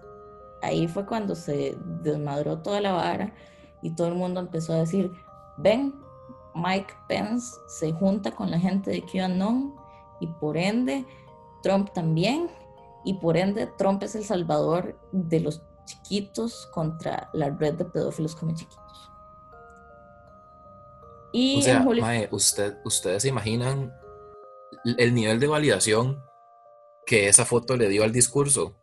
ahí 0.64 0.88
fue 0.88 1.06
cuando 1.06 1.34
se 1.34 1.76
desmadró 2.02 2.58
toda 2.58 2.80
la 2.80 2.92
vara 2.92 3.34
y 3.82 3.94
todo 3.94 4.08
el 4.08 4.14
mundo 4.14 4.40
empezó 4.40 4.72
a 4.72 4.78
decir, 4.78 5.12
ven, 5.58 5.94
Mike 6.54 6.94
Pence 7.08 7.54
se 7.66 7.92
junta 7.92 8.30
con 8.30 8.50
la 8.50 8.58
gente 8.58 8.90
de 8.90 9.02
QAnon 9.02 9.74
y 10.20 10.26
por 10.26 10.56
ende 10.56 11.04
Trump 11.62 11.90
también 11.92 12.48
y 13.04 13.14
por 13.14 13.36
ende 13.36 13.66
Trump 13.78 14.02
es 14.02 14.14
el 14.14 14.24
salvador 14.24 14.98
de 15.12 15.40
los 15.40 15.62
chiquitos 15.84 16.66
contra 16.72 17.28
la 17.34 17.50
red 17.50 17.74
de 17.74 17.84
pedófilos 17.84 18.34
como 18.34 18.54
chiquitos. 18.54 19.10
Y 21.32 21.58
o 21.58 21.62
sea, 21.62 21.80
mae, 21.80 22.28
usted, 22.30 22.76
ustedes 22.84 23.22
se 23.22 23.28
imaginan 23.28 23.92
el 24.98 25.14
nivel 25.14 25.40
de 25.40 25.48
validación 25.48 26.22
que 27.06 27.28
esa 27.28 27.44
foto 27.44 27.76
le 27.76 27.88
dio 27.88 28.04
al 28.04 28.12
discurso. 28.12 28.76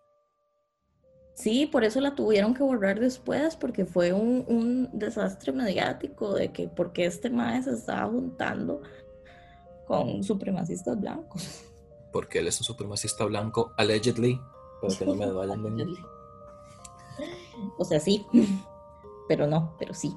Sí, 1.33 1.65
por 1.65 1.83
eso 1.83 1.99
la 2.01 2.13
tuvieron 2.13 2.53
que 2.53 2.61
borrar 2.61 2.99
después, 2.99 3.55
porque 3.55 3.85
fue 3.85 4.13
un, 4.13 4.45
un 4.47 4.89
desastre 4.93 5.51
mediático 5.51 6.33
de 6.33 6.51
que 6.51 6.67
porque 6.67 7.05
este 7.05 7.29
mae 7.29 7.63
se 7.63 7.71
estaba 7.71 8.09
juntando 8.09 8.81
con 9.87 10.23
supremacistas 10.23 10.99
blancos. 10.99 11.63
Porque 12.11 12.39
él 12.39 12.47
es 12.47 12.59
un 12.59 12.65
supremacista 12.65 13.25
blanco, 13.25 13.73
allegedly, 13.77 14.39
pero 14.81 14.97
que 14.97 15.05
no 15.05 15.15
me 15.15 15.31
vayan 15.31 15.63
de 15.77 15.95
O 17.77 17.85
sea, 17.85 17.99
sí, 17.99 18.25
pero 19.27 19.47
no, 19.47 19.75
pero 19.79 19.93
sí. 19.93 20.15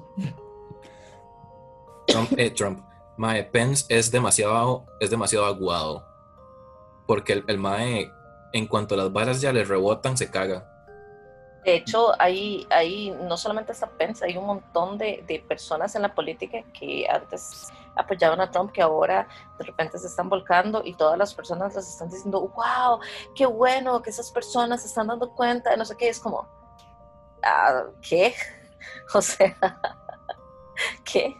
Trump, 2.07 2.31
eh, 2.37 2.51
Trump, 2.51 2.79
Mae 3.17 3.43
Pence 3.43 3.85
es 3.89 4.11
demasiado, 4.11 4.85
es 4.99 5.09
demasiado 5.09 5.45
aguado. 5.45 6.05
Porque 7.07 7.33
el, 7.33 7.43
el 7.47 7.57
Mae, 7.57 8.09
en 8.53 8.67
cuanto 8.67 8.95
las 8.95 9.11
balas 9.11 9.41
ya 9.41 9.53
le 9.53 9.63
rebotan, 9.63 10.17
se 10.17 10.29
caga. 10.29 10.74
De 11.65 11.75
hecho, 11.75 12.13
hay, 12.19 12.67
hay 12.69 13.09
no 13.09 13.37
solamente 13.37 13.71
está 13.71 13.87
Pence, 13.87 14.23
hay 14.23 14.37
un 14.37 14.45
montón 14.45 14.99
de, 14.99 15.23
de, 15.27 15.39
personas 15.39 15.95
en 15.95 16.03
la 16.03 16.13
política 16.13 16.59
que 16.79 17.07
antes 17.09 17.69
apoyaban 17.95 18.39
a 18.39 18.51
Trump, 18.51 18.71
que 18.71 18.83
ahora 18.83 19.27
de 19.57 19.65
repente 19.65 19.97
se 19.97 20.05
están 20.05 20.29
volcando 20.29 20.83
y 20.85 20.93
todas 20.93 21.17
las 21.17 21.33
personas 21.33 21.73
les 21.75 21.89
están 21.89 22.09
diciendo, 22.09 22.39
wow, 22.41 22.99
qué 23.33 23.47
bueno 23.47 24.01
que 24.03 24.11
esas 24.11 24.31
personas 24.31 24.81
se 24.81 24.87
están 24.87 25.07
dando 25.07 25.31
cuenta 25.33 25.75
no 25.75 25.85
sé 25.85 25.97
qué. 25.97 26.09
Es 26.09 26.19
como, 26.19 26.47
ah, 27.43 27.85
¿qué? 28.01 28.33
O 29.15 29.21
sea, 29.21 29.55
¿qué? 31.03 31.35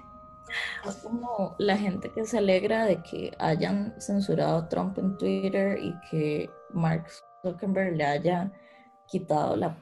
Es 0.83 0.95
como 0.95 1.55
la 1.59 1.77
gente 1.77 2.11
que 2.11 2.25
se 2.25 2.39
alegra 2.39 2.85
de 2.85 3.03
que 3.03 3.31
hayan 3.37 3.93
censurado 4.01 4.57
a 4.57 4.69
Trump 4.69 4.97
en 4.97 5.15
Twitter 5.17 5.77
y 5.79 5.93
que 6.09 6.49
Mark 6.71 7.05
Zuckerberg 7.43 7.95
le 7.95 8.05
haya 8.05 8.51
quitado 9.07 9.55
la, 9.55 9.77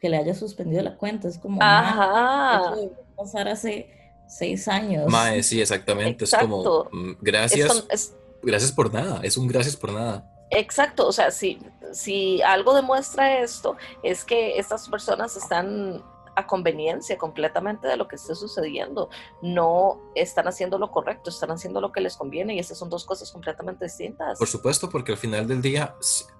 que 0.00 0.08
le 0.08 0.16
haya 0.16 0.34
suspendido 0.34 0.82
la 0.82 0.96
cuenta. 0.96 1.28
Es 1.28 1.38
como, 1.38 1.62
Ajá. 1.62 2.74
pasar 3.16 3.48
hace 3.48 3.90
seis 4.26 4.66
años. 4.68 5.06
Mae, 5.08 5.42
sí, 5.42 5.60
exactamente. 5.60 6.24
Es 6.24 6.34
como, 6.34 6.88
mm, 6.90 7.12
gracias, 7.20 8.14
gracias 8.42 8.72
por 8.72 8.92
nada. 8.92 9.20
Es 9.22 9.36
un 9.36 9.46
gracias 9.46 9.76
por 9.76 9.92
nada. 9.92 10.26
Exacto, 10.50 11.06
o 11.06 11.12
sea, 11.12 11.30
si, 11.30 11.60
si 11.92 12.42
algo 12.42 12.74
demuestra 12.74 13.40
esto, 13.40 13.76
es 14.02 14.24
que 14.24 14.58
estas 14.58 14.88
personas 14.88 15.36
están 15.36 16.02
a 16.34 16.46
conveniencia 16.46 17.18
completamente 17.18 17.86
de 17.86 17.96
lo 17.96 18.08
que 18.08 18.16
esté 18.16 18.34
sucediendo. 18.34 19.10
No 19.42 20.00
están 20.14 20.48
haciendo 20.48 20.78
lo 20.78 20.90
correcto, 20.90 21.30
están 21.30 21.50
haciendo 21.50 21.80
lo 21.80 21.92
que 21.92 22.00
les 22.00 22.16
conviene 22.16 22.54
y 22.54 22.58
esas 22.58 22.78
son 22.78 22.88
dos 22.90 23.04
cosas 23.04 23.30
completamente 23.30 23.84
distintas. 23.84 24.38
Por 24.38 24.48
supuesto, 24.48 24.90
porque 24.90 25.12
al 25.12 25.18
final 25.18 25.46
del 25.46 25.62
día, 25.62 25.94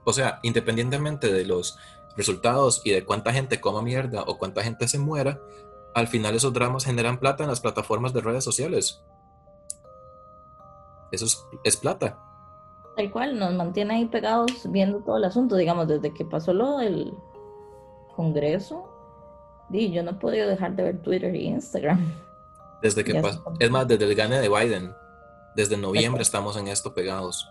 o 0.05 0.13
sea, 0.13 0.41
independientemente 0.43 1.33
de 1.33 1.45
los 1.45 1.79
resultados 2.17 2.83
y 2.85 2.91
de 2.91 3.05
cuánta 3.05 3.33
gente 3.33 3.61
coma 3.61 3.83
mierda 3.83 4.23
o 4.27 4.39
cuánta 4.39 4.63
gente 4.63 4.89
se 4.89 4.99
muera, 4.99 5.41
al 5.95 6.09
final 6.09 6.35
esos 6.35 6.53
dramas 6.53 6.85
generan 6.85 7.19
plata 7.19 7.45
en 7.45 7.51
las 7.51 7.61
plataformas 7.61 8.13
de 8.13 8.21
redes 8.21 8.45
sociales. 8.45 9.03
Eso 11.13 11.27
es, 11.27 11.45
es 11.65 11.77
plata. 11.77 12.19
Tal 12.97 13.11
cual, 13.11 13.39
nos 13.39 13.55
mantiene 13.55 13.95
ahí 13.95 14.07
pegados 14.07 14.71
viendo 14.71 15.01
todo 15.01 15.17
el 15.17 15.25
asunto, 15.25 15.57
digamos, 15.57 15.89
desde 15.89 16.13
que 16.13 16.25
pasó 16.25 16.53
lo 16.53 16.79
del 16.79 17.13
Congreso, 18.15 18.91
yo 19.71 20.03
no 20.03 20.11
he 20.11 20.15
podido 20.15 20.49
dejar 20.49 20.75
de 20.75 20.83
ver 20.83 21.03
Twitter 21.03 21.35
e 21.35 21.43
Instagram. 21.43 22.13
Desde 22.83 23.05
que 23.05 23.15
pasó, 23.21 23.43
es 23.59 23.71
más, 23.71 23.87
desde 23.87 24.05
el 24.05 24.15
gane 24.15 24.41
de 24.41 24.49
Biden. 24.49 24.93
Desde 25.55 25.77
noviembre 25.77 26.23
estamos 26.23 26.57
en 26.57 26.69
esto 26.69 26.95
pegados. 26.95 27.49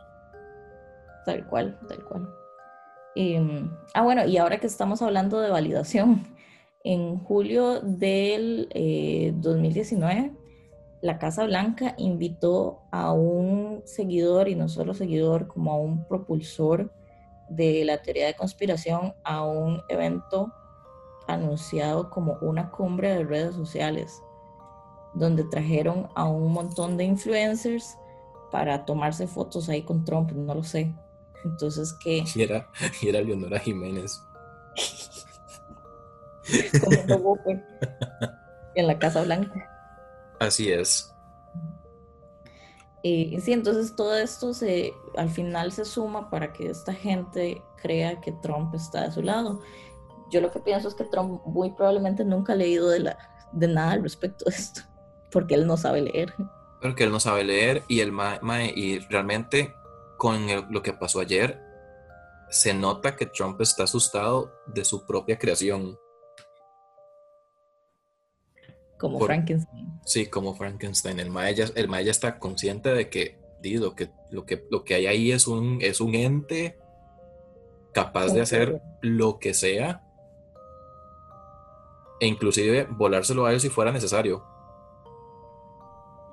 Tal 1.26 1.46
cual, 1.48 1.80
tal 1.88 2.04
cual. 2.04 2.36
Em, 3.16 3.72
ah, 3.94 4.04
bueno, 4.04 4.26
y 4.26 4.38
ahora 4.38 4.60
que 4.60 4.68
estamos 4.68 5.02
hablando 5.02 5.40
de 5.40 5.50
validación, 5.50 6.28
en 6.84 7.20
julio 7.20 7.82
del 7.82 8.70
2019, 9.36 10.20
eh, 10.20 10.32
la 11.02 11.18
Casa 11.18 11.46
Blanca 11.46 11.96
invitó 11.98 12.82
a 12.92 13.14
un 13.14 13.82
seguidor, 13.86 14.50
y 14.50 14.56
no 14.56 14.68
solo 14.70 14.94
seguidor, 14.94 15.48
como 15.48 15.72
a 15.72 15.78
un 15.78 16.06
propulsor 16.06 16.92
de 17.50 17.86
la 17.86 18.02
teoría 18.02 18.28
de 18.28 18.36
conspiración, 18.36 19.14
a 19.24 19.46
un 19.46 19.82
evento 19.90 20.54
anunciado 21.28 22.10
como 22.10 22.38
una 22.42 22.72
cumbre 22.72 23.10
de 23.14 23.24
redes 23.24 23.56
sociales, 23.56 24.22
donde 25.14 25.44
trajeron 25.46 26.10
a 26.16 26.26
un 26.26 26.52
montón 26.52 26.98
de 26.98 27.06
influencers 27.06 27.98
para 28.52 28.86
tomarse 28.86 29.28
fotos 29.28 29.70
ahí 29.70 29.84
con 29.84 30.04
Trump, 30.04 30.32
no 30.32 30.56
lo 30.56 30.64
sé. 30.64 30.94
Entonces, 31.44 31.94
¿qué? 31.94 32.24
Y 32.36 32.42
era, 32.42 32.68
y 33.02 33.10
era 33.10 33.22
Leonora 33.22 33.60
Jiménez. 33.60 34.24
en 38.76 38.88
la 38.88 38.98
Casa 38.98 39.24
Blanca. 39.24 39.70
Así 40.40 40.72
es. 40.72 41.14
Y 43.02 43.40
sí, 43.40 43.54
entonces 43.54 43.96
todo 43.96 44.18
esto 44.18 44.54
se, 44.54 44.94
al 45.16 45.30
final 45.30 45.72
se 45.72 45.86
suma 45.86 46.30
para 46.30 46.52
que 46.52 46.70
esta 46.70 46.94
gente 46.94 47.62
crea 47.82 48.20
que 48.20 48.34
Trump 48.42 48.76
está 48.76 49.04
de 49.04 49.12
su 49.12 49.22
lado. 49.22 49.62
Yo 50.32 50.42
lo 50.42 50.52
que 50.52 50.60
pienso 50.60 50.90
es 50.90 50.96
que 50.96 51.06
Trump 51.06 51.42
muy 51.46 51.72
probablemente 51.72 52.26
nunca 52.26 52.54
ha 52.54 52.56
leído 52.58 52.90
de, 52.90 53.00
la, 53.00 53.18
de 53.54 53.68
nada 53.68 53.94
al 53.94 54.04
respecto 54.04 54.46
de 54.46 54.56
esto, 54.56 54.82
porque 55.32 55.56
él 55.56 55.66
no 55.66 55.78
sabe 55.78 56.02
leer. 56.02 56.34
Porque 56.82 57.06
él 57.06 57.12
no 57.12 57.20
sabe 57.20 57.44
leer 57.44 57.84
y, 57.88 58.02
el 58.02 58.14
y 58.76 59.00
realmente 59.00 59.74
con 60.20 60.46
lo 60.70 60.84
que 60.84 60.92
pasó 60.92 61.22
ayer, 61.22 61.60
se 62.50 62.74
nota 62.74 63.16
que 63.16 63.26
Trump 63.26 63.60
está 63.62 63.84
asustado 63.84 64.52
de 64.68 64.84
su 64.84 65.06
propia 65.06 65.40
creación. 65.40 65.98
Como 69.00 69.18
Frankenstein. 69.22 70.02
Sí, 70.06 70.28
como 70.28 70.54
Frankenstein. 70.54 71.22
El 71.22 71.32
Maya, 71.32 71.68
el 71.74 72.08
está 72.10 72.38
consciente 72.38 72.94
de 72.94 73.10
que, 73.10 73.40
lo 73.64 73.96
que, 73.96 74.12
lo 74.30 74.46
que, 74.46 74.68
lo 74.70 74.84
que 74.84 74.96
hay 74.96 75.08
ahí 75.08 75.32
es 75.32 75.48
un, 75.48 75.80
es 75.82 76.02
un 76.02 76.14
ente 76.14 76.78
capaz 77.94 78.34
de 78.34 78.42
hacer 78.42 78.82
lo 79.02 79.40
que 79.40 79.54
sea 79.54 80.04
e 82.20 82.28
inclusive 82.28 82.88
volárselo 82.92 83.46
a 83.46 83.54
él 83.54 83.62
si 83.62 83.70
fuera 83.70 83.94
necesario. 83.94 84.44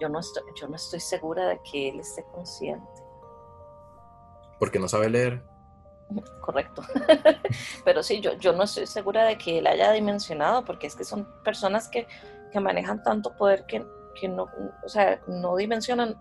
Yo 0.01 0.09
no 0.09 0.19
estoy, 0.19 0.43
yo 0.61 0.67
no 0.67 0.75
estoy 0.75 0.99
segura 0.99 1.47
de 1.47 1.61
que 1.63 1.91
él 1.91 2.01
esté 2.01 2.25
consciente. 2.35 3.06
Porque 4.59 4.79
no 4.79 4.89
sabe 4.89 5.11
leer. 5.11 5.43
Correcto. 6.41 6.83
Pero 7.85 8.03
sí, 8.03 8.21
yo, 8.21 8.35
yo 8.35 8.53
no 8.53 8.65
estoy 8.65 8.87
segura 8.87 9.25
de 9.25 9.37
que 9.37 9.59
él 9.59 9.67
haya 9.67 9.93
dimensionado, 9.93 10.65
porque 10.65 10.87
es 10.87 10.95
que 10.95 11.05
son 11.05 11.27
personas 11.43 11.89
que, 11.89 12.07
manejan 12.59 13.03
tanto 13.03 13.37
poder 13.37 13.67
que, 13.67 13.85
no, 14.31 14.49
o 14.83 14.89
sea, 14.89 15.21
no 15.27 15.57
dimensionan 15.57 16.19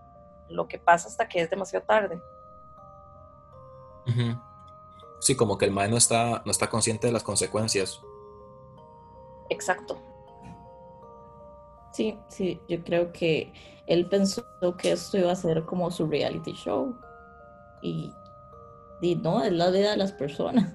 lo 0.50 0.68
que 0.68 0.78
pasa 0.78 1.08
hasta 1.08 1.26
que 1.26 1.40
es 1.40 1.48
demasiado 1.48 1.86
tarde. 1.86 2.20
Sí, 5.20 5.34
como 5.34 5.56
que 5.56 5.64
el 5.64 5.70
mae 5.70 5.88
no 5.88 5.96
está, 5.96 6.42
no 6.44 6.50
está 6.50 6.68
consciente 6.68 7.06
de 7.06 7.12
las 7.14 7.22
consecuencias. 7.22 8.02
Exacto. 9.48 9.98
Sí, 11.92 12.18
sí, 12.28 12.60
yo 12.68 12.84
creo 12.84 13.10
que 13.12 13.52
él 13.86 14.06
pensó 14.08 14.44
que 14.76 14.92
esto 14.92 15.16
iba 15.16 15.32
a 15.32 15.36
ser 15.36 15.64
como 15.64 15.90
su 15.90 16.06
reality 16.06 16.52
show. 16.52 16.94
Y 17.80 18.12
y 19.00 19.16
no, 19.16 19.42
es 19.42 19.52
la 19.52 19.70
vida 19.70 19.90
de 19.90 19.96
las 19.96 20.12
personas. 20.12 20.72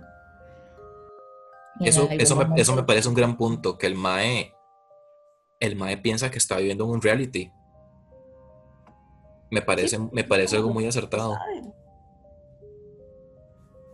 Eso, 1.80 2.08
eso, 2.12 2.36
me, 2.36 2.62
eso 2.62 2.76
me 2.76 2.84
parece 2.84 3.10
un 3.10 3.16
gran 3.16 3.38
punto, 3.38 3.78
que 3.78 3.88
el 3.88 3.96
MAE, 3.96 4.54
el 5.60 5.76
MAE 5.76 5.98
piensa 5.98 6.30
que 6.30 6.38
está 6.38 6.58
viviendo 6.58 6.86
un 6.86 7.02
reality. 7.02 7.52
Me 9.50 9.62
parece, 9.62 9.98
me 10.12 10.24
parece 10.24 10.58
algo 10.58 10.70
muy 10.70 10.86
acertado. 10.86 11.36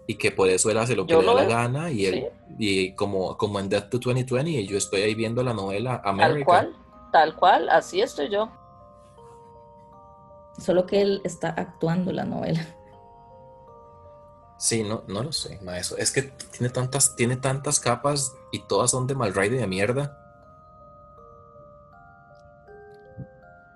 Y 0.05 0.15
que 0.15 0.32
por 0.32 0.49
eso 0.49 0.69
él 0.69 0.78
hace 0.78 0.95
lo 0.95 1.05
que 1.05 1.15
le 1.15 1.25
da 1.25 1.34
la 1.34 1.43
gana 1.43 1.91
y, 1.91 2.05
él, 2.05 2.30
y 2.57 2.93
como, 2.95 3.38
como 3.38 3.59
en 3.59 3.67
Death 3.67 3.89
to 3.89 3.99
2020 3.99 4.51
y 4.51 4.67
yo 4.67 4.78
estoy 4.78 5.01
ahí 5.01 5.15
viendo 5.15 5.43
la 5.43 5.53
novela 5.53 6.01
America. 6.03 6.36
Tal 6.36 6.45
cual, 6.45 6.75
tal 7.11 7.36
cual, 7.36 7.69
así 7.69 8.01
estoy 8.01 8.30
yo. 8.30 8.49
Solo 10.57 10.86
que 10.86 11.01
él 11.01 11.21
está 11.23 11.49
actuando 11.49 12.11
la 12.11 12.23
novela. 12.23 12.76
Sí, 14.58 14.84
no, 14.84 15.03
no 15.08 15.24
lo 15.24 15.32
sé, 15.32 15.60
maestro. 15.62 15.97
Es 15.97 16.12
que 16.12 16.24
tiene 16.24 16.70
tantas, 16.70 17.16
tiene 17.16 17.38
tantas 17.38 17.80
capas 17.80 18.34
y 18.51 18.60
todas 18.60 18.91
son 18.91 19.05
de 19.05 19.16
mal 19.16 19.34
y 19.45 19.49
de 19.49 19.68
mierda. 19.68 20.24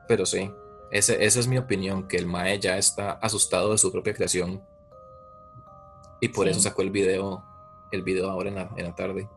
Pero 0.07 0.25
sí, 0.25 0.51
ese, 0.89 1.23
esa 1.23 1.39
es 1.39 1.47
mi 1.47 1.57
opinión, 1.57 2.07
que 2.07 2.17
el 2.17 2.25
Mae 2.25 2.59
ya 2.59 2.77
está 2.77 3.13
asustado 3.13 3.71
de 3.71 3.77
su 3.77 3.91
propia 3.91 4.13
creación. 4.13 4.61
Y 6.19 6.27
por 6.29 6.47
eso 6.47 6.59
sacó 6.59 6.81
el 6.81 6.91
video, 6.91 7.43
el 7.91 8.03
video 8.03 8.29
ahora 8.29 8.49
en 8.49 8.55
la, 8.55 8.69
en 8.75 8.85
la 8.85 8.95
tarde. 8.95 9.29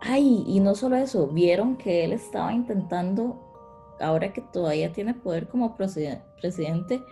Ay, 0.00 0.44
y 0.46 0.60
no 0.60 0.74
solo 0.74 0.96
eso, 0.96 1.26
vieron 1.26 1.76
que 1.76 2.04
él 2.04 2.12
estaba 2.12 2.52
intentando, 2.52 3.40
ahora 3.98 4.32
que 4.32 4.42
todavía 4.42 4.92
tiene 4.92 5.14
poder 5.14 5.48
como 5.48 5.76
presidente, 5.76 7.02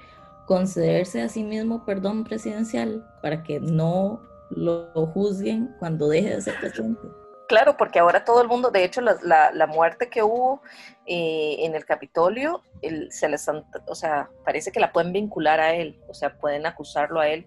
concederse 0.53 1.22
a 1.22 1.30
sí 1.30 1.44
mismo 1.44 1.82
perdón 1.86 2.24
presidencial 2.24 3.03
para 3.22 3.42
que 3.42 3.59
no 3.59 4.20
lo 4.50 5.07
juzguen 5.14 5.74
cuando 5.78 6.09
deje 6.09 6.28
de 6.28 6.42
ser 6.42 6.61
presidente. 6.61 7.00
Claro, 7.48 7.78
porque 7.78 7.98
ahora 7.98 8.22
todo 8.22 8.42
el 8.42 8.48
mundo, 8.48 8.70
de 8.70 8.84
hecho, 8.84 9.00
la, 9.00 9.50
la, 9.50 9.66
muerte 9.66 10.11
que 10.11 10.22
hubo 10.22 10.61
eh, 11.07 11.57
en 11.61 11.74
el 11.74 11.86
Capitolio, 11.86 12.62
se 13.09 13.30
les, 13.30 13.46
o 13.48 13.94
sea, 13.94 14.28
parece 14.44 14.70
que 14.72 14.78
la 14.78 14.92
pueden 14.92 15.14
vincular 15.14 15.59
a 15.59 15.74
él, 15.74 15.98
o 16.07 16.12
sea, 16.12 16.38
pueden 16.38 16.66
acusarlo 16.66 17.18
a 17.18 17.28
él 17.28 17.46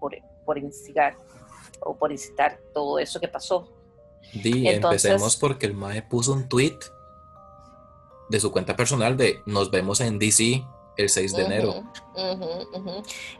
por, 0.00 0.16
por 0.46 0.56
instigar 0.56 1.18
o 1.80 1.96
por 1.98 2.12
incitar 2.12 2.58
todo 2.72 2.98
eso 2.98 3.20
que 3.20 3.28
pasó. 3.28 3.70
Empecemos 4.32 5.36
porque 5.36 5.66
el 5.66 5.74
MAE 5.74 6.00
puso 6.00 6.32
un 6.32 6.48
tweet 6.48 6.78
de 8.30 8.40
su 8.40 8.50
cuenta 8.50 8.74
personal 8.74 9.18
de 9.18 9.42
nos 9.44 9.70
vemos 9.70 10.00
en 10.00 10.18
DC 10.18 10.64
el 10.98 11.08
6 11.08 11.32
de 11.34 11.42
enero. 11.44 11.82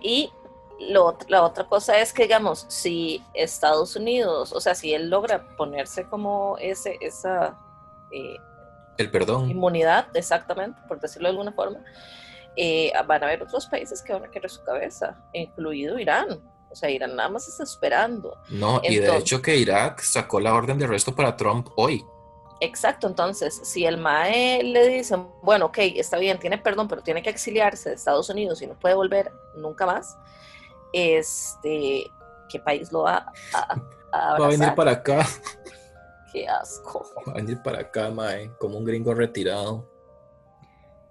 y 0.01 0.33
la 0.79 1.43
otra 1.43 1.65
cosa 1.67 1.99
es 1.99 2.13
que, 2.13 2.23
digamos, 2.23 2.65
si 2.69 3.23
Estados 3.35 3.97
Unidos, 3.97 4.53
o 4.53 4.61
sea, 4.61 4.75
si 4.75 4.95
él 4.95 5.11
logra 5.11 5.57
ponerse 5.57 6.09
como 6.09 6.57
ese, 6.59 6.97
esa... 7.01 7.59
Eh, 8.13 8.37
el 8.97 9.11
perdón. 9.11 9.51
Inmunidad, 9.51 10.07
exactamente, 10.15 10.81
por 10.89 11.01
decirlo 11.01 11.29
de 11.29 11.33
alguna 11.33 11.53
forma, 11.53 11.81
eh, 12.57 12.93
van 13.07 13.23
a 13.23 13.27
haber 13.27 13.43
otros 13.43 13.67
países 13.67 14.03
que 14.03 14.13
van 14.13 14.25
a 14.25 14.31
querer 14.31 14.51
su 14.51 14.63
cabeza, 14.63 15.17
incluido 15.33 15.99
Irán. 15.99 16.41
O 16.71 16.77
sea, 16.77 16.91
Irán 16.91 17.17
nada 17.17 17.29
más 17.29 17.49
está 17.49 17.65
esperando. 17.65 18.37
No, 18.51 18.81
y 18.85 18.97
de 18.97 19.17
hecho 19.17 19.43
que 19.43 19.57
Irak 19.57 20.01
sacó 20.01 20.39
la 20.39 20.55
orden 20.55 20.79
de 20.79 20.85
arresto 20.85 21.15
para 21.15 21.37
Trump 21.37 21.69
hoy. 21.77 22.05
Exacto, 22.61 23.07
entonces, 23.07 23.61
si 23.63 23.85
el 23.85 23.99
MAE 23.99 24.63
le 24.65 24.89
dice, 24.89 25.17
bueno, 25.43 25.67
ok, 25.67 25.79
está 25.79 26.19
bien, 26.19 26.39
tiene 26.39 26.59
perdón, 26.59 26.89
pero 26.89 27.03
tiene 27.03 27.23
que 27.23 27.31
exiliarse 27.31 27.91
de 27.91 27.95
Estados 27.95 28.29
Unidos 28.31 28.61
y 28.63 28.67
no 28.67 28.79
puede 28.79 28.97
volver 28.97 29.31
nunca 29.57 29.87
más, 29.87 30.17
este, 30.93 32.11
¿qué 32.49 32.59
país 32.59 32.91
lo 32.91 33.03
va 33.03 33.33
a, 33.55 33.81
a 34.13 34.39
Va 34.39 34.47
a 34.47 34.49
venir 34.49 34.75
para 34.75 34.93
acá. 34.93 35.25
Qué 36.33 36.47
asco. 36.47 37.07
Va 37.27 37.33
a 37.33 37.35
venir 37.37 37.63
para 37.63 37.81
acá, 37.81 38.11
MAE, 38.11 38.51
como 38.59 38.77
un 38.77 38.85
gringo 38.85 39.15
retirado. 39.15 39.89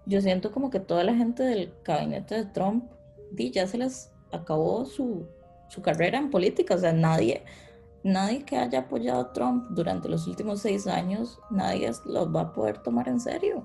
Yo 0.06 0.22
siento 0.22 0.52
como 0.52 0.70
que 0.70 0.80
toda 0.80 1.04
la 1.04 1.16
gente 1.16 1.43
del 1.43 1.74
gabinete 1.84 2.36
de 2.36 2.45
Trump, 2.45 2.91
ya 3.32 3.68
se 3.68 3.78
les 3.78 4.12
acabó 4.32 4.86
su, 4.86 5.28
su 5.70 5.82
carrera 5.82 6.18
en 6.18 6.30
política, 6.30 6.76
o 6.76 6.78
sea, 6.78 6.93
nadie 6.93 7.43
nadie 8.08 8.43
que 8.43 8.58
haya 8.58 8.80
apoyado 8.80 9.22
a 9.22 9.34
Trump 9.34 9.68
durante 9.70 10.08
los 10.10 10.28
últimos 10.28 10.62
seis 10.62 10.88
años, 10.88 11.39
nadie 11.49 11.91
los 12.05 12.34
va 12.34 12.41
a 12.41 12.53
poder 12.53 12.78
tomar 12.80 13.08
en 13.08 13.20
serio. 13.20 13.64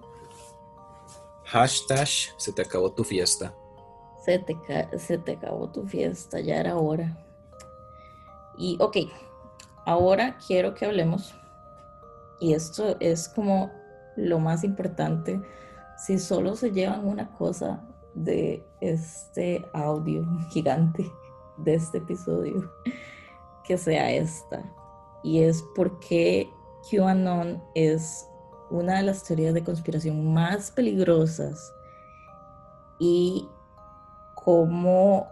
Hashtag, 1.45 2.09
se 2.36 2.53
te 2.53 2.62
acabó 2.62 2.93
tu 2.93 3.05
fiesta. 3.05 3.55
Se 4.24 4.38
te, 4.38 4.57
se 4.99 5.18
te 5.18 5.32
acabó 5.32 5.68
tu 5.70 5.86
fiesta, 5.86 6.40
ya 6.40 6.57
era 6.57 6.76
hora. 6.76 7.16
Y 8.59 8.76
ok, 8.80 8.97
ahora 9.86 10.36
quiero 10.47 10.74
que 10.74 10.86
hablemos, 10.86 11.34
y 12.40 12.55
esto 12.55 12.97
es 13.01 13.28
como 13.28 13.70
lo 14.16 14.38
más 14.38 14.64
importante, 14.64 15.40
si 15.97 16.18
solo 16.18 16.57
se 16.57 16.70
llevan 16.70 17.07
una 17.07 17.30
cosa 17.32 17.80
de 18.14 18.64
este 18.80 19.64
audio 19.72 20.26
gigante, 20.51 21.11
de 21.59 21.74
este 21.74 21.99
episodio, 21.99 22.70
que 23.65 23.79
sea 23.79 24.11
esta. 24.13 24.63
Y 25.23 25.43
es 25.43 25.65
porque 25.75 26.51
QAnon 26.91 27.63
es 27.75 28.27
una 28.71 28.97
de 28.97 29.03
las 29.03 29.23
teorías 29.23 29.55
de 29.55 29.63
conspiración 29.63 30.33
más 30.33 30.71
peligrosas 30.71 31.73
y 32.99 33.47
cómo 34.35 35.29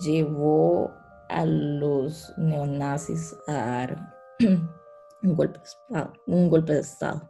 llevó 0.00 0.92
a 1.28 1.44
los 1.44 2.32
neonazis 2.36 3.36
a 3.46 3.52
dar 3.52 4.14
un 4.40 5.34
golpe 5.34 5.58
de 5.58 5.64
Estado. 5.64 6.12
Un 6.26 6.50
golpe 6.50 6.74
de 6.74 6.80
Estado. 6.80 7.28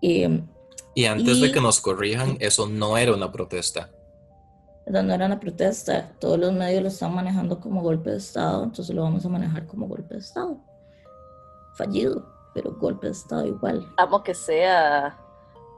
Y, 0.00 1.06
antes 1.06 1.40
de 1.40 1.50
que 1.50 1.60
nos 1.62 1.80
corrijan, 1.80 2.36
eso 2.40 2.66
no 2.68 2.98
era 2.98 3.14
una 3.14 3.32
protesta. 3.32 3.90
No, 4.86 5.02
no 5.02 5.14
era 5.14 5.26
una 5.26 5.40
protesta. 5.40 6.12
Todos 6.18 6.38
los 6.38 6.52
medios 6.52 6.82
lo 6.82 6.88
están 6.88 7.14
manejando 7.14 7.60
como 7.60 7.82
golpe 7.82 8.10
de 8.10 8.18
Estado, 8.18 8.64
entonces 8.64 8.94
lo 8.94 9.02
vamos 9.02 9.24
a 9.24 9.28
manejar 9.28 9.66
como 9.66 9.86
golpe 9.86 10.14
de 10.14 10.20
Estado. 10.20 10.58
Fallido, 11.74 12.26
pero 12.52 12.74
golpe 12.76 13.06
de 13.06 13.12
Estado 13.12 13.46
igual. 13.46 13.92
Amo 13.96 14.22
que 14.22 14.34
sea 14.34 15.18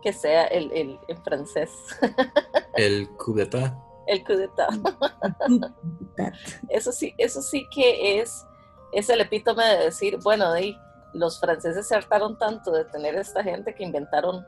que 0.02 0.12
sea 0.12 0.44
el, 0.46 0.70
el, 0.72 1.00
el 1.08 1.16
francés. 1.18 1.70
El 2.76 3.08
coup 3.16 3.34
d'etat. 3.34 3.74
El 4.06 4.22
coup 4.22 4.36
d'etat. 4.36 4.70
Eso 6.68 6.92
sí, 6.92 7.14
eso 7.18 7.42
sí 7.42 7.66
que 7.70 8.20
es, 8.20 8.46
es 8.92 9.08
el 9.08 9.22
epítome 9.22 9.64
de 9.64 9.84
decir, 9.86 10.18
bueno, 10.22 10.52
de, 10.52 10.76
los 11.12 11.40
franceses 11.40 11.88
se 11.88 11.96
hartaron 11.96 12.38
tanto 12.38 12.70
de 12.70 12.84
tener 12.84 13.16
esta 13.16 13.42
gente 13.42 13.74
que 13.74 13.82
inventaron... 13.82 14.46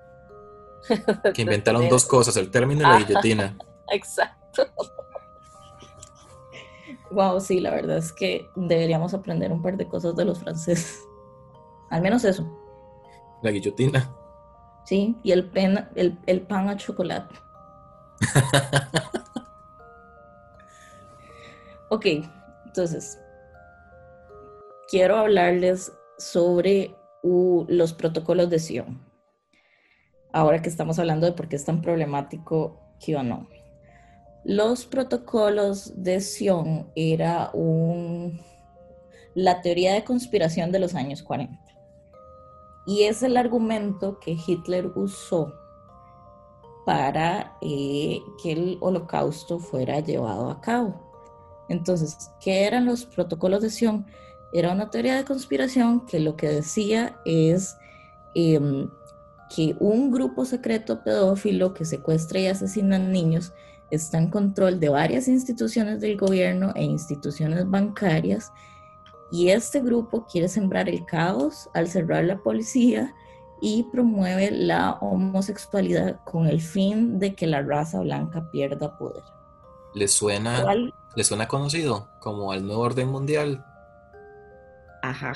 Que 1.34 1.42
inventaron 1.42 1.88
dos 1.88 2.04
cosas, 2.04 2.36
el 2.36 2.50
término 2.50 2.82
y 2.82 2.84
la 2.84 2.98
guillotina. 2.98 3.58
Exacto. 3.90 4.37
Wow, 7.10 7.40
sí, 7.40 7.60
la 7.60 7.70
verdad 7.70 7.98
es 7.98 8.12
que 8.12 8.50
deberíamos 8.54 9.14
aprender 9.14 9.50
un 9.50 9.62
par 9.62 9.76
de 9.76 9.88
cosas 9.88 10.14
de 10.14 10.24
los 10.24 10.40
franceses. 10.40 11.00
Al 11.90 12.02
menos 12.02 12.24
eso. 12.24 12.46
La 13.42 13.50
guillotina. 13.50 14.14
Sí, 14.84 15.16
y 15.22 15.32
el, 15.32 15.50
pen, 15.50 15.88
el, 15.94 16.18
el 16.26 16.42
pan 16.42 16.68
a 16.68 16.76
chocolate. 16.76 17.34
ok, 21.90 22.06
entonces, 22.66 23.18
quiero 24.88 25.16
hablarles 25.16 25.92
sobre 26.18 26.94
los 27.22 27.92
protocolos 27.92 28.50
de 28.50 28.58
Sion. 28.58 29.00
Ahora 30.32 30.62
que 30.62 30.68
estamos 30.68 30.98
hablando 30.98 31.26
de 31.26 31.32
por 31.32 31.48
qué 31.48 31.56
es 31.56 31.64
tan 31.64 31.80
problemático 31.80 32.80
QAnon. 33.04 33.48
Los 34.48 34.86
protocolos 34.86 35.92
de 36.02 36.22
Sion 36.22 36.90
era 36.94 37.50
un, 37.52 38.40
la 39.34 39.60
teoría 39.60 39.92
de 39.92 40.04
conspiración 40.04 40.72
de 40.72 40.78
los 40.78 40.94
años 40.94 41.22
40. 41.22 41.54
Y 42.86 43.02
es 43.02 43.22
el 43.22 43.36
argumento 43.36 44.18
que 44.18 44.38
Hitler 44.46 44.86
usó 44.94 45.52
para 46.86 47.58
eh, 47.60 48.22
que 48.42 48.52
el 48.52 48.78
holocausto 48.80 49.58
fuera 49.58 50.00
llevado 50.00 50.48
a 50.48 50.62
cabo. 50.62 50.98
Entonces, 51.68 52.30
¿qué 52.40 52.64
eran 52.64 52.86
los 52.86 53.04
protocolos 53.04 53.60
de 53.60 53.68
Sion? 53.68 54.06
Era 54.54 54.72
una 54.72 54.88
teoría 54.88 55.16
de 55.16 55.26
conspiración 55.26 56.06
que 56.06 56.20
lo 56.20 56.36
que 56.36 56.48
decía 56.48 57.20
es 57.26 57.76
em, 58.34 58.88
que 59.54 59.76
un 59.78 60.10
grupo 60.10 60.46
secreto 60.46 61.04
pedófilo 61.04 61.74
que 61.74 61.84
secuestra 61.84 62.40
y 62.40 62.46
asesina 62.46 62.98
niños 62.98 63.52
está 63.90 64.18
en 64.18 64.30
control 64.30 64.80
de 64.80 64.88
varias 64.88 65.28
instituciones 65.28 66.00
del 66.00 66.16
gobierno 66.16 66.72
e 66.74 66.84
instituciones 66.84 67.68
bancarias 67.68 68.52
y 69.30 69.48
este 69.48 69.80
grupo 69.80 70.26
quiere 70.26 70.48
sembrar 70.48 70.88
el 70.88 71.04
caos 71.04 71.68
al 71.74 71.88
cerrar 71.88 72.24
la 72.24 72.38
policía 72.38 73.14
y 73.60 73.84
promueve 73.84 74.50
la 74.50 74.92
homosexualidad 75.00 76.20
con 76.24 76.46
el 76.46 76.60
fin 76.60 77.18
de 77.18 77.34
que 77.34 77.46
la 77.46 77.62
raza 77.62 78.00
blanca 78.00 78.48
pierda 78.50 78.96
poder. 78.96 79.22
¿Le 79.94 80.06
suena, 80.06 80.64
¿le 81.16 81.24
suena 81.24 81.48
conocido 81.48 82.08
como 82.20 82.52
el 82.54 82.64
nuevo 82.64 82.82
orden 82.82 83.08
mundial? 83.08 83.64
Ajá. 85.02 85.32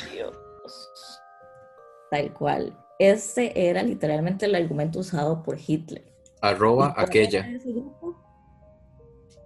Tal 2.11 2.33
cual. 2.33 2.77
Este 2.99 3.69
era 3.69 3.83
literalmente 3.83 4.47
el 4.47 4.55
argumento 4.55 5.01
usado 5.01 5.43
por 5.43 5.59
Hitler. 5.59 6.05
Arroba 6.41 6.95
aquella. 6.97 7.49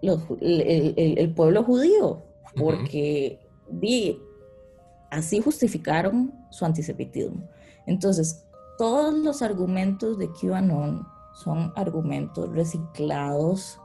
El, 0.03 1.33
pueblo 1.35 1.63
judío, 1.63 2.23
porque 2.57 3.39
vi, 3.69 4.21
así 5.11 5.41
justificaron 5.41 6.33
su 6.51 6.65
antisemitismo. 6.65 7.49
Entonces, 7.87 8.45
todos 8.79 9.15
los 9.15 9.43
argumentos 9.43 10.19
de 10.19 10.31
QAnon 10.31 11.07
son 11.35 11.73
argumentos 11.77 12.51
reciclados, 12.51 13.79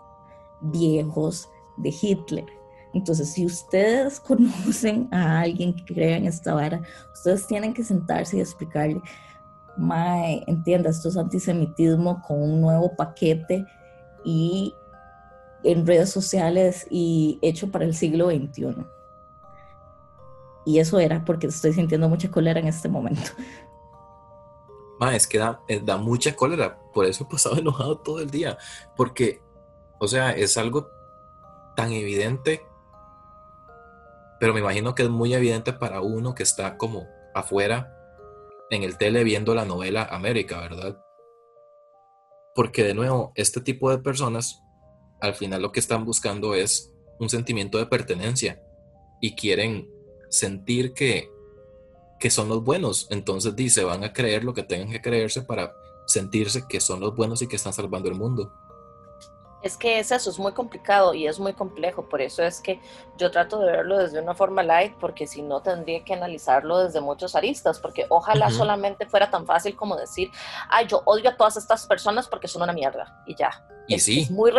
viejos 0.62 1.50
de 1.78 1.94
Hitler. 2.02 2.46
Entonces, 2.94 3.32
si 3.32 3.46
ustedes 3.46 4.20
conocen 4.28 5.08
a 5.12 5.42
alguien 5.42 5.76
que 5.76 5.94
crea 5.94 6.18
en 6.18 6.26
esta 6.26 6.54
vara, 6.54 6.82
ustedes 7.14 7.48
tienen 7.48 7.74
que 7.74 7.84
sentarse 7.84 8.38
y 8.38 8.42
explicarle, 8.42 9.02
Mae, 9.78 10.44
entienda, 10.48 10.90
esto 10.90 11.08
es 11.08 11.18
antisemitismo 11.18 12.22
con 12.28 12.42
un 12.42 12.62
nuevo 12.62 12.94
paquete 12.96 13.66
y 14.26 14.74
en 15.64 15.86
redes 15.86 16.10
sociales 16.10 16.88
y 16.90 17.40
hecho 17.42 17.72
para 17.72 17.86
el 17.86 17.94
siglo 17.94 18.30
XXI. 18.30 18.76
Y 20.66 20.80
eso 20.80 21.00
era 21.00 21.26
porque 21.26 21.48
estoy 21.48 21.74
sintiendo 21.74 22.08
mucha 22.08 22.30
cólera 22.30 22.60
en 22.60 22.68
este 22.68 22.90
momento. 22.90 23.32
Es 25.14 25.26
que 25.26 25.40
da, 25.40 25.60
eh, 25.68 25.82
da 25.84 25.98
mucha 25.98 26.36
cólera, 26.36 26.80
por 26.94 27.06
eso 27.06 27.24
he 27.24 27.28
pasado 27.28 27.58
enojado 27.60 27.98
todo 27.98 28.20
el 28.20 28.30
día, 28.30 28.58
porque, 28.96 29.42
o 30.00 30.08
sea, 30.08 30.32
es 30.32 30.58
algo 30.58 30.90
tan 31.76 31.92
evidente 31.92 32.62
pero 34.42 34.56
me 34.56 34.60
imagino 34.60 34.96
que 34.96 35.04
es 35.04 35.10
muy 35.10 35.36
evidente 35.36 35.72
para 35.72 36.02
uno 36.02 36.34
que 36.34 36.42
está 36.42 36.76
como 36.76 37.08
afuera 37.36 37.96
en 38.72 38.82
el 38.82 38.98
tele 38.98 39.24
viendo 39.24 39.54
la 39.54 39.66
novela 39.66 40.06
América, 40.06 40.60
¿verdad? 40.62 41.00
Porque 42.56 42.84
de 42.84 42.96
nuevo, 42.96 43.34
este 43.36 43.62
tipo 43.62 43.92
de 43.92 44.00
personas 44.00 44.64
al 45.22 45.36
final 45.36 45.62
lo 45.62 45.72
que 45.72 45.80
están 45.80 46.04
buscando 46.04 46.56
es 46.56 46.92
un 47.20 47.30
sentimiento 47.30 47.78
de 47.78 47.86
pertenencia 47.86 48.62
y 49.22 49.36
quieren 49.36 49.90
sentir 50.30 50.94
que, 50.94 51.30
que 52.20 52.30
son 52.30 52.50
los 52.50 52.64
buenos. 52.64 53.08
Entonces 53.12 53.56
dice, 53.56 53.84
van 53.84 54.04
a 54.04 54.12
creer 54.12 54.44
lo 54.44 54.54
que 54.54 54.64
tengan 54.64 54.92
que 54.92 55.02
creerse 55.02 55.44
para 55.44 55.74
sentirse 56.08 56.66
que 56.68 56.82
son 56.82 57.00
los 57.00 57.16
buenos 57.16 57.42
y 57.42 57.48
que 57.48 57.56
están 57.56 57.74
salvando 57.74 58.10
el 58.10 58.16
mundo. 58.16 58.52
Es 59.62 59.78
que 59.78 60.00
es 60.00 60.12
eso, 60.12 60.30
es 60.30 60.40
muy 60.40 60.54
complicado 60.54 61.14
y 61.14 61.28
es 61.28 61.40
muy 61.40 61.54
complejo, 61.54 62.10
por 62.10 62.22
eso 62.22 62.44
es 62.44 62.62
que 62.62 62.82
yo 63.18 63.30
trato 63.30 63.60
de 63.60 63.72
verlo 63.72 63.98
desde 63.98 64.20
una 64.20 64.34
forma 64.34 64.64
light, 64.64 64.94
porque 65.00 65.28
si 65.28 65.42
no 65.42 65.62
tendría 65.62 66.04
que 66.04 66.14
analizarlo 66.14 66.80
desde 66.80 67.00
muchos 67.00 67.36
aristas, 67.36 67.80
porque 67.80 68.06
ojalá 68.10 68.50
solamente 68.50 69.06
fuera 69.06 69.30
tan 69.30 69.46
fácil 69.46 69.76
como 69.76 69.96
decir, 69.96 70.32
ay, 70.70 70.88
yo 70.88 71.04
odio 71.06 71.30
a 71.30 71.38
todas 71.38 71.58
estas 71.58 71.86
personas 71.86 72.28
porque 72.28 72.48
son 72.48 72.64
una 72.64 72.74
mierda, 72.74 73.24
y 73.28 73.36
ya. 73.36 73.52
Y 73.88 74.00
sí. 74.00 74.28
muy 74.32 74.52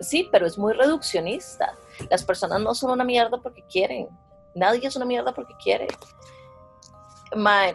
sí, 0.00 0.28
pero 0.30 0.46
es 0.46 0.58
muy 0.58 0.72
reduccionista. 0.72 1.74
Las 2.10 2.24
personas 2.24 2.60
no 2.60 2.74
son 2.74 2.90
una 2.90 3.04
mierda 3.04 3.38
porque 3.38 3.62
quieren, 3.62 4.08
nadie 4.54 4.86
es 4.86 4.96
una 4.96 5.04
mierda 5.04 5.32
porque 5.32 5.54
quiere. 5.62 5.86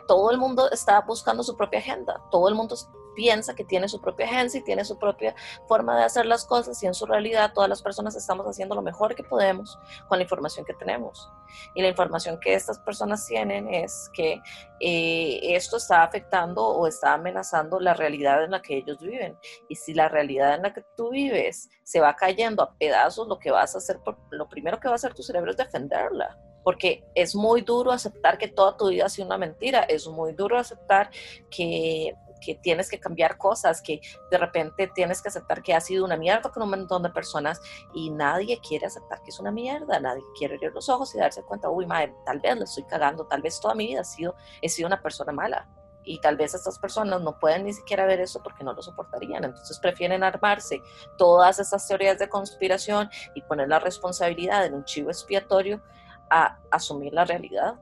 todo 0.08 0.32
el 0.32 0.38
mundo 0.38 0.70
está 0.72 1.02
buscando 1.02 1.44
su 1.44 1.56
propia 1.56 1.80
agenda, 1.80 2.22
todo 2.32 2.50
el 2.50 2.56
mundo 2.56 2.76
piensa 3.16 3.56
que 3.56 3.64
tiene 3.64 3.88
su 3.88 4.02
propia 4.02 4.26
agencia 4.26 4.60
y 4.60 4.64
tiene 4.64 4.86
su 4.86 4.98
propia 4.98 5.36
forma 5.68 5.98
de 5.98 6.04
hacer 6.04 6.26
las 6.26 6.46
cosas 6.46 6.82
y 6.84 6.88
en 6.88 6.94
su 6.94 7.06
realidad 7.06 7.54
todas 7.54 7.70
las 7.70 7.82
personas 7.82 8.16
estamos 8.16 8.46
haciendo 8.46 8.76
lo 8.76 8.82
mejor 8.82 9.16
que 9.16 9.24
podemos 9.24 9.80
con 10.08 10.20
la 10.20 10.24
información 10.24 10.66
que 10.66 10.74
tenemos. 10.74 11.30
Y 11.74 11.82
la 11.82 11.88
información 11.88 12.40
que 12.40 12.54
estas 12.54 12.80
personas 12.80 13.26
tienen 13.26 13.74
es 13.74 14.10
que 14.14 14.42
eh, 14.80 15.56
esto 15.56 15.78
está 15.78 16.04
afectando 16.04 16.66
o 16.66 16.88
está 16.88 17.14
amenazando 17.14 17.80
la 17.80 17.94
realidad 17.94 18.44
en 18.44 18.52
la 18.52 18.62
que 18.62 18.78
ellos 18.78 19.00
viven. 19.00 19.38
Y 19.70 19.76
si 19.76 19.94
la 19.94 20.10
realidad 20.10 20.56
en 20.56 20.64
la 20.64 20.74
que 20.74 20.84
tú 20.96 21.12
vives 21.12 21.70
se 21.84 22.00
va 22.00 22.16
cayendo 22.16 22.64
a 22.64 22.74
pedazos, 22.76 23.28
lo 23.28 23.40
que 23.40 23.52
vas 23.52 23.76
a 23.76 23.78
hacer, 23.78 24.00
lo 24.32 24.50
primero 24.50 24.80
que 24.80 24.88
va 24.88 24.94
a 24.94 24.96
hacer 24.96 25.14
tu 25.14 25.24
cerebro 25.24 25.52
es 25.52 25.58
defenderla 25.58 26.38
porque 26.66 27.04
es 27.14 27.36
muy 27.36 27.62
duro 27.62 27.92
aceptar 27.92 28.40
que 28.40 28.48
toda 28.48 28.76
tu 28.76 28.90
vida 28.90 29.06
ha 29.06 29.10
sido 29.10 29.28
una 29.28 29.38
mentira, 29.38 29.82
es 29.82 30.08
muy 30.08 30.34
duro 30.34 30.58
aceptar 30.58 31.12
que 31.52 32.16
que 32.46 32.56
tienes 32.56 32.90
que 32.90 33.00
cambiar 33.00 33.38
cosas, 33.38 33.82
que 33.82 34.00
de 34.30 34.38
repente 34.38 34.92
tienes 34.94 35.22
que 35.22 35.30
aceptar 35.30 35.64
que 35.64 35.74
ha 35.74 35.82
sido 35.82 36.06
una 36.06 36.18
mierda 36.18 36.52
con 36.52 36.64
un 36.64 36.70
montón 36.70 37.04
de 37.04 37.10
personas 37.10 37.62
y 37.94 38.12
nadie 38.12 38.60
quiere 38.60 38.86
aceptar 38.86 39.22
que 39.24 39.32
es 39.32 39.40
una 39.40 39.52
mierda, 39.52 40.00
nadie 40.00 40.22
quiere 40.38 40.56
abrir 40.56 40.72
los 40.74 40.90
ojos 40.90 41.14
y 41.16 41.18
darse 41.18 41.44
cuenta, 41.44 41.70
uy, 41.70 41.86
madre, 41.86 42.14
tal 42.26 42.40
vez 42.40 42.58
le 42.58 42.64
estoy 42.66 42.84
cagando, 42.84 43.26
tal 43.26 43.42
vez 43.42 43.60
toda 43.60 43.74
mi 43.74 43.88
vida 43.88 44.02
he 44.02 44.06
sido, 44.06 44.36
he 44.62 44.70
sido 44.70 44.88
una 44.88 45.02
persona 45.02 45.32
mala. 45.32 45.68
Y 46.08 46.20
tal 46.20 46.38
vez 46.38 46.54
estas 46.54 46.78
personas 46.78 47.20
no 47.22 47.40
pueden 47.40 47.66
ni 47.66 47.74
siquiera 47.74 48.06
ver 48.06 48.20
eso 48.20 48.44
porque 48.44 48.64
no 48.64 48.74
lo 48.74 48.82
soportarían. 48.84 49.44
Entonces 49.44 49.80
prefieren 49.80 50.24
armarse 50.24 50.84
todas 51.18 51.58
esas 51.58 51.88
teorías 51.88 52.20
de 52.20 52.30
conspiración 52.30 53.10
y 53.34 53.42
poner 53.42 53.70
la 53.70 53.80
responsabilidad 53.80 54.68
en 54.68 54.76
un 54.76 54.86
chivo 54.86 55.10
expiatorio 55.10 55.82
a 56.30 56.60
asumir 56.70 57.12
la 57.12 57.26
realidad. 57.26 57.80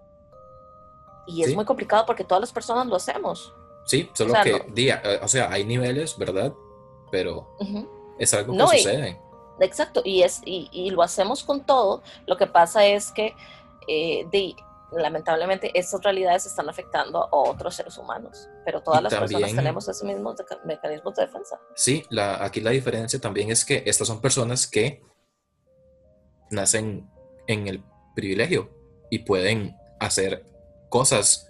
Y 1.25 1.43
es 1.43 1.53
muy 1.53 1.65
complicado 1.65 2.05
porque 2.05 2.23
todas 2.23 2.39
las 2.39 2.53
personas 2.53 2.87
lo 2.87 2.95
hacemos. 2.95 3.53
Sí, 3.85 4.09
solo 4.13 4.33
que, 4.43 4.65
día, 4.73 5.01
eh, 5.03 5.19
o 5.21 5.27
sea, 5.27 5.51
hay 5.51 5.65
niveles, 5.65 6.17
¿verdad? 6.17 6.53
pero 7.13 7.47
es 8.17 8.33
algo 8.33 8.57
que 8.57 8.77
sucede. 8.79 9.21
exacto, 9.59 10.01
y, 10.03 10.23
es, 10.23 10.41
y, 10.45 10.89
lo 10.89 11.03
hacemos 11.03 11.43
con 11.43 11.63
todo. 11.63 12.01
Lo 12.25 12.37
que 12.37 12.47
pasa 12.47 12.87
es 12.87 13.11
que 13.11 13.35
eh, 13.87 14.25
de, 14.31 14.55
lamentablemente 14.91 15.69
estas 15.77 16.01
realidades 16.01 16.47
están 16.47 16.67
afectando 16.69 17.23
a 17.23 17.29
otros 17.31 17.75
seres 17.75 17.99
humanos, 17.99 18.49
pero 18.65 18.81
todas 18.81 19.03
las 19.03 19.13
personas 19.13 19.53
tenemos 19.53 19.87
esos 19.87 20.03
mismos 20.03 20.37
mecanismos 20.65 21.13
de 21.13 21.27
defensa. 21.27 21.61
Sí, 21.75 22.03
la, 22.09 22.43
aquí 22.43 22.61
la 22.61 22.71
diferencia 22.71 23.21
también 23.21 23.51
es 23.51 23.63
que 23.63 23.83
estas 23.85 24.07
son 24.07 24.19
personas 24.19 24.65
que 24.65 25.03
nacen 26.49 27.07
en 27.45 27.67
el 27.67 27.83
privilegio 28.15 28.71
y 29.11 29.19
pueden 29.19 29.77
hacer 29.99 30.43
cosas 30.89 31.47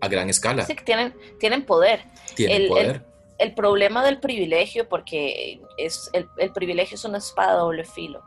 a 0.00 0.08
gran 0.08 0.28
escala. 0.28 0.64
Sí, 0.64 0.74
que 0.74 0.84
tienen, 0.84 1.14
tienen 1.38 1.64
poder. 1.64 2.04
Tienen 2.34 2.68
poder. 2.68 3.04
El, 3.38 3.54
problema 3.54 4.04
del 4.04 4.20
privilegio, 4.20 4.88
porque 4.88 5.60
es, 5.78 6.10
el, 6.12 6.28
el 6.36 6.52
privilegio 6.52 6.96
es 6.96 7.04
una 7.04 7.18
espada 7.18 7.54
doble 7.54 7.84
filo 7.84 8.22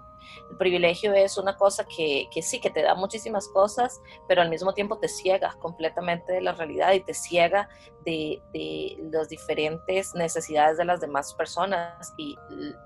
el 0.50 0.58
privilegio 0.58 1.14
es 1.14 1.38
una 1.38 1.56
cosa 1.56 1.86
que, 1.86 2.28
que, 2.32 2.42
sí, 2.42 2.60
que 2.60 2.70
te 2.70 2.84
da 2.84 2.96
muchísimas 2.96 3.48
cosas, 3.48 4.00
pero 4.28 4.42
al 4.42 4.50
mismo 4.50 4.74
tiempo 4.74 5.00
te 5.00 5.08
ciega 5.08 5.56
completamente 5.60 6.32
de 6.32 6.42
la 6.42 6.52
realidad 6.54 6.94
y 6.94 7.00
te 7.00 7.14
ciega 7.14 7.70
de, 8.06 8.42
de 8.54 8.98
las 9.12 9.30
diferentes 9.30 10.14
necesidades 10.14 10.78
de 10.78 10.86
las 10.86 11.02
demás 11.02 11.34
personas 11.34 12.14
y 12.18 12.38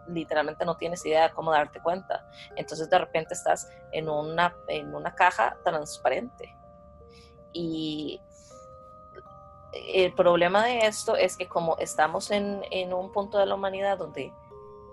literalmente 0.08 0.66
no 0.66 0.78
tienes 0.78 1.06
idea 1.06 1.28
de 1.28 1.34
cómo 1.34 1.52
darte 1.52 1.82
cuenta. 1.82 2.26
Entonces 2.56 2.90
de 2.90 3.00
repente 3.00 3.34
estás 3.34 3.70
en 3.92 4.08
una, 4.10 4.56
en 4.68 4.94
una 4.94 5.14
caja 5.14 5.58
transparente. 5.64 6.56
Y 7.54 8.22
el 9.74 10.13
problema 10.13 10.65
de 10.65 10.86
esto 10.86 11.15
es 11.15 11.38
que 11.38 11.47
como 11.47 11.78
estamos 11.78 12.32
en, 12.32 12.63
un 12.93 13.11
punto 13.11 13.38
de 13.38 13.45
la 13.45 13.55
humanidad 13.55 13.97
donde 13.97 14.34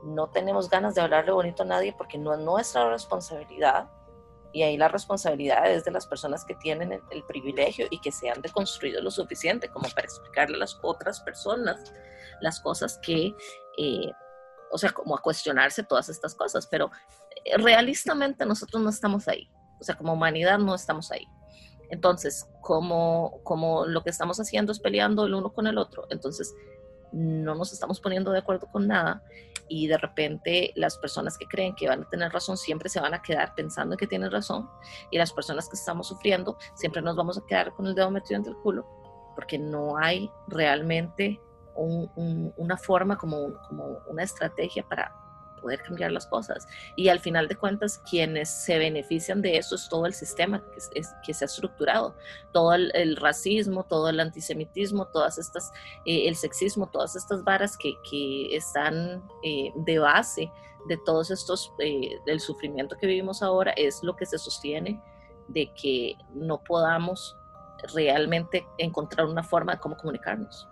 no 0.03 0.29
tenemos 0.29 0.69
ganas 0.69 0.95
de 0.95 1.01
hablarle 1.01 1.33
bonito 1.33 1.63
a 1.63 1.67
nadie 1.67 1.95
porque 1.97 2.19
no 2.19 2.35
es 2.35 2.41
nuestra 2.41 2.91
responsabilidad. 2.91 3.89
Y 4.53 4.63
ahí 4.63 4.77
la 4.77 4.89
responsabilidad 4.89 5.69
es 5.71 5.85
de 5.85 5.91
las 5.91 6.07
personas 6.07 6.45
que 6.45 6.55
tienen 6.55 7.03
el, 7.11 7.25
privilegio 7.25 7.87
y 7.91 8.01
que 8.01 8.13
se 8.13 8.31
han 8.31 8.41
deconstruido 8.41 9.03
lo 9.03 9.11
suficiente 9.11 9.69
como 9.69 9.89
para 9.89 10.05
explicarle 10.05 10.57
a 10.57 10.61
las 10.61 10.79
otras 10.83 11.21
personas 11.21 11.93
las 12.41 12.61
cosas 12.61 12.99
que, 12.99 13.35
eh, 13.79 14.13
o 14.71 14.79
sea, 14.79 14.91
como 14.91 15.17
a 15.17 15.23
cuestionarse 15.23 15.83
todas 15.83 16.09
estas 16.09 16.35
cosas. 16.35 16.67
Pero 16.67 16.91
eh, 17.45 17.57
realistamente 17.57 18.47
nosotros 18.47 18.83
no 18.83 18.91
estamos 18.91 19.27
ahí. 19.27 19.49
O 19.81 19.85
sea, 19.85 19.97
como 19.97 20.13
humanidad 20.13 20.59
no 20.59 20.75
estamos 20.75 21.11
ahí. 21.11 21.27
Entonces, 21.91 22.49
como, 22.61 23.41
como 23.45 23.87
lo 23.87 24.03
que 24.03 24.11
estamos 24.11 24.41
haciendo 24.41 24.73
es 24.73 24.81
peleando 24.81 25.27
el 25.27 25.35
uno 25.35 25.53
con 25.53 25.67
el 25.67 25.79
otro, 25.79 26.07
entonces 26.11 26.55
no 27.13 27.55
nos 27.55 27.73
estamos 27.73 28.01
poniendo 28.01 28.33
de 28.33 28.39
acuerdo 28.39 28.67
con 28.73 28.89
nada 28.89 29.23
y 29.69 29.87
de 29.87 29.97
repente 29.97 30.73
las 30.75 30.99
personas 30.99 31.39
que 31.39 31.47
creen 31.47 31.75
que 31.75 31.89
van 31.89 32.03
a 32.03 32.09
tener 32.09 32.33
razón 32.33 32.57
siempre 32.57 32.89
se 32.89 33.01
van 33.01 33.15
a 33.15 33.23
quedar 33.23 33.55
pensando 33.55 33.97
que 33.97 34.07
tienen 34.07 34.31
razón 34.31 34.69
y 35.11 35.19
las 35.19 35.33
personas 35.33 35.69
que 35.69 35.77
estamos 35.77 36.09
sufriendo 36.09 36.59
siempre 36.75 37.01
nos 37.03 37.17
vamos 37.17 37.39
a 37.39 37.47
quedar 37.47 37.73
con 37.73 37.87
el 37.87 37.95
dedo 37.95 38.11
metido 38.11 38.41
en 38.41 38.47
el 38.47 38.57
culo 38.57 38.85
porque 39.35 39.59
no 39.59 39.97
hay 39.97 40.31
realmente 40.49 41.41
una 41.77 42.77
forma 42.77 43.17
como, 43.17 43.55
como 43.69 43.99
una 44.09 44.23
estrategia 44.23 44.87
para 44.89 45.13
poder 45.65 45.83
cambiar 45.83 46.13
las 46.13 46.27
cosas. 46.27 46.69
Y 46.95 47.09
al 47.09 47.21
final 47.21 47.49
de 47.49 47.57
cuentas, 47.57 47.99
quienes 48.11 48.51
se 48.51 48.77
benefician 48.79 49.41
de 49.41 49.57
eso 49.57 49.75
es 49.77 49.89
todo 49.89 50.05
el 50.05 50.13
sistema 50.13 50.63
que, 50.63 51.01
que 51.25 51.35
se 51.35 51.45
ha 51.45 51.47
estructurado, 51.47 52.15
todo 52.53 52.75
el, 52.75 53.17
racismo, 53.17 53.85
todo 53.85 54.11
el 54.11 54.21
antisemitismo, 54.21 55.07
todas 55.07 55.39
estas, 55.39 55.73
eh, 56.05 56.29
el 56.29 56.37
sexismo, 56.37 56.91
todas 56.91 57.17
estas 57.17 57.43
varas 57.43 57.79
que, 57.79 57.95
que 58.09 58.55
están 58.55 59.25
eh, 59.43 59.73
de 59.75 59.99
base 59.99 60.53
de 60.87 60.99
todos 60.99 61.31
estos, 61.31 61.73
eh, 61.79 62.19
del 62.27 62.41
sufrimiento 62.41 62.97
que 62.99 63.07
vivimos 63.07 63.43
ahora, 63.43 63.73
es 63.73 64.03
lo 64.03 64.15
que 64.15 64.27
se 64.27 64.37
sostiene 64.37 65.03
de 65.49 65.73
que 65.73 66.15
no 66.35 66.63
podamos 66.63 67.39
realmente 67.95 68.67
encontrar 68.77 69.27
una 69.27 69.43
forma 69.43 69.73
de 69.73 69.81
cómo 69.81 69.97
comunicarnos 69.97 70.69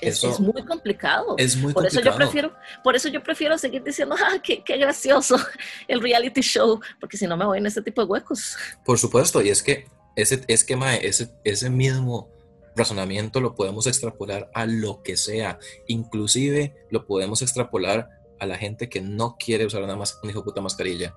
es, 0.00 0.40
muy 0.40 0.64
complicado. 0.64 1.34
Es 1.38 1.56
muy 1.56 1.72
por 1.72 1.86
Eso 1.86 2.00
yo 2.00 2.14
prefiero, 2.14 2.52
por 2.82 2.96
eso 2.96 3.08
yo 3.08 3.22
prefiero 3.22 3.56
seguir 3.58 3.82
diciendo, 3.82 4.16
ah, 4.18 4.38
qué, 4.42 4.62
qué, 4.62 4.76
gracioso 4.76 5.36
el 5.88 6.00
reality 6.00 6.40
show, 6.40 6.80
porque 7.00 7.16
si 7.16 7.26
no 7.26 7.36
me 7.36 7.44
voy 7.44 7.58
en 7.58 7.66
ese 7.66 7.82
tipo 7.82 8.02
de 8.02 8.08
huecos. 8.08 8.56
Por 8.84 8.98
supuesto, 8.98 9.40
y 9.42 9.50
es 9.50 9.62
que 9.62 9.88
ese, 10.16 10.44
es 10.48 10.64
que, 10.64 10.78
ese, 11.02 11.30
ese 11.44 11.70
mismo 11.70 12.28
razonamiento 12.76 13.40
lo 13.40 13.54
podemos 13.54 13.86
extrapolar 13.86 14.50
a 14.54 14.66
lo 14.66 15.02
que 15.02 15.16
sea. 15.16 15.58
Inclusive 15.86 16.74
lo 16.90 17.06
podemos 17.06 17.42
extrapolar 17.42 18.08
a 18.40 18.46
la 18.46 18.58
gente 18.58 18.88
que 18.88 19.00
no 19.00 19.36
quiere 19.38 19.64
usar 19.64 19.82
nada 19.82 19.96
más 19.96 20.18
una 20.22 20.32
hijo 20.32 20.44
puta 20.44 20.60
mascarilla. 20.60 21.14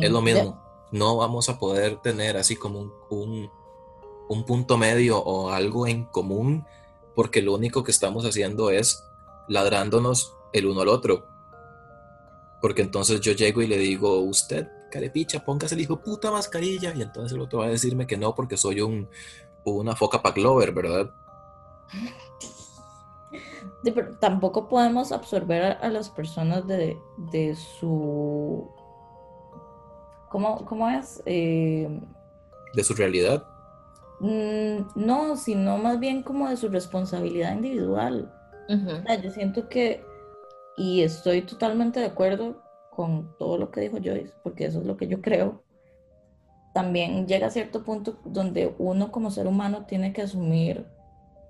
Es 0.00 0.10
lo 0.10 0.22
mismo. 0.22 0.62
No 0.90 1.16
vamos 1.16 1.48
a 1.48 1.58
poder 1.58 2.00
tener 2.00 2.36
así 2.36 2.56
como 2.56 2.80
un 2.80 2.92
un 3.10 3.50
punto 4.44 4.78
medio 4.78 5.18
o 5.18 5.50
algo 5.50 5.86
en 5.86 6.04
común, 6.04 6.66
porque 7.14 7.42
lo 7.42 7.54
único 7.54 7.84
que 7.84 7.90
estamos 7.90 8.24
haciendo 8.24 8.70
es 8.70 9.04
ladrándonos 9.48 10.34
el 10.52 10.66
uno 10.66 10.80
al 10.80 10.88
otro. 10.88 11.26
Porque 12.60 12.82
entonces 12.82 13.20
yo 13.20 13.32
llego 13.32 13.60
y 13.62 13.66
le 13.66 13.78
digo, 13.78 14.20
usted, 14.20 14.68
carepicha, 14.90 15.44
póngase 15.44 15.74
el 15.74 15.82
hijo 15.82 16.00
puta 16.00 16.30
mascarilla, 16.30 16.94
y 16.94 17.02
entonces 17.02 17.32
el 17.32 17.42
otro 17.42 17.60
va 17.60 17.66
a 17.66 17.70
decirme 17.70 18.06
que 18.06 18.16
no 18.16 18.34
porque 18.34 18.56
soy 18.56 18.80
un, 18.80 19.08
una 19.64 19.94
foca 19.96 20.22
paglover, 20.22 20.72
¿verdad? 20.72 21.10
tampoco 24.20 24.68
podemos 24.68 25.12
absorber 25.12 25.76
a, 25.80 25.88
las 25.88 26.08
personas 26.08 26.66
de, 26.66 26.96
su... 27.56 28.70
¿Cómo, 30.30 30.64
cómo 30.64 30.88
es? 30.88 31.22
Eh, 31.26 32.00
de 32.74 32.84
su 32.84 32.94
realidad. 32.94 33.46
Mm, 34.22 34.86
no, 34.94 35.36
sino 35.36 35.78
más 35.78 35.98
bien 35.98 36.22
como 36.22 36.48
de 36.48 36.56
su 36.56 36.68
responsabilidad 36.68 37.54
individual. 37.54 38.32
yo 39.20 39.30
siento 39.32 39.68
que, 39.68 40.04
y 40.76 41.02
estoy 41.02 41.42
totalmente 41.42 41.98
de 41.98 42.06
acuerdo 42.06 42.62
con 42.92 43.36
todo 43.36 43.58
lo 43.58 43.72
que 43.72 43.80
dijo 43.80 43.98
Joyce, 44.02 44.32
porque 44.44 44.66
eso 44.66 44.78
es 44.78 44.86
lo 44.86 44.96
que 44.96 45.08
yo 45.08 45.20
creo, 45.20 45.64
también 46.72 47.26
llega 47.26 47.48
a 47.48 47.50
cierto 47.50 47.82
punto 47.82 48.20
donde 48.24 48.72
uno 48.78 49.10
como 49.10 49.32
ser 49.32 49.48
humano 49.48 49.86
tiene 49.86 50.12
que 50.12 50.22
asumir 50.22 50.86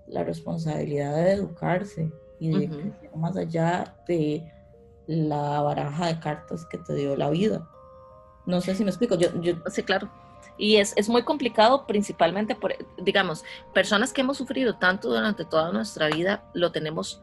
la 0.09 0.25
responsabilidad 0.25 1.15
de 1.15 1.33
educarse 1.33 2.11
y 2.41 2.67
de 2.67 2.93
más 3.15 3.37
allá 3.37 3.97
de 4.09 4.51
la 5.07 5.61
baraja 5.61 6.07
de 6.07 6.21
cartas 6.21 6.65
que 6.67 6.79
te 6.79 6.95
dio 6.95 7.17
la 7.17 7.29
vida. 7.29 7.69
No 8.47 8.61
sé 8.63 8.75
si 8.75 8.83
me 8.83 8.91
explico. 8.91 9.15
Yo, 9.15 9.29
yo 9.41 9.55
sí, 9.67 9.83
claro. 9.83 10.11
Y 10.57 10.77
es, 10.77 10.93
es, 10.97 11.09
muy 11.09 11.23
complicado 11.23 11.87
principalmente 11.87 12.55
por, 12.55 12.75
digamos, 12.99 13.45
personas 13.73 14.13
que 14.13 14.21
hemos 14.21 14.37
sufrido 14.37 14.77
tanto 14.77 15.09
durante 15.09 15.45
toda 15.45 15.73
nuestra 15.73 16.09
vida, 16.09 16.45
lo 16.55 16.71
tenemos 16.73 17.23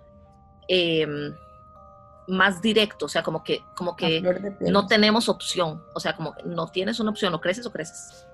em, 0.67 1.33
más 2.27 2.61
directo, 2.61 3.05
o 3.05 3.09
sea, 3.09 3.23
como 3.23 3.43
que, 3.43 3.63
como 3.75 3.95
que 3.95 4.21
no 4.61 4.87
tenemos 4.87 5.29
opción, 5.29 5.83
o 5.93 5.99
sea, 5.99 6.15
como 6.15 6.33
que 6.33 6.43
no 6.43 6.67
tienes 6.67 6.99
una 6.99 7.11
opción, 7.11 7.33
o 7.33 7.41
creces 7.41 7.65
o 7.65 7.71
creces. 7.71 8.27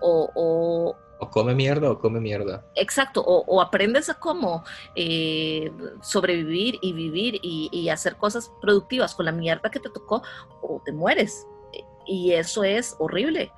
O, 0.00 0.30
o, 0.34 0.96
o 1.18 1.30
come 1.30 1.54
mierda 1.54 1.90
o 1.90 1.98
come 1.98 2.20
mierda. 2.20 2.64
Exacto, 2.74 3.22
o, 3.22 3.44
o 3.46 3.60
aprendes 3.60 4.10
a 4.10 4.14
cómo 4.14 4.64
eh, 4.94 5.70
sobrevivir 6.02 6.78
y 6.82 6.92
vivir 6.92 7.40
y, 7.42 7.68
y, 7.72 7.88
hacer 7.88 8.16
cosas 8.16 8.50
productivas 8.60 9.14
con 9.14 9.26
la 9.26 9.32
mierda 9.32 9.70
que 9.70 9.80
te 9.80 9.90
tocó, 9.90 10.22
o 10.62 10.82
te 10.84 10.92
mueres. 10.92 11.46
Y 12.06 12.32
eso 12.32 12.64
es 12.64 12.96
horrible 12.98 13.50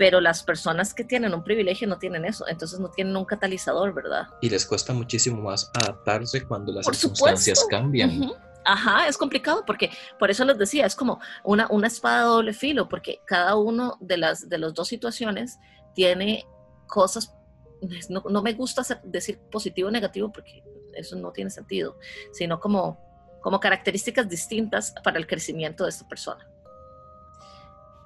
pero 0.00 0.18
las 0.18 0.42
personas 0.42 0.94
que 0.94 1.04
tienen 1.04 1.34
un 1.34 1.44
privilegio 1.44 1.86
no 1.86 1.98
tienen 1.98 2.24
eso, 2.24 2.48
entonces 2.48 2.80
no 2.80 2.88
tienen 2.88 3.14
un 3.14 3.26
catalizador, 3.26 3.92
¿verdad? 3.92 4.28
Y 4.40 4.48
les 4.48 4.64
cuesta 4.64 4.94
muchísimo 4.94 5.42
más 5.42 5.70
adaptarse 5.74 6.46
cuando 6.46 6.72
las 6.72 6.86
circunstancias 6.86 7.66
cambian. 7.68 8.32
Ajá, 8.64 9.08
es 9.08 9.18
complicado 9.18 9.62
porque 9.66 9.90
por 10.18 10.30
eso 10.30 10.42
les 10.46 10.56
decía, 10.56 10.86
es 10.86 10.96
como 10.96 11.20
una, 11.44 11.66
una 11.68 11.88
espada 11.88 12.20
de 12.20 12.28
doble 12.28 12.52
filo, 12.54 12.88
porque 12.88 13.20
cada 13.26 13.56
uno 13.56 13.98
de 14.00 14.16
las 14.16 14.48
de 14.48 14.56
las 14.56 14.72
dos 14.72 14.88
situaciones 14.88 15.58
tiene 15.94 16.46
cosas, 16.86 17.34
no, 18.08 18.24
no 18.26 18.42
me 18.42 18.54
gusta 18.54 18.82
decir 19.04 19.38
positivo 19.52 19.88
o 19.88 19.90
negativo 19.90 20.32
porque 20.32 20.64
eso 20.94 21.14
no 21.16 21.30
tiene 21.30 21.50
sentido, 21.50 21.98
sino 22.32 22.58
como, 22.58 22.98
como 23.42 23.60
características 23.60 24.26
distintas 24.30 24.94
para 25.04 25.18
el 25.18 25.26
crecimiento 25.26 25.84
de 25.84 25.90
esta 25.90 26.08
persona. 26.08 26.48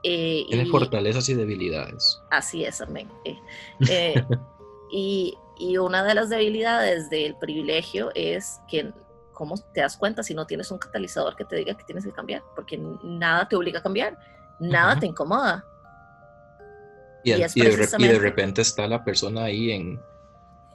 Eh, 0.06 0.44
Tiene 0.48 0.66
fortalezas 0.66 1.28
y 1.30 1.34
debilidades. 1.34 2.22
Así 2.30 2.64
es, 2.64 2.80
amén. 2.80 3.10
Eh, 3.24 3.38
eh, 3.88 4.24
y, 4.92 5.34
y, 5.58 5.78
una 5.78 6.04
de 6.04 6.14
las 6.14 6.28
debilidades 6.28 7.10
del 7.10 7.34
privilegio 7.36 8.10
es 8.14 8.60
que, 8.68 8.92
¿cómo 9.32 9.56
te 9.72 9.80
das 9.80 9.96
cuenta 9.96 10.22
si 10.22 10.34
no 10.34 10.46
tienes 10.46 10.70
un 10.70 10.78
catalizador 10.78 11.34
que 11.34 11.44
te 11.44 11.56
diga 11.56 11.74
que 11.74 11.84
tienes 11.84 12.04
que 12.04 12.12
cambiar? 12.12 12.42
Porque 12.54 12.78
nada 13.02 13.48
te 13.48 13.56
obliga 13.56 13.80
a 13.80 13.82
cambiar, 13.82 14.18
nada 14.60 15.00
te 15.00 15.06
incomoda. 15.06 15.64
Y, 17.24 17.32
y, 17.32 17.60
de, 17.62 18.18
repente 18.18 18.60
está 18.60 18.86
la 18.86 19.02
persona 19.02 19.44
ahí 19.44 19.72
en, 19.72 19.98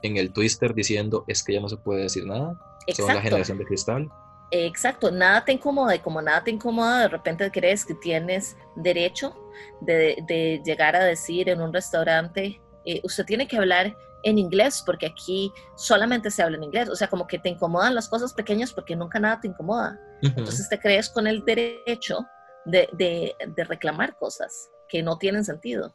en 0.02 0.16
el 0.16 0.32
Twister 0.32 0.74
diciendo 0.74 1.24
es 1.28 1.44
que 1.44 1.54
ya 1.54 1.60
no 1.60 1.68
se 1.68 1.76
puede 1.76 2.02
decir 2.02 2.26
nada. 2.26 2.58
Son 2.92 3.06
la 3.06 3.22
generación 3.22 3.58
de 3.58 3.64
cristal. 3.64 4.10
Exacto, 4.50 5.10
nada 5.10 5.44
te 5.44 5.52
incomoda 5.52 5.94
y 5.94 6.00
como 6.00 6.20
nada 6.20 6.42
te 6.42 6.50
incomoda, 6.50 7.02
de 7.02 7.08
repente 7.08 7.50
crees 7.52 7.84
que 7.84 7.94
tienes 7.94 8.56
derecho 8.74 9.36
de, 9.80 10.60
llegar 10.64 10.96
a 10.96 11.04
decir 11.04 11.48
en 11.48 11.60
un 11.60 11.72
restaurante, 11.72 12.60
eh, 12.84 13.00
usted 13.04 13.24
tiene 13.24 13.46
que 13.46 13.56
hablar 13.56 13.96
en 14.22 14.38
inglés 14.38 14.82
porque 14.84 15.06
aquí 15.06 15.52
solamente 15.76 16.30
se 16.30 16.42
habla 16.42 16.56
en 16.56 16.64
inglés, 16.64 16.88
o 16.88 16.96
sea, 16.96 17.08
como 17.08 17.26
que 17.26 17.38
te 17.38 17.48
incomodan 17.48 17.94
las 17.94 18.08
cosas 18.08 18.34
pequeñas 18.34 18.72
porque 18.72 18.96
nunca 18.96 19.20
nada 19.20 19.40
te 19.40 19.48
incomoda. 19.48 19.98
Entonces 20.22 20.68
te 20.68 20.78
crees 20.78 21.08
con 21.08 21.26
el 21.26 21.44
derecho 21.44 22.26
de, 22.66 22.88
de 22.92 23.64
reclamar 23.64 24.18
cosas 24.18 24.68
que 24.88 25.02
no 25.02 25.16
tienen 25.16 25.44
sentido. 25.44 25.94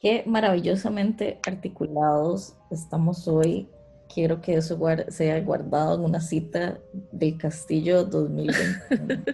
Qué 0.00 0.22
maravillosamente 0.26 1.40
articulados 1.46 2.56
estamos 2.70 3.26
hoy 3.26 3.70
quiero 4.12 4.40
que 4.40 4.54
eso 4.54 4.78
sea 5.08 5.40
guardado 5.40 5.96
en 5.96 6.04
una 6.04 6.20
cita 6.20 6.78
del 7.12 7.38
Castillo 7.38 8.04
2021. 8.04 9.24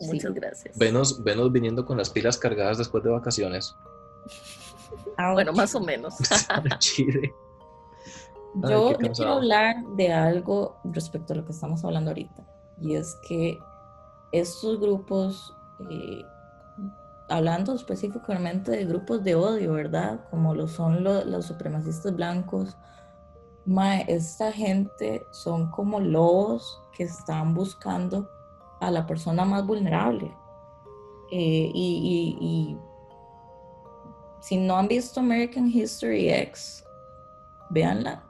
Muchas 0.00 0.32
gracias. 0.32 0.78
Venos, 0.78 1.24
venos 1.24 1.50
viniendo 1.50 1.84
con 1.84 1.98
las 1.98 2.10
pilas 2.10 2.38
cargadas 2.38 2.78
después 2.78 3.02
de 3.02 3.10
vacaciones. 3.10 3.74
Ah, 5.16 5.32
bueno, 5.32 5.52
más 5.52 5.74
o 5.74 5.80
menos. 5.80 6.14
yo, 8.68 8.96
quiero 8.98 9.32
hablar 9.32 9.84
de 9.96 10.12
algo 10.12 10.76
respecto 10.84 11.32
a 11.32 11.36
lo 11.36 11.44
que 11.44 11.52
estamos 11.52 11.84
hablando 11.84 12.10
ahorita. 12.10 12.46
Y 12.80 12.94
es 12.94 13.16
que 13.28 13.58
estos 14.30 14.78
grupos 14.78 15.52
eh, 15.90 16.22
hablando 17.28 17.74
específicamente 17.74 18.70
de 18.70 18.84
grupos 18.84 19.22
de 19.22 19.34
odio, 19.34 19.74
¿verdad? 19.74 20.20
Como 20.30 20.54
lo 20.54 20.66
son 20.66 21.04
los 21.04 21.46
supremacistas 21.46 22.14
blancos. 22.14 22.76
esta 24.06 24.50
gente 24.52 25.26
son 25.30 25.70
como 25.70 26.00
lobos 26.00 26.82
que 26.92 27.04
están 27.04 27.54
buscando 27.54 28.28
a 28.80 28.90
la 28.90 29.06
persona 29.06 29.44
más 29.44 29.66
vulnerable. 29.66 30.34
Eh, 31.30 31.70
y, 31.74 32.76
si 34.40 34.56
no 34.56 34.76
han 34.76 34.88
visto 34.88 35.20
American 35.20 35.66
History 35.68 36.30
X, 36.30 36.84
véanla. 37.70 38.22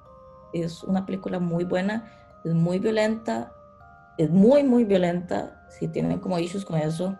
Es 0.52 0.82
una 0.82 1.04
película 1.04 1.38
muy 1.38 1.64
buena, 1.64 2.10
es 2.44 2.54
muy 2.54 2.78
violenta, 2.78 3.52
es 4.16 4.30
muy, 4.30 4.64
muy 4.64 4.84
violenta. 4.84 5.66
Si 5.68 5.86
tienen 5.86 6.18
como 6.18 6.38
issues 6.38 6.64
con 6.64 6.78
eso, 6.78 7.16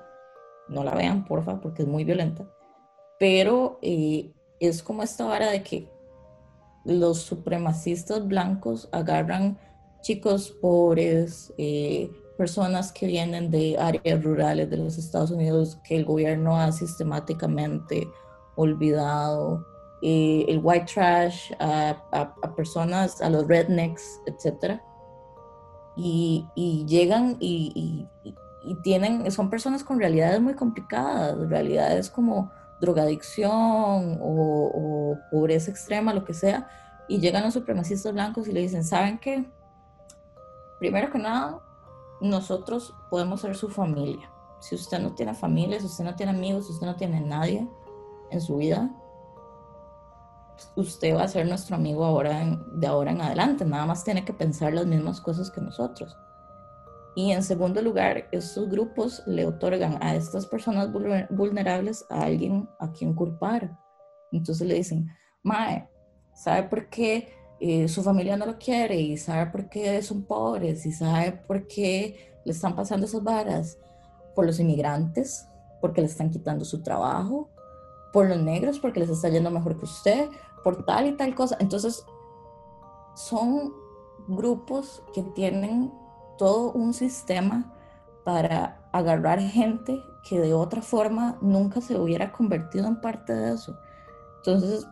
no 0.69 0.85
la 0.85 0.95
vean, 0.95 1.25
porfa, 1.25 1.61
porque 1.61 1.83
es 1.83 1.89
muy 1.89 2.05
violenta. 2.05 2.47
Pero 3.19 3.79
eh, 3.83 4.33
es 4.61 4.83
como 4.83 5.03
esta 5.03 5.25
vara 5.27 5.51
de 5.51 5.63
que 5.63 5.91
los 6.85 7.19
supremacistas 7.19 8.27
blancos 8.27 8.89
agarran 8.93 9.59
chicos 10.01 10.51
pobres, 10.61 11.53
eh, 11.59 12.11
personas 12.37 12.93
que 12.93 13.07
vienen 13.07 13.51
de 13.51 13.77
áreas 13.79 14.23
rurales 14.23 14.71
de 14.71 14.77
los 14.77 14.97
Estados 14.97 15.33
Unidos 15.33 15.79
que 15.85 15.97
el 15.97 16.05
gobierno 16.05 16.57
ha 16.57 16.71
sistemáticamente 16.71 18.09
olvidado, 18.55 19.67
eh, 20.03 20.45
el 20.49 20.61
white 20.63 20.87
trash, 20.95 21.53
a, 21.59 22.35
personas, 22.57 23.21
a 23.21 23.29
los 23.29 23.49
rednecks, 23.49 24.21
etc. 24.27 24.81
Y, 25.97 26.47
llegan 26.87 27.37
y 27.41 28.07
tienen, 28.83 29.31
son 29.31 29.51
personas 29.51 29.85
con 29.85 29.99
realidades 29.99 30.41
muy 30.41 30.55
complicadas, 30.55 31.39
realidades 31.49 32.11
como 32.11 32.51
drogadicción 32.81 34.19
o, 34.21 35.19
pobreza 35.31 35.71
extrema, 35.71 36.15
lo 36.15 36.25
que 36.25 36.35
sea, 36.35 36.69
y 37.09 37.19
llegan 37.19 37.45
los 37.45 37.55
supremacistas 37.55 38.13
blancos 38.13 38.49
y 38.49 38.53
le 38.53 38.61
dicen, 38.61 38.85
¿saben 38.85 39.19
qué? 39.19 39.45
Primero 40.79 41.11
que 41.11 41.19
nada, 41.19 41.61
nosotros 42.21 42.95
podemos 43.11 43.41
ser 43.41 43.57
su 43.57 43.69
familia. 43.69 44.31
Si 44.61 44.75
usted 44.75 45.01
no 45.01 45.15
tiene 45.15 45.35
familia, 45.35 45.81
si 45.81 45.87
usted 45.87 46.05
no 46.05 46.15
tiene 46.15 46.33
amigos, 46.33 46.67
si 46.67 46.73
usted 46.73 46.87
no 46.87 46.97
tiene 46.97 47.21
nadie 47.21 47.67
en 48.31 48.41
su 48.41 48.57
vida, 48.57 48.91
usted 50.77 51.17
va 51.17 51.23
a 51.23 51.29
ser 51.29 51.47
nuestro 51.47 51.77
amigo 51.77 52.05
ahora 52.05 52.59
de 52.73 52.87
ahora 52.87 53.13
en 53.13 53.21
adelante. 53.21 53.65
Nada 53.65 53.87
más 53.87 54.05
tiene 54.05 54.25
que 54.25 54.33
pensar 54.33 54.73
las 54.73 54.87
mismas 54.87 55.21
cosas 55.21 55.51
que 55.51 55.61
nosotros. 55.61 56.17
Y 57.19 57.33
en 57.33 57.43
segundo 57.43 57.83
lugar, 57.83 58.29
estos 58.31 58.71
grupos 58.71 59.25
le 59.27 59.45
otorgan 59.45 60.01
a 60.01 60.15
estas 60.15 60.47
personas 60.47 60.93
vulnerables 60.93 62.07
a 62.11 62.23
alguien 62.23 62.69
a 62.79 62.93
quien 62.93 63.13
culpar. 63.13 63.77
Entonces 64.31 64.69
le 64.69 64.75
dicen, 64.75 65.09
Mae, 65.43 65.89
¿sabe 66.33 66.69
por 66.69 66.89
qué 66.89 67.29
eh, 67.59 67.89
su 67.89 68.05
familia 68.05 68.37
no 68.37 68.47
lo 68.47 68.57
quiere? 68.57 69.01
¿Y 69.01 69.17
sabe 69.17 69.51
por 69.51 69.69
qué 69.69 70.01
son 70.01 70.23
pobres? 70.23 70.87
¿Y 70.87 70.93
sabe 70.93 71.33
por 71.33 71.67
qué 71.67 72.39
le 72.45 72.53
están 72.53 72.77
pasando 72.77 73.05
esas 73.05 73.25
varas? 73.25 73.79
Por 74.37 74.47
los 74.47 74.61
inmigrantes, 74.61 75.45
porque 75.81 76.01
le 76.01 76.07
están 76.07 76.31
quitando 76.31 76.65
su 76.65 76.85
trabajo, 76.85 77.51
por 78.13 78.29
los 78.29 78.39
negros, 78.39 78.79
porque 78.79 79.01
les 79.01 79.11
está 79.11 79.29
yendo 79.29 79.51
mejor 79.51 79.77
que 79.77 79.87
usted, 79.87 80.29
por 80.63 80.85
tal 80.85 81.09
y 81.09 81.17
tal 81.17 81.35
cosa. 81.35 81.57
Entonces, 81.59 82.07
son 83.17 83.73
grupos 84.29 85.03
que 85.13 85.25
tienen 85.35 85.91
todo 86.39 86.73
un 86.73 86.95
sistema 86.95 87.71
para 88.25 88.81
agarrar 88.93 89.41
gente 89.41 90.03
que 90.23 90.41
de 90.41 90.55
otra 90.55 90.83
forma 90.83 91.37
nunca 91.41 91.81
se 91.81 91.99
hubiera 91.99 92.33
convertido 92.33 92.87
en 92.87 93.01
parte 93.01 93.35
de 93.35 93.55
eso. 93.55 93.79
Entonces, 94.39 94.87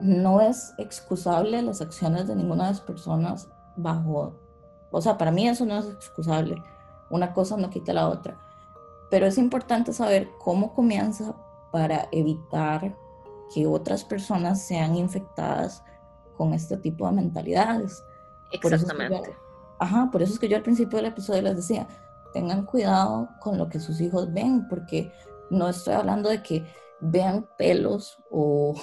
no 0.00 0.40
es 0.40 0.74
excusable 0.78 1.62
las 1.62 1.80
acciones 1.80 2.26
de 2.26 2.36
ninguna 2.36 2.64
de 2.64 2.70
las 2.70 2.80
personas 2.80 3.48
bajo, 3.76 4.34
o 4.90 5.00
sea, 5.00 5.16
para 5.18 5.30
mí 5.30 5.48
eso 5.48 5.64
no 5.64 5.78
es 5.78 5.86
excusable. 5.86 6.62
Una 7.10 7.32
cosa 7.32 7.56
no 7.56 7.70
quita 7.70 7.92
la 7.92 8.08
otra. 8.08 8.36
Pero 9.10 9.26
es 9.26 9.38
importante 9.38 9.92
saber 9.92 10.28
cómo 10.38 10.74
comienza 10.74 11.34
para 11.70 12.08
evitar 12.10 12.96
que 13.54 13.66
otras 13.66 14.04
personas 14.04 14.66
sean 14.66 14.96
infectadas 14.96 15.84
con 16.36 16.52
este 16.52 16.76
tipo 16.76 17.06
de 17.06 17.12
mentalidades. 17.12 18.02
Exactamente. 18.50 19.36
Ajá, 19.78 20.08
por 20.10 20.22
eso 20.22 20.32
es 20.32 20.38
que 20.38 20.48
yo 20.48 20.56
al 20.56 20.62
principio 20.62 20.96
del 20.96 21.06
episodio 21.06 21.42
les 21.42 21.56
decía, 21.56 21.86
tengan 22.32 22.64
cuidado 22.64 23.28
con 23.40 23.58
lo 23.58 23.68
que 23.68 23.80
sus 23.80 24.00
hijos 24.00 24.32
ven, 24.32 24.66
porque 24.68 25.10
no 25.50 25.68
estoy 25.68 25.94
hablando 25.94 26.28
de 26.28 26.42
que 26.42 26.64
vean 27.00 27.46
pelos 27.58 28.18
o... 28.30 28.74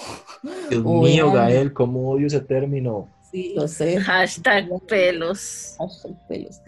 Dios 0.70 0.84
mío, 0.84 1.32
Gael, 1.32 1.74
cómo 1.74 2.12
odio 2.12 2.28
ese 2.28 2.42
término. 2.42 3.10
Sí, 3.32 3.54
lo 3.56 3.68
sé. 3.68 4.00
Hashtag 4.00 4.70
pelos. 4.88 5.76
Hashtag 5.80 6.28
pelos. 6.28 6.62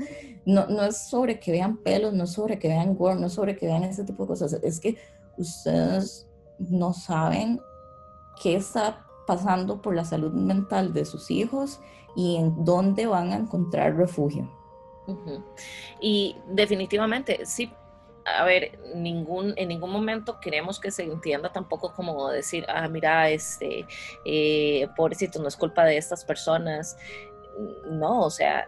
No, 0.45 0.65
no 0.67 0.83
es 0.83 1.09
sobre 1.09 1.39
que 1.39 1.51
vean 1.51 1.77
pelos, 1.77 2.13
no 2.13 2.23
es 2.23 2.31
sobre 2.31 2.57
que 2.57 2.67
vean 2.67 2.95
gore, 2.95 3.19
no 3.19 3.27
es 3.27 3.33
sobre 3.33 3.55
que 3.55 3.67
vean 3.67 3.83
ese 3.83 4.03
tipo 4.03 4.23
de 4.23 4.29
cosas. 4.29 4.53
Es 4.63 4.79
que 4.79 4.97
ustedes 5.37 6.27
no 6.57 6.93
saben 6.93 7.59
qué 8.41 8.55
está 8.55 9.05
pasando 9.27 9.81
por 9.81 9.95
la 9.95 10.05
salud 10.05 10.33
mental 10.33 10.93
de 10.93 11.05
sus 11.05 11.29
hijos 11.29 11.79
y 12.15 12.37
en 12.37 12.63
dónde 12.63 13.05
van 13.05 13.31
a 13.31 13.35
encontrar 13.37 13.95
refugio. 13.95 14.49
Y 15.99 16.35
definitivamente, 16.47 17.45
sí, 17.45 17.71
a 18.25 18.43
ver, 18.43 18.79
ningún, 18.95 19.53
en 19.55 19.67
ningún 19.67 19.91
momento 19.91 20.39
queremos 20.39 20.79
que 20.79 20.89
se 20.89 21.03
entienda 21.03 21.51
tampoco 21.51 21.93
como 21.93 22.29
decir, 22.29 22.65
ah, 22.67 22.87
mira, 22.87 23.29
este, 23.29 23.85
eh, 24.25 24.87
pobrecito, 24.95 25.39
no 25.39 25.47
es 25.47 25.55
culpa 25.55 25.85
de 25.85 25.97
estas 25.97 26.25
personas. 26.25 26.97
No, 27.87 28.21
o 28.21 28.29
sea, 28.29 28.67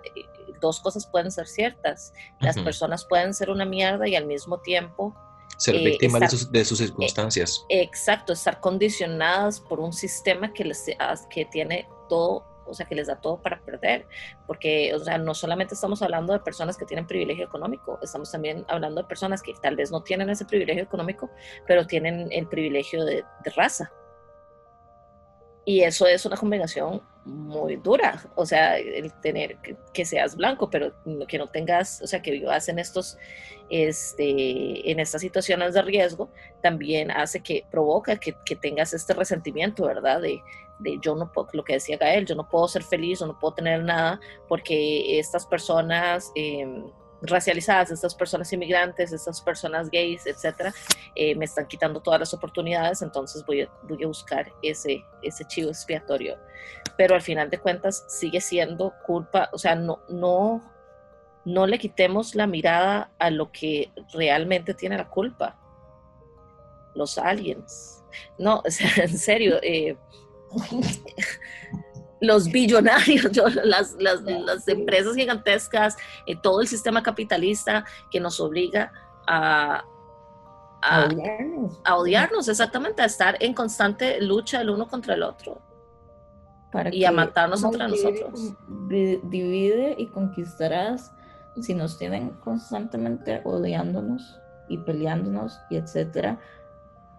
dos 0.62 0.80
cosas 0.80 1.08
pueden 1.08 1.32
ser 1.32 1.48
ciertas. 1.48 2.14
Las 2.40 2.58
personas 2.60 3.06
pueden 3.06 3.34
ser 3.34 3.50
una 3.50 3.66
mierda 3.66 4.08
y 4.08 4.16
al 4.16 4.26
mismo 4.26 4.60
tiempo 4.60 5.16
ser 5.58 5.76
eh, 5.76 5.86
víctimas 5.86 6.22
de, 6.22 6.30
sus, 6.30 6.52
de, 6.52 6.66
sus, 6.66 6.78
circunstancias. 6.78 7.66
exacto, 7.70 8.34
estar 8.34 8.60
condicionadas 8.60 9.60
por 9.60 9.80
un 9.80 9.92
sistema 9.92 10.54
que, 10.54 10.66
les, 10.66 10.86
que 11.32 11.46
tiene 11.46 11.88
todo 12.08 12.46
o 12.68 12.74
sea, 12.74 12.86
que 12.86 12.96
les 12.96 13.08
da 13.08 13.16
todo 13.20 13.42
para 13.42 13.60
perder, 13.62 14.06
porque, 14.46 14.94
o 14.94 15.00
sea, 15.00 15.18
no 15.18 15.34
solamente 15.34 15.74
estamos 15.74 16.02
hablando 16.02 16.34
de 16.34 16.40
personas 16.40 16.78
que 16.78 16.86
tienen 16.86 17.08
privilegio 17.08 17.46
económico, 17.46 18.00
estamos 18.02 18.32
también 18.32 18.66
hablando 18.68 19.02
de 19.02 19.08
personas 19.08 19.42
que 19.42 19.54
tal 19.62 19.76
vez 19.76 19.92
no 19.92 20.04
tienen 20.04 20.30
ese 20.30 20.46
privilegio 20.46 20.84
económico, 20.84 21.30
pero 21.66 21.86
tienen 21.88 22.28
el 22.32 22.48
privilegio 22.48 23.06
de, 23.06 23.24
raza. 23.56 23.92
Y 25.66 25.82
eso 25.82 26.08
es 26.08 26.26
una 26.26 26.38
combinación 26.38 27.02
muy 27.26 27.76
dura, 27.76 28.24
o 28.36 28.46
sea, 28.46 28.78
el 28.78 29.12
tener 29.20 29.58
que, 29.94 30.06
seas 30.06 30.38
blanco, 30.38 30.70
pero 30.70 30.94
que 31.28 31.38
no 31.38 31.48
tengas, 31.48 32.02
o 32.02 32.08
sea, 32.08 32.22
que 32.22 32.32
vivas 32.32 32.70
en 32.70 32.80
estos, 32.80 33.18
este, 33.70 34.90
en 34.90 35.02
estas 35.02 35.20
situaciones 35.20 35.74
de 35.74 35.82
riesgo, 35.82 36.30
también 36.62 37.12
hace 37.12 37.42
que 37.42 37.66
provoca 37.70 38.16
que, 38.18 38.34
que 38.46 38.56
tengas 38.56 38.94
este 38.94 39.14
resentimiento, 39.14 39.86
¿verdad? 39.86 40.22
De, 40.22 40.42
de 40.80 40.98
yo 41.02 41.16
no 41.16 41.32
puedo, 41.32 41.50
lo 41.54 41.64
que 41.64 41.74
decía 41.74 41.98
Gael, 41.98 42.26
yo 42.26 42.36
no 42.36 42.48
puedo 42.48 42.68
ser 42.68 42.84
feliz 42.84 43.22
o 43.22 43.28
no 43.28 43.40
puedo 43.40 43.56
tener 43.56 43.84
nada 43.84 44.20
porque 44.48 45.20
estas 45.20 45.46
personas 45.46 46.32
em, 46.36 46.86
racializadas, 47.22 47.92
estas 47.92 48.14
personas 48.14 48.52
inmigrantes, 48.54 49.12
estas 49.12 49.42
personas 49.42 49.90
gays, 49.90 50.26
etcétera, 50.26 50.74
eh, 51.16 51.36
me 51.36 51.46
están 51.46 51.68
quitando 51.68 52.02
todas 52.02 52.20
las 52.20 52.34
oportunidades, 52.34 53.02
entonces 53.02 53.44
voy 53.46 53.62
a, 53.62 53.70
voy 53.84 54.04
a 54.04 54.08
buscar 54.08 54.52
ese, 54.62 55.04
ese 55.22 55.46
chivo 55.46 55.70
expiatorio. 55.70 56.38
Pero 56.98 57.16
al 57.16 57.22
final 57.22 57.50
de 57.50 57.60
cuentas 57.60 58.06
sigue 58.08 58.42
siendo 58.42 58.94
culpa, 59.06 59.50
o 59.52 59.58
sea, 59.58 59.76
no, 59.76 60.00
no, 60.10 60.62
no 61.46 61.66
le 61.66 61.80
quitemos 61.80 62.36
la 62.36 62.48
mirada 62.48 63.12
a 63.20 63.30
lo 63.30 63.52
que 63.52 63.92
realmente 64.14 64.74
tiene 64.74 64.98
la 64.98 65.10
culpa. 65.10 65.60
Los 66.94 67.18
aliens. 67.18 68.04
No, 68.38 68.58
o 68.58 68.64
en 68.98 69.18
serio, 69.18 69.60
eh, 69.62 69.96
los 72.22 72.48
billonarios, 72.48 73.36
las, 73.64 73.96
las, 74.00 74.22
las, 74.24 74.68
empresas 74.68 75.16
gigantescas, 75.16 75.98
eh, 76.26 76.36
todo 76.36 76.62
el 76.62 76.68
sistema 76.68 77.04
capitalista 77.04 77.86
que 78.12 78.20
nos 78.20 78.40
obliga 78.40 78.92
a, 79.28 79.84
a, 80.82 81.96
odiarnos. 81.96 82.48
exactamente, 82.48 83.02
a 83.02 83.06
estar 83.06 83.38
en 83.40 83.54
constante 83.54 84.22
lucha 84.22 84.62
el 84.62 84.70
uno 84.70 84.88
contra 84.88 85.16
el 85.16 85.24
otro. 85.24 85.62
Para 86.72 86.94
y 86.94 87.06
a 87.06 87.12
matarnos 87.12 87.64
entre 87.64 87.88
nosotros. 87.88 88.54
Divide 88.90 89.96
y 89.98 90.08
conquistarás 90.08 91.12
si 91.62 91.74
nos 91.74 91.98
tienen 91.98 92.32
constantemente 92.42 93.42
odiándonos 93.46 94.38
y 94.68 94.78
peleándonos 94.78 95.60
y 95.70 95.78
etcétera. 95.78 96.40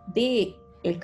De 0.07 0.57
el 0.83 1.01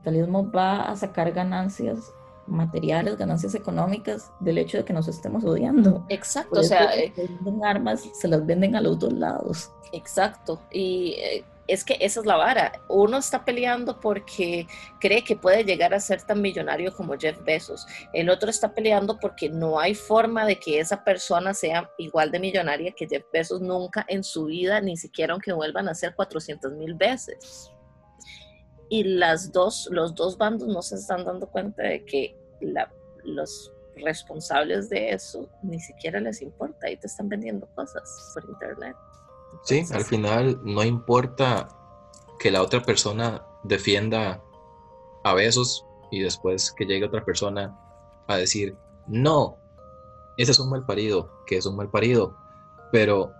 capitalismo 0.00 0.50
va 0.50 0.82
a 0.82 0.96
sacar 0.96 1.30
ganancias 1.32 2.12
materiales, 2.46 3.16
ganancias 3.16 3.54
económicas 3.54 4.32
del 4.40 4.58
hecho 4.58 4.78
de 4.78 4.84
que 4.84 4.92
nos 4.92 5.06
estemos 5.06 5.44
odiando. 5.44 6.04
Exacto, 6.08 6.60
o 6.60 6.62
sea, 6.62 6.96
eh, 6.96 7.12
venden 7.16 7.64
armas, 7.64 8.08
se 8.14 8.26
las 8.26 8.44
venden 8.44 8.74
a 8.74 8.80
los 8.80 8.98
dos 8.98 9.12
lados. 9.12 9.70
Exacto, 9.92 10.60
y 10.72 11.14
eh, 11.18 11.44
es 11.68 11.84
que 11.84 11.96
esa 12.00 12.20
es 12.20 12.26
la 12.26 12.36
vara. 12.36 12.72
Uno 12.88 13.18
está 13.18 13.44
peleando 13.44 14.00
porque 14.00 14.66
cree 14.98 15.22
que 15.22 15.36
puede 15.36 15.64
llegar 15.64 15.94
a 15.94 16.00
ser 16.00 16.22
tan 16.22 16.40
millonario 16.40 16.92
como 16.92 17.16
Jeff 17.16 17.38
Bezos. 17.44 17.86
El 18.12 18.30
otro 18.30 18.50
está 18.50 18.74
peleando 18.74 19.20
porque 19.20 19.48
no 19.48 19.78
hay 19.78 19.94
forma 19.94 20.44
de 20.46 20.56
que 20.58 20.80
esa 20.80 21.04
persona 21.04 21.54
sea 21.54 21.88
igual 21.98 22.32
de 22.32 22.40
millonaria 22.40 22.92
que 22.92 23.06
Jeff 23.06 23.24
Bezos 23.32 23.60
nunca 23.60 24.04
en 24.08 24.24
su 24.24 24.46
vida, 24.46 24.80
ni 24.80 24.96
siquiera 24.96 25.34
aunque 25.34 25.52
vuelvan 25.52 25.88
a 25.88 25.94
ser 25.94 26.14
400 26.16 26.72
mil 26.72 26.94
veces 26.94 27.70
y 28.90 29.04
las 29.04 29.52
dos, 29.52 29.88
los 29.92 30.14
dos 30.14 30.36
bandos 30.36 30.68
no 30.68 30.82
se 30.82 30.96
están 30.96 31.24
dando 31.24 31.46
cuenta 31.46 31.84
de 31.84 32.04
que 32.04 32.36
los 33.24 33.72
responsables 33.94 34.90
de 34.90 35.10
eso 35.10 35.48
ni 35.62 35.78
siquiera 35.78 36.20
les 36.20 36.42
importa 36.42 36.90
y 36.90 36.96
te 36.96 37.06
están 37.06 37.28
vendiendo 37.28 37.66
cosas 37.74 38.32
por 38.34 38.44
internet. 38.50 38.96
sí, 39.62 39.84
al 39.92 40.04
final 40.04 40.60
no 40.64 40.82
importa 40.82 41.68
que 42.40 42.50
la 42.50 42.62
otra 42.62 42.82
persona 42.82 43.46
defienda 43.62 44.42
a 45.22 45.34
besos 45.34 45.86
y 46.10 46.20
después 46.20 46.72
que 46.72 46.84
llegue 46.84 47.06
otra 47.06 47.24
persona 47.24 47.78
a 48.26 48.36
decir, 48.36 48.76
no, 49.06 49.56
ese 50.36 50.50
es 50.50 50.58
un 50.58 50.70
mal 50.70 50.84
parido, 50.84 51.30
que 51.46 51.58
es 51.58 51.66
un 51.66 51.76
mal 51.76 51.90
parido, 51.90 52.36
pero 52.90 53.32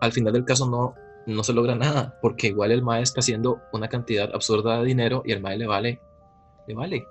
al 0.00 0.12
final 0.12 0.32
del 0.32 0.44
caso 0.46 0.66
no, 0.66 0.94
no 1.28 1.44
se 1.44 1.52
logra 1.52 1.74
nada, 1.74 2.18
porque 2.22 2.48
igual 2.48 2.72
el 2.72 2.82
MAE 2.82 3.02
está 3.02 3.20
haciendo 3.20 3.60
una 3.72 3.88
cantidad 3.88 4.34
absurda 4.34 4.78
de 4.78 4.86
dinero 4.86 5.22
y 5.26 5.32
el 5.32 5.40
MAE 5.40 5.58
le 5.58 5.66
vale, 5.66 6.00
le 6.66 6.74
vale. 6.74 7.06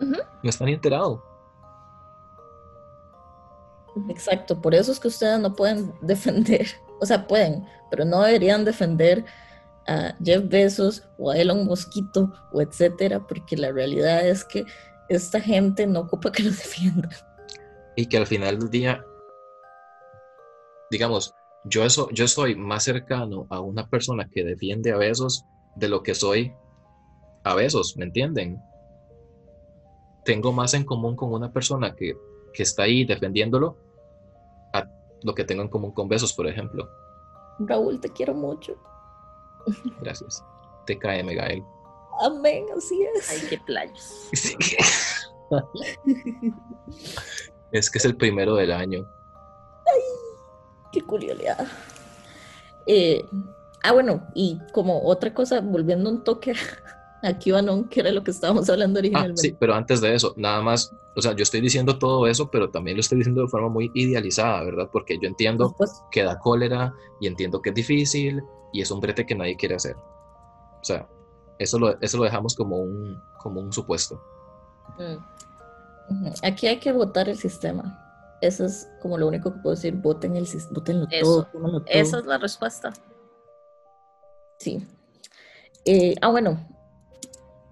No 0.00 0.50
está 0.50 0.64
ni 0.64 0.72
enterado. 0.72 1.22
Exacto, 4.08 4.60
por 4.60 4.74
eso 4.74 4.90
es 4.90 4.98
que 4.98 5.08
ustedes 5.08 5.38
no 5.38 5.54
pueden 5.54 5.92
defender, 6.02 6.66
o 7.00 7.06
sea, 7.06 7.26
pueden, 7.26 7.64
pero 7.90 8.04
no 8.04 8.22
deberían 8.22 8.64
defender 8.64 9.24
a 9.86 10.14
Jeff 10.22 10.48
Bezos 10.48 11.08
o 11.16 11.30
a 11.30 11.36
Elon 11.36 11.64
Mosquito 11.64 12.32
o 12.52 12.60
etcétera, 12.60 13.24
porque 13.26 13.56
la 13.56 13.70
realidad 13.70 14.26
es 14.26 14.44
que 14.44 14.64
esta 15.08 15.40
gente 15.40 15.86
no 15.86 16.00
ocupa 16.00 16.32
que 16.32 16.42
los 16.42 16.56
defiendan. 16.58 17.10
Y 17.96 18.06
que 18.06 18.16
al 18.16 18.26
final 18.26 18.58
del 18.58 18.70
día, 18.70 19.04
digamos, 20.90 21.34
yo, 21.64 21.84
eso, 21.84 22.08
yo 22.10 22.26
soy 22.28 22.54
más 22.54 22.84
cercano 22.84 23.46
a 23.50 23.60
una 23.60 23.88
persona 23.88 24.28
que 24.32 24.44
defiende 24.44 24.92
a 24.92 24.96
Besos 24.96 25.44
de 25.76 25.88
lo 25.88 26.02
que 26.02 26.14
soy 26.14 26.54
a 27.44 27.54
Besos, 27.54 27.96
¿me 27.96 28.04
entienden? 28.04 28.60
Tengo 30.24 30.52
más 30.52 30.74
en 30.74 30.84
común 30.84 31.16
con 31.16 31.32
una 31.32 31.52
persona 31.52 31.94
que, 31.94 32.16
que 32.52 32.62
está 32.62 32.84
ahí 32.84 33.04
defendiéndolo 33.04 33.76
a 34.72 34.86
lo 35.22 35.34
que 35.34 35.44
tengo 35.44 35.62
en 35.62 35.68
común 35.68 35.92
con 35.92 36.08
Besos, 36.08 36.32
por 36.32 36.46
ejemplo. 36.46 36.88
Raúl, 37.60 38.00
te 38.00 38.10
quiero 38.10 38.34
mucho. 38.34 38.76
Gracias. 40.00 40.44
Te 40.86 40.98
cae, 40.98 41.22
Megael. 41.22 41.62
Amén, 42.22 42.66
así 42.76 43.02
es. 43.14 43.30
Ay, 43.30 43.48
qué 43.48 43.58
playas. 43.58 44.28
es 47.72 47.90
que 47.90 47.98
es 47.98 48.04
el 48.04 48.16
primero 48.16 48.54
del 48.54 48.72
año. 48.72 49.06
Qué 50.92 51.02
curiosidad. 51.02 51.66
Eh, 52.86 53.24
ah, 53.82 53.92
bueno, 53.92 54.26
y 54.34 54.58
como 54.72 55.02
otra 55.04 55.32
cosa, 55.32 55.60
volviendo 55.60 56.10
un 56.10 56.24
toque 56.24 56.54
a 57.22 57.38
QAnon, 57.38 57.88
que 57.88 58.00
era 58.00 58.10
lo 58.12 58.24
que 58.24 58.30
estábamos 58.30 58.68
hablando 58.68 58.98
ah, 58.98 59.00
originalmente. 59.00 59.42
sí, 59.42 59.56
pero 59.58 59.74
antes 59.74 60.00
de 60.00 60.14
eso, 60.14 60.34
nada 60.36 60.60
más, 60.60 60.92
o 61.16 61.22
sea, 61.22 61.34
yo 61.34 61.42
estoy 61.42 61.60
diciendo 61.60 61.98
todo 61.98 62.26
eso, 62.26 62.50
pero 62.50 62.70
también 62.70 62.96
lo 62.96 63.00
estoy 63.00 63.18
diciendo 63.18 63.42
de 63.42 63.48
forma 63.48 63.68
muy 63.68 63.90
idealizada, 63.94 64.64
¿verdad? 64.64 64.88
Porque 64.92 65.18
yo 65.20 65.28
entiendo 65.28 65.74
que 66.10 66.22
da 66.22 66.38
cólera 66.38 66.94
y 67.20 67.26
entiendo 67.26 67.60
que 67.60 67.70
es 67.70 67.74
difícil 67.74 68.42
y 68.72 68.80
es 68.80 68.90
un 68.90 69.00
brete 69.00 69.26
que 69.26 69.34
nadie 69.34 69.56
quiere 69.56 69.74
hacer. 69.76 69.96
O 69.96 70.84
sea, 70.84 71.06
eso 71.58 71.78
lo, 71.78 72.00
eso 72.00 72.16
lo 72.16 72.24
dejamos 72.24 72.54
como 72.54 72.78
un, 72.78 73.20
como 73.38 73.60
un 73.60 73.72
supuesto. 73.72 74.20
Mm. 74.98 76.26
Aquí 76.42 76.66
hay 76.66 76.78
que 76.78 76.92
votar 76.92 77.28
el 77.28 77.36
sistema. 77.36 78.09
Eso 78.40 78.64
es 78.64 78.88
como 79.00 79.18
lo 79.18 79.28
único 79.28 79.52
que 79.52 79.60
puedo 79.60 79.74
decir. 79.74 79.94
Voten 79.94 80.36
el, 80.36 80.46
votenlo 80.70 81.06
todo, 81.20 81.44
todo. 81.44 81.84
Esa 81.86 82.18
es 82.18 82.26
la 82.26 82.38
respuesta. 82.38 82.92
Sí. 84.58 84.86
Eh, 85.84 86.14
ah, 86.20 86.28
bueno. 86.28 86.66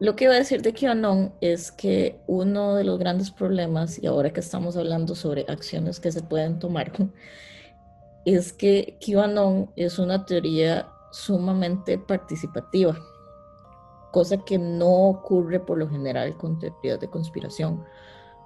Lo 0.00 0.14
que 0.14 0.24
iba 0.24 0.34
a 0.34 0.38
decir 0.38 0.62
de 0.62 0.72
QAnon 0.72 1.34
es 1.40 1.72
que 1.72 2.20
uno 2.28 2.76
de 2.76 2.84
los 2.84 3.00
grandes 3.00 3.32
problemas, 3.32 4.00
y 4.00 4.06
ahora 4.06 4.32
que 4.32 4.38
estamos 4.38 4.76
hablando 4.76 5.16
sobre 5.16 5.44
acciones 5.48 5.98
que 5.98 6.12
se 6.12 6.22
pueden 6.22 6.60
tomar, 6.60 6.92
es 8.24 8.52
que 8.52 8.96
QAnon 9.04 9.72
es 9.74 9.98
una 9.98 10.24
teoría 10.24 10.88
sumamente 11.10 11.98
participativa, 11.98 12.96
cosa 14.12 14.38
que 14.44 14.56
no 14.56 15.08
ocurre 15.08 15.58
por 15.58 15.78
lo 15.78 15.88
general 15.88 16.36
con 16.36 16.60
teorías 16.60 17.00
de 17.00 17.10
conspiración. 17.10 17.84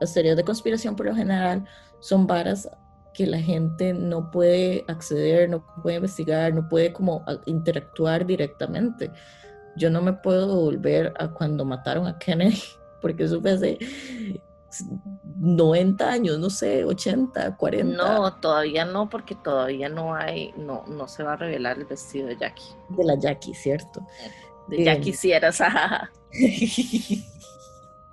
Las 0.03 0.13
teorías 0.15 0.37
de 0.37 0.43
conspiración 0.43 0.97
por 0.97 1.07
lo 1.07 1.15
general 1.15 1.65
son 2.01 2.27
varas 2.27 2.69
que 3.15 3.25
la 3.25 3.39
gente 3.39 3.93
no 3.93 4.33
puede 4.33 4.85
acceder, 4.89 5.49
no 5.49 5.65
puede 5.81 5.97
investigar, 5.97 6.53
no 6.53 6.69
puede 6.69 6.93
como 6.93 7.25
interactuar 7.47 8.27
directamente. 8.27 9.13
Yo 9.77 9.91
no 9.91 10.03
me 10.03 10.13
puedo 10.13 10.57
volver 10.57 11.15
a 11.19 11.29
cuando 11.29 11.65
mataron 11.65 12.09
a 12.09 12.19
Kennedy, 12.19 12.61
porque 13.01 13.23
eso 13.25 13.41
fue 13.41 13.53
hace 13.53 13.79
90 15.39 16.11
años, 16.11 16.39
no 16.41 16.51
sé, 16.51 16.85
80, 16.85 17.57
40. 17.57 17.97
No, 17.97 18.35
todavía 18.41 18.85
no, 18.85 19.09
porque 19.09 19.37
todavía 19.37 19.89
no 19.89 20.17
hay, 20.17 20.53
no, 20.57 20.85
no 20.89 21.07
se 21.07 21.23
va 21.23 21.35
a 21.35 21.37
revelar 21.37 21.79
el 21.79 21.85
vestido 21.85 22.27
de 22.27 22.37
Jackie. 22.37 22.75
De 22.89 23.05
la 23.05 23.15
Jackie, 23.15 23.55
cierto. 23.55 24.05
De 24.67 24.83
Jackie 24.83 25.11
eh, 25.11 25.15
Sierra, 25.15 25.51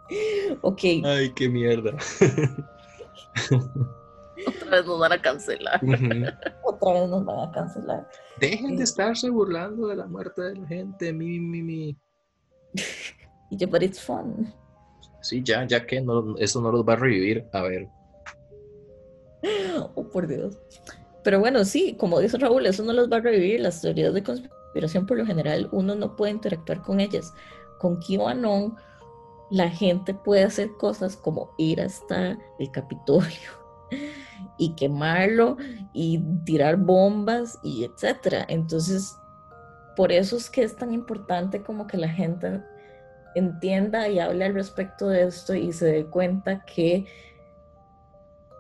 ok. 0.62 0.82
Ay, 1.04 1.34
qué 1.34 1.50
mierda. 1.50 1.92
Otra 4.48 4.70
vez 4.72 4.86
nos 4.86 5.00
van 5.00 5.12
a 5.12 5.22
cancelar. 5.22 5.82
Otra 6.64 6.94
vez 6.94 7.10
nos 7.10 7.26
van 7.26 7.50
a 7.50 7.52
cancelar. 7.52 8.10
Dejen 8.40 8.78
de 8.78 8.84
estarse 8.84 9.30
burlando 9.30 9.88
de 9.88 9.98
la 9.98 10.08
muerte 10.08 10.42
de 10.42 10.56
la 10.56 10.68
gente. 10.68 11.12
Mi, 11.12 11.40
mi, 11.40 11.62
mi. 11.62 11.98
yeah, 13.52 13.68
but 13.70 13.84
it's 13.84 14.00
fun. 14.00 14.54
Sí, 15.22 15.44
ya, 15.44 15.66
ya 15.68 15.86
que 15.86 16.00
no, 16.00 16.38
eso 16.38 16.62
no 16.62 16.72
los 16.72 16.88
va 16.88 16.94
a 16.94 16.98
revivir. 16.98 17.46
A 17.52 17.64
ver. 17.64 17.90
Oh, 19.96 20.08
por 20.08 20.28
Dios. 20.28 20.58
Pero 21.24 21.40
bueno, 21.40 21.66
sí, 21.66 21.96
como 22.00 22.20
dice 22.20 22.38
Raúl, 22.38 22.66
eso 22.66 22.84
no 22.84 22.94
los 22.94 23.12
va 23.12 23.18
a 23.18 23.22
revivir. 23.22 23.60
Las 23.60 23.82
teorías 23.82 24.14
de 24.14 24.24
conspiración, 24.24 25.06
por 25.06 25.18
lo 25.18 25.26
general, 25.26 25.68
uno 25.72 25.96
no 25.96 26.16
puede 26.16 26.32
interactuar 26.32 26.82
con 26.82 27.02
ellas. 27.02 27.34
Con 27.80 28.00
QAnon 28.02 28.76
la 29.50 29.70
gente 29.70 30.14
puede 30.14 30.44
hacer 30.44 30.72
cosas 30.78 31.16
como 31.16 31.52
ir 31.58 31.82
hasta 31.82 32.38
el 32.60 32.72
Capitolio 32.72 33.52
y 34.58 34.76
quemarlo 34.76 35.58
y 35.94 36.20
tirar 36.46 36.78
bombas 36.78 37.58
y 37.64 37.84
etcétera. 37.84 38.46
Entonces, 38.48 39.16
por 39.96 40.12
eso 40.12 40.38
es 40.38 40.50
que 40.50 40.64
es 40.64 40.76
tan 40.76 40.94
importante 40.94 41.64
como 41.64 41.88
que 41.88 41.98
la 41.98 42.10
gente 42.10 42.64
entienda 43.36 44.08
y 44.08 44.20
hable 44.20 44.46
al 44.46 44.54
respecto 44.54 45.08
de 45.08 45.24
esto 45.24 45.56
y 45.56 45.72
se 45.74 45.86
dé 45.86 46.06
cuenta 46.06 46.64
que 46.66 47.06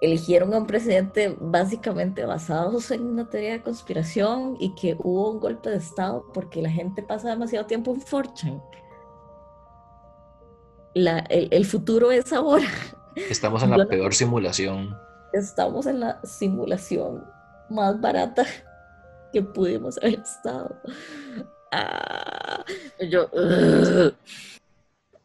eligieron 0.02 0.54
a 0.54 0.58
un 0.58 0.68
presidente 0.68 1.36
básicamente 1.40 2.26
basados 2.26 2.90
en 2.92 3.06
una 3.06 3.30
teoría 3.30 3.54
de 3.54 3.62
conspiración 3.62 4.56
y 4.60 4.74
que 4.76 4.96
hubo 5.00 5.32
un 5.32 5.40
golpe 5.40 5.70
de 5.70 5.78
Estado 5.78 6.26
porque 6.34 6.62
la 6.62 6.70
gente 6.70 7.04
pasa 7.04 7.30
demasiado 7.30 7.66
tiempo 7.66 7.94
en 7.94 8.02
Fortune. 8.02 8.62
La, 10.94 11.20
el, 11.30 11.48
el, 11.52 11.66
futuro 11.66 12.12
es 12.12 12.34
ahora. 12.34 12.68
Estamos 13.16 13.64
en 13.64 13.72
la 13.72 13.86
peor 13.86 14.14
simulación. 14.14 14.98
Estamos 15.34 15.86
en 15.86 16.00
la 16.00 16.20
simulación 16.24 17.24
más 17.70 18.00
barata 18.00 18.46
que 19.32 19.42
pudimos 19.42 19.98
haber 19.98 20.20
estado. 20.20 20.76
Ah, 21.72 22.66
yo, 23.10 23.30
uh. 23.32 24.12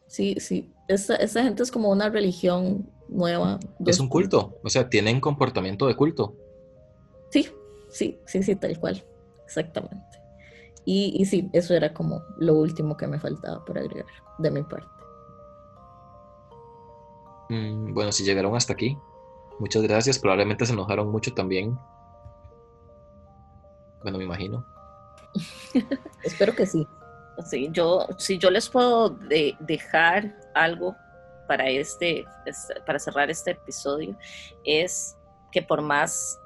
sí, 0.07 0.35
sí, 0.39 0.71
esa, 0.87 1.15
esa 1.15 1.43
gente 1.43 1.63
es 1.63 1.71
como 1.71 1.89
una 1.89 2.09
religión 2.09 2.87
nueva. 3.07 3.59
Es 3.85 3.99
un 3.99 4.09
culto, 4.09 4.59
o 4.63 4.69
sea, 4.69 4.89
tienen 4.89 5.19
comportamiento 5.19 5.87
de 5.87 5.95
culto. 5.95 6.35
Sí, 7.31 7.49
sí, 7.89 8.19
sí, 8.25 8.43
sí, 8.43 8.55
tal 8.55 8.79
cual, 8.79 9.03
exactamente. 9.45 10.03
Y, 10.85 11.15
y 11.19 11.25
sí, 11.25 11.49
eso 11.53 11.73
era 11.73 11.93
como 11.93 12.21
lo 12.37 12.53
último 12.53 12.95
que 12.95 13.07
me 13.07 13.19
faltaba 13.19 13.65
por 13.65 13.79
agregar 13.79 14.05
de 14.37 14.51
mi 14.51 14.61
parte. 14.61 14.94
Mm, 17.49 17.93
bueno, 17.93 18.11
si 18.11 18.23
llegaron 18.23 18.55
hasta 18.55 18.73
aquí, 18.73 18.97
muchas 19.59 19.83
gracias. 19.83 20.19
Probablemente 20.19 20.65
se 20.65 20.73
enojaron 20.73 21.11
mucho 21.11 21.33
también. 21.33 21.77
Bueno, 24.01 24.17
me 24.17 24.23
imagino. 24.23 24.65
Espero 26.23 26.55
que 26.55 26.65
sí. 26.65 26.87
Sí, 27.49 27.69
yo, 27.71 28.07
si 28.17 28.37
yo 28.37 28.49
les 28.49 28.69
puedo 28.69 29.09
dejar 29.59 30.33
algo 30.53 30.95
para, 31.47 31.69
este, 31.69 32.25
para 32.85 32.97
cerrar 32.97 33.29
este 33.29 33.51
episodio 33.51 34.17
es 34.63 35.17
que 35.51 35.61
por 35.61 35.81
más 35.81 36.39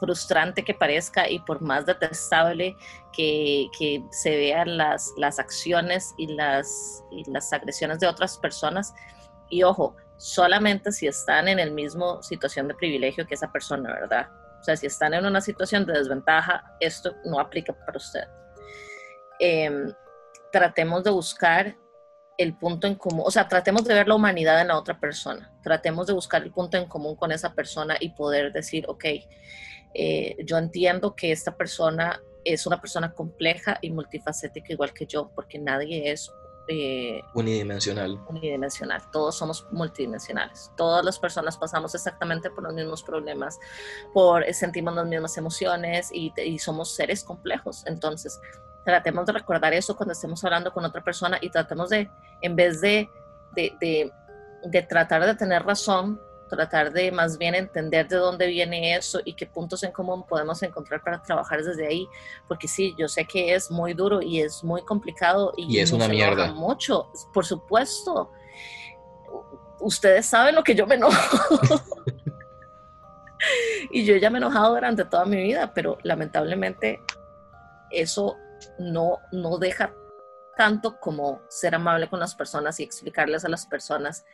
frustrante 0.00 0.64
que 0.64 0.72
parezca 0.72 1.28
y 1.28 1.38
por 1.40 1.60
más 1.60 1.84
detestable 1.84 2.74
que, 3.12 3.68
que 3.78 4.02
se 4.10 4.30
vean 4.30 4.78
las, 4.78 5.12
las 5.18 5.38
acciones 5.38 6.14
y 6.16 6.26
las, 6.28 7.04
y 7.10 7.30
las 7.30 7.52
agresiones 7.52 8.00
de 8.00 8.06
otras 8.06 8.38
personas, 8.38 8.94
y 9.50 9.62
ojo, 9.62 9.94
solamente 10.20 10.92
si 10.92 11.06
están 11.06 11.48
en 11.48 11.58
el 11.58 11.72
mismo 11.72 12.22
situación 12.22 12.68
de 12.68 12.74
privilegio 12.74 13.26
que 13.26 13.34
esa 13.34 13.50
persona, 13.50 13.90
¿verdad? 13.90 14.28
O 14.60 14.62
sea, 14.62 14.76
si 14.76 14.86
están 14.86 15.14
en 15.14 15.24
una 15.24 15.40
situación 15.40 15.86
de 15.86 15.94
desventaja, 15.94 16.76
esto 16.78 17.16
no 17.24 17.40
aplica 17.40 17.72
para 17.72 17.96
usted. 17.96 18.24
Em, 19.38 19.90
tratemos 20.52 21.02
de 21.04 21.10
buscar 21.10 21.74
el 22.36 22.54
punto 22.54 22.86
en 22.86 22.96
común, 22.96 23.22
o 23.26 23.30
sea, 23.30 23.48
tratemos 23.48 23.84
de 23.84 23.94
ver 23.94 24.08
la 24.08 24.14
humanidad 24.14 24.60
en 24.60 24.68
la 24.68 24.76
otra 24.76 25.00
persona, 25.00 25.50
tratemos 25.62 26.06
de 26.06 26.12
buscar 26.12 26.42
el 26.42 26.52
punto 26.52 26.76
en 26.76 26.86
común 26.86 27.16
con 27.16 27.32
esa 27.32 27.54
persona 27.54 27.96
y 27.98 28.10
poder 28.10 28.52
decir, 28.52 28.84
ok, 28.88 29.04
eh, 29.94 30.36
yo 30.44 30.58
entiendo 30.58 31.16
que 31.16 31.32
esta 31.32 31.56
persona 31.56 32.20
es 32.44 32.66
una 32.66 32.78
persona 32.78 33.14
compleja 33.14 33.78
y 33.80 33.90
multifacética 33.90 34.74
igual 34.74 34.92
que 34.92 35.06
yo, 35.06 35.30
porque 35.34 35.58
nadie 35.58 36.12
es 36.12 36.30
eh, 36.68 37.22
unidimensional. 37.34 38.20
Unidimensional, 38.28 39.02
todos 39.10 39.36
somos 39.36 39.66
multidimensionales, 39.70 40.70
todas 40.76 41.04
las 41.04 41.18
personas 41.18 41.56
pasamos 41.56 41.94
exactamente 41.94 42.50
por 42.50 42.64
los 42.64 42.74
mismos 42.74 43.02
problemas, 43.02 43.58
por 44.12 44.44
sentimos 44.52 44.94
las 44.94 45.06
mismas 45.06 45.36
emociones 45.36 46.10
y, 46.12 46.32
y 46.36 46.58
somos 46.58 46.94
seres 46.94 47.24
complejos, 47.24 47.84
entonces 47.86 48.40
tratemos 48.84 49.26
de 49.26 49.32
recordar 49.32 49.72
eso 49.74 49.96
cuando 49.96 50.12
estemos 50.12 50.42
hablando 50.44 50.72
con 50.72 50.84
otra 50.84 51.02
persona 51.02 51.38
y 51.40 51.50
tratemos 51.50 51.90
de, 51.90 52.10
en 52.40 52.56
vez 52.56 52.80
de, 52.80 53.10
de, 53.54 54.12
de, 54.64 54.82
tratar 54.82 55.24
de 55.24 55.34
tener 55.34 55.62
razón, 55.64 56.20
tratar 56.50 56.92
de 56.92 57.10
más 57.10 57.38
bien 57.38 57.54
entender 57.54 58.08
de 58.08 58.16
dónde 58.16 58.46
viene 58.46 58.94
eso 58.94 59.20
y 59.24 59.34
qué 59.34 59.46
puntos 59.46 59.82
en 59.82 59.92
común 59.92 60.26
podemos 60.26 60.62
encontrar 60.62 61.02
para 61.02 61.22
trabajar 61.22 61.62
desde 61.62 61.86
ahí, 61.86 62.06
porque 62.46 62.68
sí, 62.68 62.94
yo 62.98 63.08
sé 63.08 63.24
que 63.24 63.54
es 63.54 63.70
muy 63.70 63.94
duro 63.94 64.20
y 64.20 64.40
es 64.40 64.62
muy 64.62 64.82
complicado 64.82 65.54
y, 65.56 65.78
es 65.78 65.92
una 65.92 66.08
mierda. 66.08 66.52
Mucho, 66.52 67.10
por 67.32 67.46
supuesto. 67.46 68.32
Ustedes 69.80 70.26
saben 70.26 70.54
lo 70.54 70.62
que 70.62 70.74
yo 70.74 70.86
me 70.86 70.96
enojo. 70.96 71.14
y 73.90 74.04
yo 74.04 74.16
ya 74.16 74.28
me 74.28 74.38
he 74.38 74.42
enojado 74.42 74.74
durante 74.74 75.04
toda 75.04 75.24
mi 75.24 75.42
vida, 75.42 75.72
pero 75.72 75.96
lamentablemente 76.02 77.00
eso 77.90 78.36
no, 78.78 79.18
no 79.32 79.56
deja 79.56 79.94
tanto 80.56 81.00
como 81.00 81.40
ser 81.48 81.74
amable 81.74 82.08
con 82.08 82.20
las 82.20 82.34
personas 82.34 82.78
y 82.80 82.82
explicarles 82.82 83.46
a 83.46 83.48
las 83.48 83.64
personas, 83.64 84.26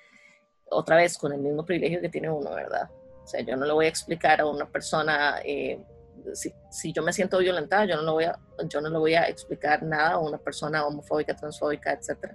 otra 0.70 0.96
vez 0.96 1.16
con 1.18 1.32
el 1.32 1.40
mismo 1.40 1.64
privilegio 1.64 2.00
que 2.00 2.08
tiene 2.08 2.30
uno, 2.30 2.54
¿verdad? 2.54 2.88
O 3.22 3.26
sea, 3.26 3.40
yo 3.40 3.56
no 3.56 3.66
le 3.66 3.72
voy 3.72 3.86
a 3.86 3.88
explicar 3.88 4.40
a 4.40 4.46
una 4.46 4.66
persona, 4.66 5.40
eh, 5.44 5.80
si, 6.70 6.92
yo 6.92 7.02
me 7.02 7.12
siento 7.12 7.38
violentada, 7.38 7.84
yo 7.84 7.96
no, 7.96 8.02
lo 8.02 8.12
voy 8.14 8.24
a, 8.24 8.38
yo 8.68 8.80
no 8.80 8.88
le 8.88 8.98
voy 8.98 9.14
a 9.14 9.28
explicar 9.28 9.82
nada 9.82 10.12
a 10.12 10.18
una 10.18 10.38
persona 10.38 10.86
homofóbica, 10.86 11.34
transfóbica, 11.34 11.92
etc. 11.92 12.34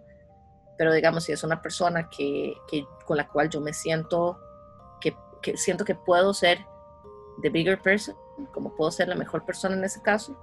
Pero 0.77 0.93
digamos, 0.93 1.23
si 1.23 1.31
es 1.31 1.43
una 1.43 1.61
persona 1.61 2.09
que, 2.09 2.53
que 2.69 2.85
con 3.05 3.17
la 3.17 3.27
cual 3.27 3.49
yo 3.49 3.61
me 3.61 3.73
siento, 3.73 4.39
que, 4.99 5.15
que 5.41 5.57
siento 5.57 5.85
que 5.85 5.95
puedo 5.95 6.33
ser 6.33 6.59
the 7.41 7.49
bigger 7.49 7.81
person, 7.81 8.15
como 8.53 8.75
puedo 8.75 8.91
ser 8.91 9.07
la 9.07 9.15
mejor 9.15 9.45
persona 9.45 9.75
en 9.75 9.83
ese 9.83 10.01
caso, 10.01 10.37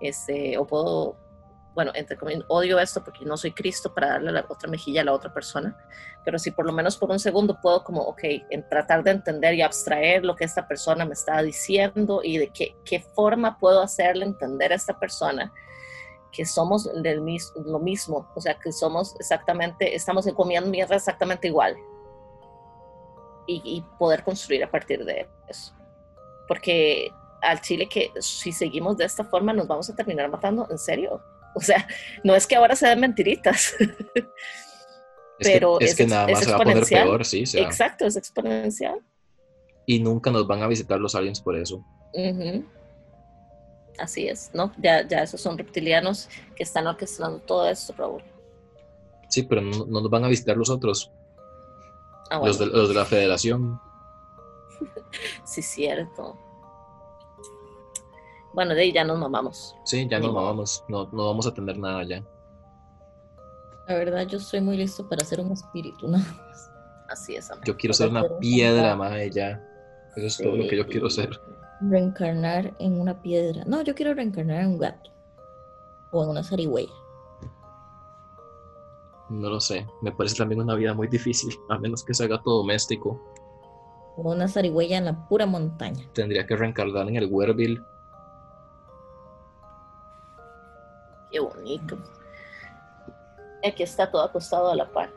este, 0.00 0.58
o 0.58 0.66
puedo, 0.66 1.16
bueno, 1.74 1.90
entre 1.94 2.16
comillas, 2.16 2.44
odio 2.48 2.78
esto 2.78 3.02
porque 3.02 3.24
no 3.24 3.36
soy 3.36 3.52
Cristo 3.52 3.92
para 3.92 4.10
darle 4.10 4.32
la 4.32 4.46
otra 4.48 4.70
mejilla 4.70 5.00
a 5.00 5.04
la 5.04 5.12
otra 5.12 5.32
persona, 5.34 5.76
pero 6.24 6.38
si 6.38 6.52
por 6.52 6.66
lo 6.66 6.72
menos 6.72 6.96
por 6.96 7.10
un 7.10 7.18
segundo 7.18 7.58
puedo 7.60 7.82
como, 7.82 8.02
ok, 8.02 8.22
en 8.50 8.68
tratar 8.68 9.02
de 9.02 9.10
entender 9.10 9.54
y 9.54 9.62
abstraer 9.62 10.24
lo 10.24 10.36
que 10.36 10.44
esta 10.44 10.68
persona 10.68 11.04
me 11.04 11.14
está 11.14 11.42
diciendo 11.42 12.20
y 12.22 12.38
de 12.38 12.48
qué, 12.48 12.76
qué 12.84 13.00
forma 13.00 13.58
puedo 13.58 13.82
hacerle 13.82 14.24
entender 14.24 14.72
a 14.72 14.76
esta 14.76 14.98
persona 14.98 15.52
que 16.30 16.44
somos 16.44 16.90
del 17.02 17.20
mismo, 17.20 17.62
lo 17.64 17.78
mismo, 17.78 18.28
o 18.34 18.40
sea, 18.40 18.54
que 18.54 18.72
somos 18.72 19.14
exactamente, 19.18 19.94
estamos 19.94 20.26
comiendo 20.34 20.70
mierda 20.70 20.96
exactamente 20.96 21.48
igual. 21.48 21.76
Y, 23.46 23.60
y 23.62 23.84
poder 23.98 24.24
construir 24.24 24.64
a 24.64 24.70
partir 24.70 25.04
de 25.04 25.28
eso. 25.48 25.74
Porque 26.48 27.12
al 27.42 27.60
Chile 27.60 27.88
que 27.88 28.10
si 28.20 28.52
seguimos 28.52 28.96
de 28.96 29.04
esta 29.04 29.22
forma 29.22 29.52
nos 29.52 29.68
vamos 29.68 29.88
a 29.90 29.94
terminar 29.94 30.28
matando, 30.30 30.66
en 30.70 30.78
serio. 30.78 31.22
O 31.54 31.60
sea, 31.60 31.86
no 32.22 32.34
es 32.34 32.46
que 32.46 32.56
ahora 32.56 32.76
se 32.76 32.88
den 32.88 33.00
mentiritas. 33.00 33.74
pero 35.38 35.80
es 35.80 35.94
que, 35.94 36.06
nada 36.06 36.28
más 36.28 36.44
se 36.44 36.50
va 36.50 36.56
a 36.56 36.60
poner 36.60 36.84
peor, 36.84 37.24
sí. 37.24 37.44
Exacto, 37.54 38.06
es 38.06 38.16
exponencial. 38.16 39.00
Y 39.86 40.00
nunca 40.00 40.30
nos 40.30 40.46
van 40.46 40.62
a 40.62 40.66
visitar 40.66 40.98
los 40.98 41.14
aliens 41.14 41.40
por 41.40 41.56
eso. 41.56 41.84
Así 43.98 44.28
es, 44.28 44.50
¿no? 44.54 44.72
Ya, 44.78 45.06
ya 45.06 45.22
esos 45.22 45.40
son 45.40 45.56
reptilianos 45.56 46.28
que 46.56 46.62
están 46.62 46.86
orquestando 46.86 47.38
todo 47.40 47.68
esto, 47.68 47.94
Raúl. 47.96 48.22
Sí, 49.28 49.42
pero 49.42 49.60
no, 49.60 49.84
nos 49.86 50.10
van 50.10 50.24
a 50.24 50.28
visitar 50.28 50.56
los 50.56 50.70
otros. 50.70 51.12
Ah, 52.30 52.40
los, 52.44 52.58
de, 52.58 52.66
los 52.66 52.88
de 52.88 52.94
la 52.94 53.04
federación. 53.04 53.80
sí, 55.44 55.62
cierto. 55.62 56.38
Bueno, 58.54 58.74
de 58.74 58.82
ahí 58.82 58.92
ya 58.92 59.04
nos 59.04 59.18
mamamos. 59.18 59.74
Sí, 59.84 60.06
ya 60.08 60.20
nos 60.20 60.32
mamamos. 60.32 60.84
No, 60.88 61.08
no 61.12 61.26
vamos 61.26 61.46
a 61.46 61.52
tener 61.52 61.76
nada 61.76 62.04
ya. 62.04 62.22
La 63.88 63.96
verdad, 63.96 64.26
yo 64.26 64.38
estoy 64.38 64.60
muy 64.60 64.76
listo 64.76 65.06
para 65.08 65.24
ser 65.24 65.40
un 65.40 65.52
espíritu, 65.52 66.08
nada 66.08 66.24
más. 66.24 66.70
Así 67.08 67.34
es, 67.34 67.50
Yo 67.66 67.76
quiero 67.76 67.92
ser 67.92 68.08
una 68.08 68.24
piedra, 68.38 68.96
madre, 68.96 69.30
ya. 69.30 69.62
Eso 70.16 70.26
es 70.26 70.38
todo 70.38 70.56
lo 70.56 70.68
que 70.68 70.76
yo 70.76 70.86
quiero 70.86 71.10
ser. 71.10 71.38
Reencarnar 71.80 72.72
en 72.78 72.98
una 72.98 73.20
piedra. 73.20 73.64
No, 73.66 73.82
yo 73.82 73.94
quiero 73.94 74.14
reencarnar 74.14 74.62
en 74.62 74.68
un 74.68 74.78
gato. 74.78 75.10
O 76.12 76.22
en 76.22 76.30
una 76.30 76.42
zarigüeya. 76.42 76.92
No 79.28 79.50
lo 79.50 79.60
sé. 79.60 79.86
Me 80.00 80.12
parece 80.12 80.36
también 80.36 80.60
una 80.60 80.76
vida 80.76 80.94
muy 80.94 81.08
difícil, 81.08 81.54
a 81.68 81.78
menos 81.78 82.04
que 82.04 82.14
sea 82.14 82.28
gato 82.28 82.50
doméstico. 82.50 83.20
O 84.16 84.32
una 84.32 84.48
zarigüeya 84.48 84.98
en 84.98 85.06
la 85.06 85.28
pura 85.28 85.44
montaña. 85.44 86.08
Tendría 86.14 86.46
que 86.46 86.56
reencarnar 86.56 87.08
en 87.08 87.16
el 87.16 87.26
Werville 87.26 87.82
Qué 91.34 91.40
bonito. 91.40 91.98
Aquí 93.66 93.82
está 93.82 94.08
todo 94.08 94.22
acostado 94.22 94.70
a 94.70 94.76
la 94.76 94.88
par. 94.88 95.10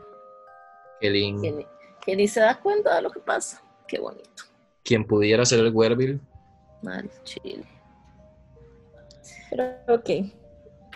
Qué 1.00 1.08
lindo. 1.08 1.64
Que, 2.04 2.16
ni 2.16 2.26
se 2.26 2.40
da 2.40 2.58
cuenta 2.58 2.96
de 2.96 3.02
lo 3.02 3.10
que 3.12 3.20
pasa. 3.20 3.62
Qué 3.86 4.00
bonito. 4.00 4.42
Quien 4.82 5.06
pudiera 5.06 5.44
ser 5.44 5.60
el 5.60 5.72
Werville. 5.72 6.18
Mal, 6.82 7.08
chile. 7.22 7.64
Pero 9.48 9.76
ok. 9.86 10.10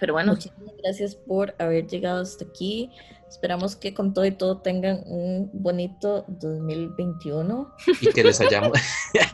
Pero 0.01 0.15
bueno. 0.15 0.33
Muchísimas 0.33 0.75
gracias 0.83 1.15
por 1.15 1.55
haber 1.61 1.87
llegado 1.87 2.23
hasta 2.23 2.45
aquí. 2.45 2.91
Esperamos 3.29 3.77
que 3.77 3.95
con 3.95 4.13
todo 4.15 4.27
y 4.27 4.33
todo 4.33 4.59
tengan 4.59 5.05
un 5.07 5.49
bonito 5.53 6.25
2021. 6.27 7.73
Y 8.01 8.09
que 8.09 8.25
les 8.25 8.41
hayamos... 8.41 8.73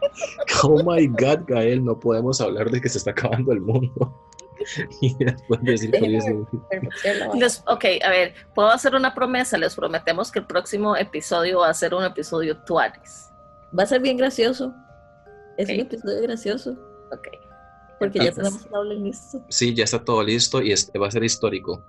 oh 0.65 0.82
my 0.85 1.06
God, 1.06 1.44
Gael, 1.47 1.82
no 1.82 1.98
podemos 1.98 2.43
hablar 2.43 2.70
de 2.70 2.78
que 2.78 2.90
se 2.90 2.98
está 2.98 3.12
acabando 3.12 3.52
el 3.52 3.62
mundo. 3.62 4.27
y 5.01 5.15
después 5.24 5.62
decir 5.62 5.90
ok, 7.66 7.85
a 8.05 8.11
ver, 8.11 8.35
puedo 8.55 8.69
hacer 8.69 8.95
una 8.95 9.15
promesa. 9.15 9.59
Les 9.59 9.74
prometemos 9.74 10.31
que 10.31 10.40
el 10.40 10.47
próximo 10.47 10.97
episodio 10.97 11.61
va 11.61 11.70
a 11.70 11.74
ser 11.74 11.95
un 11.95 12.05
episodio 12.05 12.57
tuanis. 12.59 13.31
Va 13.77 13.82
a 13.85 13.86
ser 13.86 14.01
bien 14.01 14.16
gracioso. 14.16 14.74
Es 15.57 15.69
un 15.69 15.81
episodio 15.81 16.23
gracioso. 16.23 16.77
Ok. 17.12 17.28
Porque 17.99 18.20
ya 18.20 18.32
tenemos 18.32 18.66
habla 18.73 18.95
listo. 18.95 19.45
Sí, 19.49 19.74
ya 19.74 19.85
está 19.85 20.05
todo 20.05 20.23
listo 20.23 20.62
y 20.62 20.73
este 20.73 20.99
va 20.99 21.09
a 21.09 21.11
ser 21.11 21.24
histórico. 21.24 21.82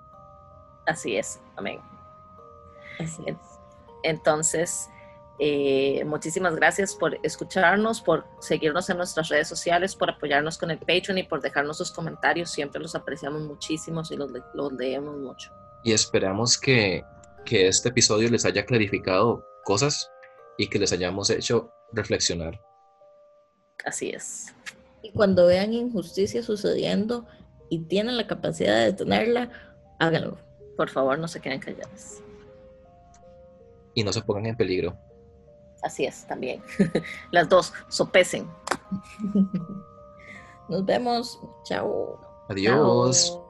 Así 0.86 1.16
es. 1.16 1.40
Amén. 1.56 1.80
Así 2.98 3.22
es. 3.26 3.36
Entonces, 4.02 4.88
eh, 5.40 6.04
muchísimas 6.04 6.54
gracias 6.54 6.94
por 6.94 7.18
escucharnos, 7.22 8.00
por 8.02 8.26
seguirnos 8.40 8.90
en 8.90 8.98
nuestras 8.98 9.28
redes 9.28 9.48
sociales, 9.48 9.96
por 9.96 10.10
apoyarnos 10.10 10.58
con 10.58 10.70
el 10.70 10.78
Patreon 10.78 11.18
y 11.18 11.22
por 11.22 11.40
dejarnos 11.40 11.78
sus 11.78 11.90
comentarios. 11.90 12.50
Siempre 12.50 12.80
los 12.80 12.94
apreciamos 12.94 13.42
muchísimo 13.42 14.02
y 14.10 14.16
los, 14.16 14.30
le- 14.30 14.42
los 14.54 14.72
leemos 14.72 15.16
mucho. 15.16 15.50
Y 15.82 15.92
esperamos 15.92 16.58
que, 16.58 17.02
que 17.46 17.68
este 17.68 17.88
episodio 17.88 18.28
les 18.28 18.44
haya 18.44 18.66
clarificado 18.66 19.44
cosas 19.64 20.10
y 20.58 20.68
que 20.68 20.78
les 20.78 20.92
hayamos 20.92 21.30
hecho 21.30 21.72
reflexionar. 21.92 22.60
Así 23.84 24.10
es. 24.10 24.54
Y 25.02 25.10
cuando 25.12 25.46
vean 25.46 25.72
injusticia 25.72 26.42
sucediendo 26.42 27.26
y 27.70 27.84
tienen 27.84 28.18
la 28.18 28.26
capacidad 28.26 28.76
de 28.76 28.86
detenerla, 28.86 29.50
háganlo. 29.98 30.36
Por 30.76 30.90
favor, 30.90 31.18
no 31.18 31.28
se 31.28 31.40
queden 31.40 31.60
callados. 31.60 32.18
Y 33.94 34.04
no 34.04 34.12
se 34.12 34.20
pongan 34.20 34.46
en 34.46 34.56
peligro. 34.56 34.98
Así 35.82 36.04
es, 36.04 36.26
también. 36.26 36.62
Las 37.30 37.48
dos, 37.48 37.72
sopesen. 37.88 38.48
Nos 40.68 40.84
vemos. 40.84 41.40
Chao. 41.64 42.18
Adiós. 42.48 43.32
Chao. 43.32 43.49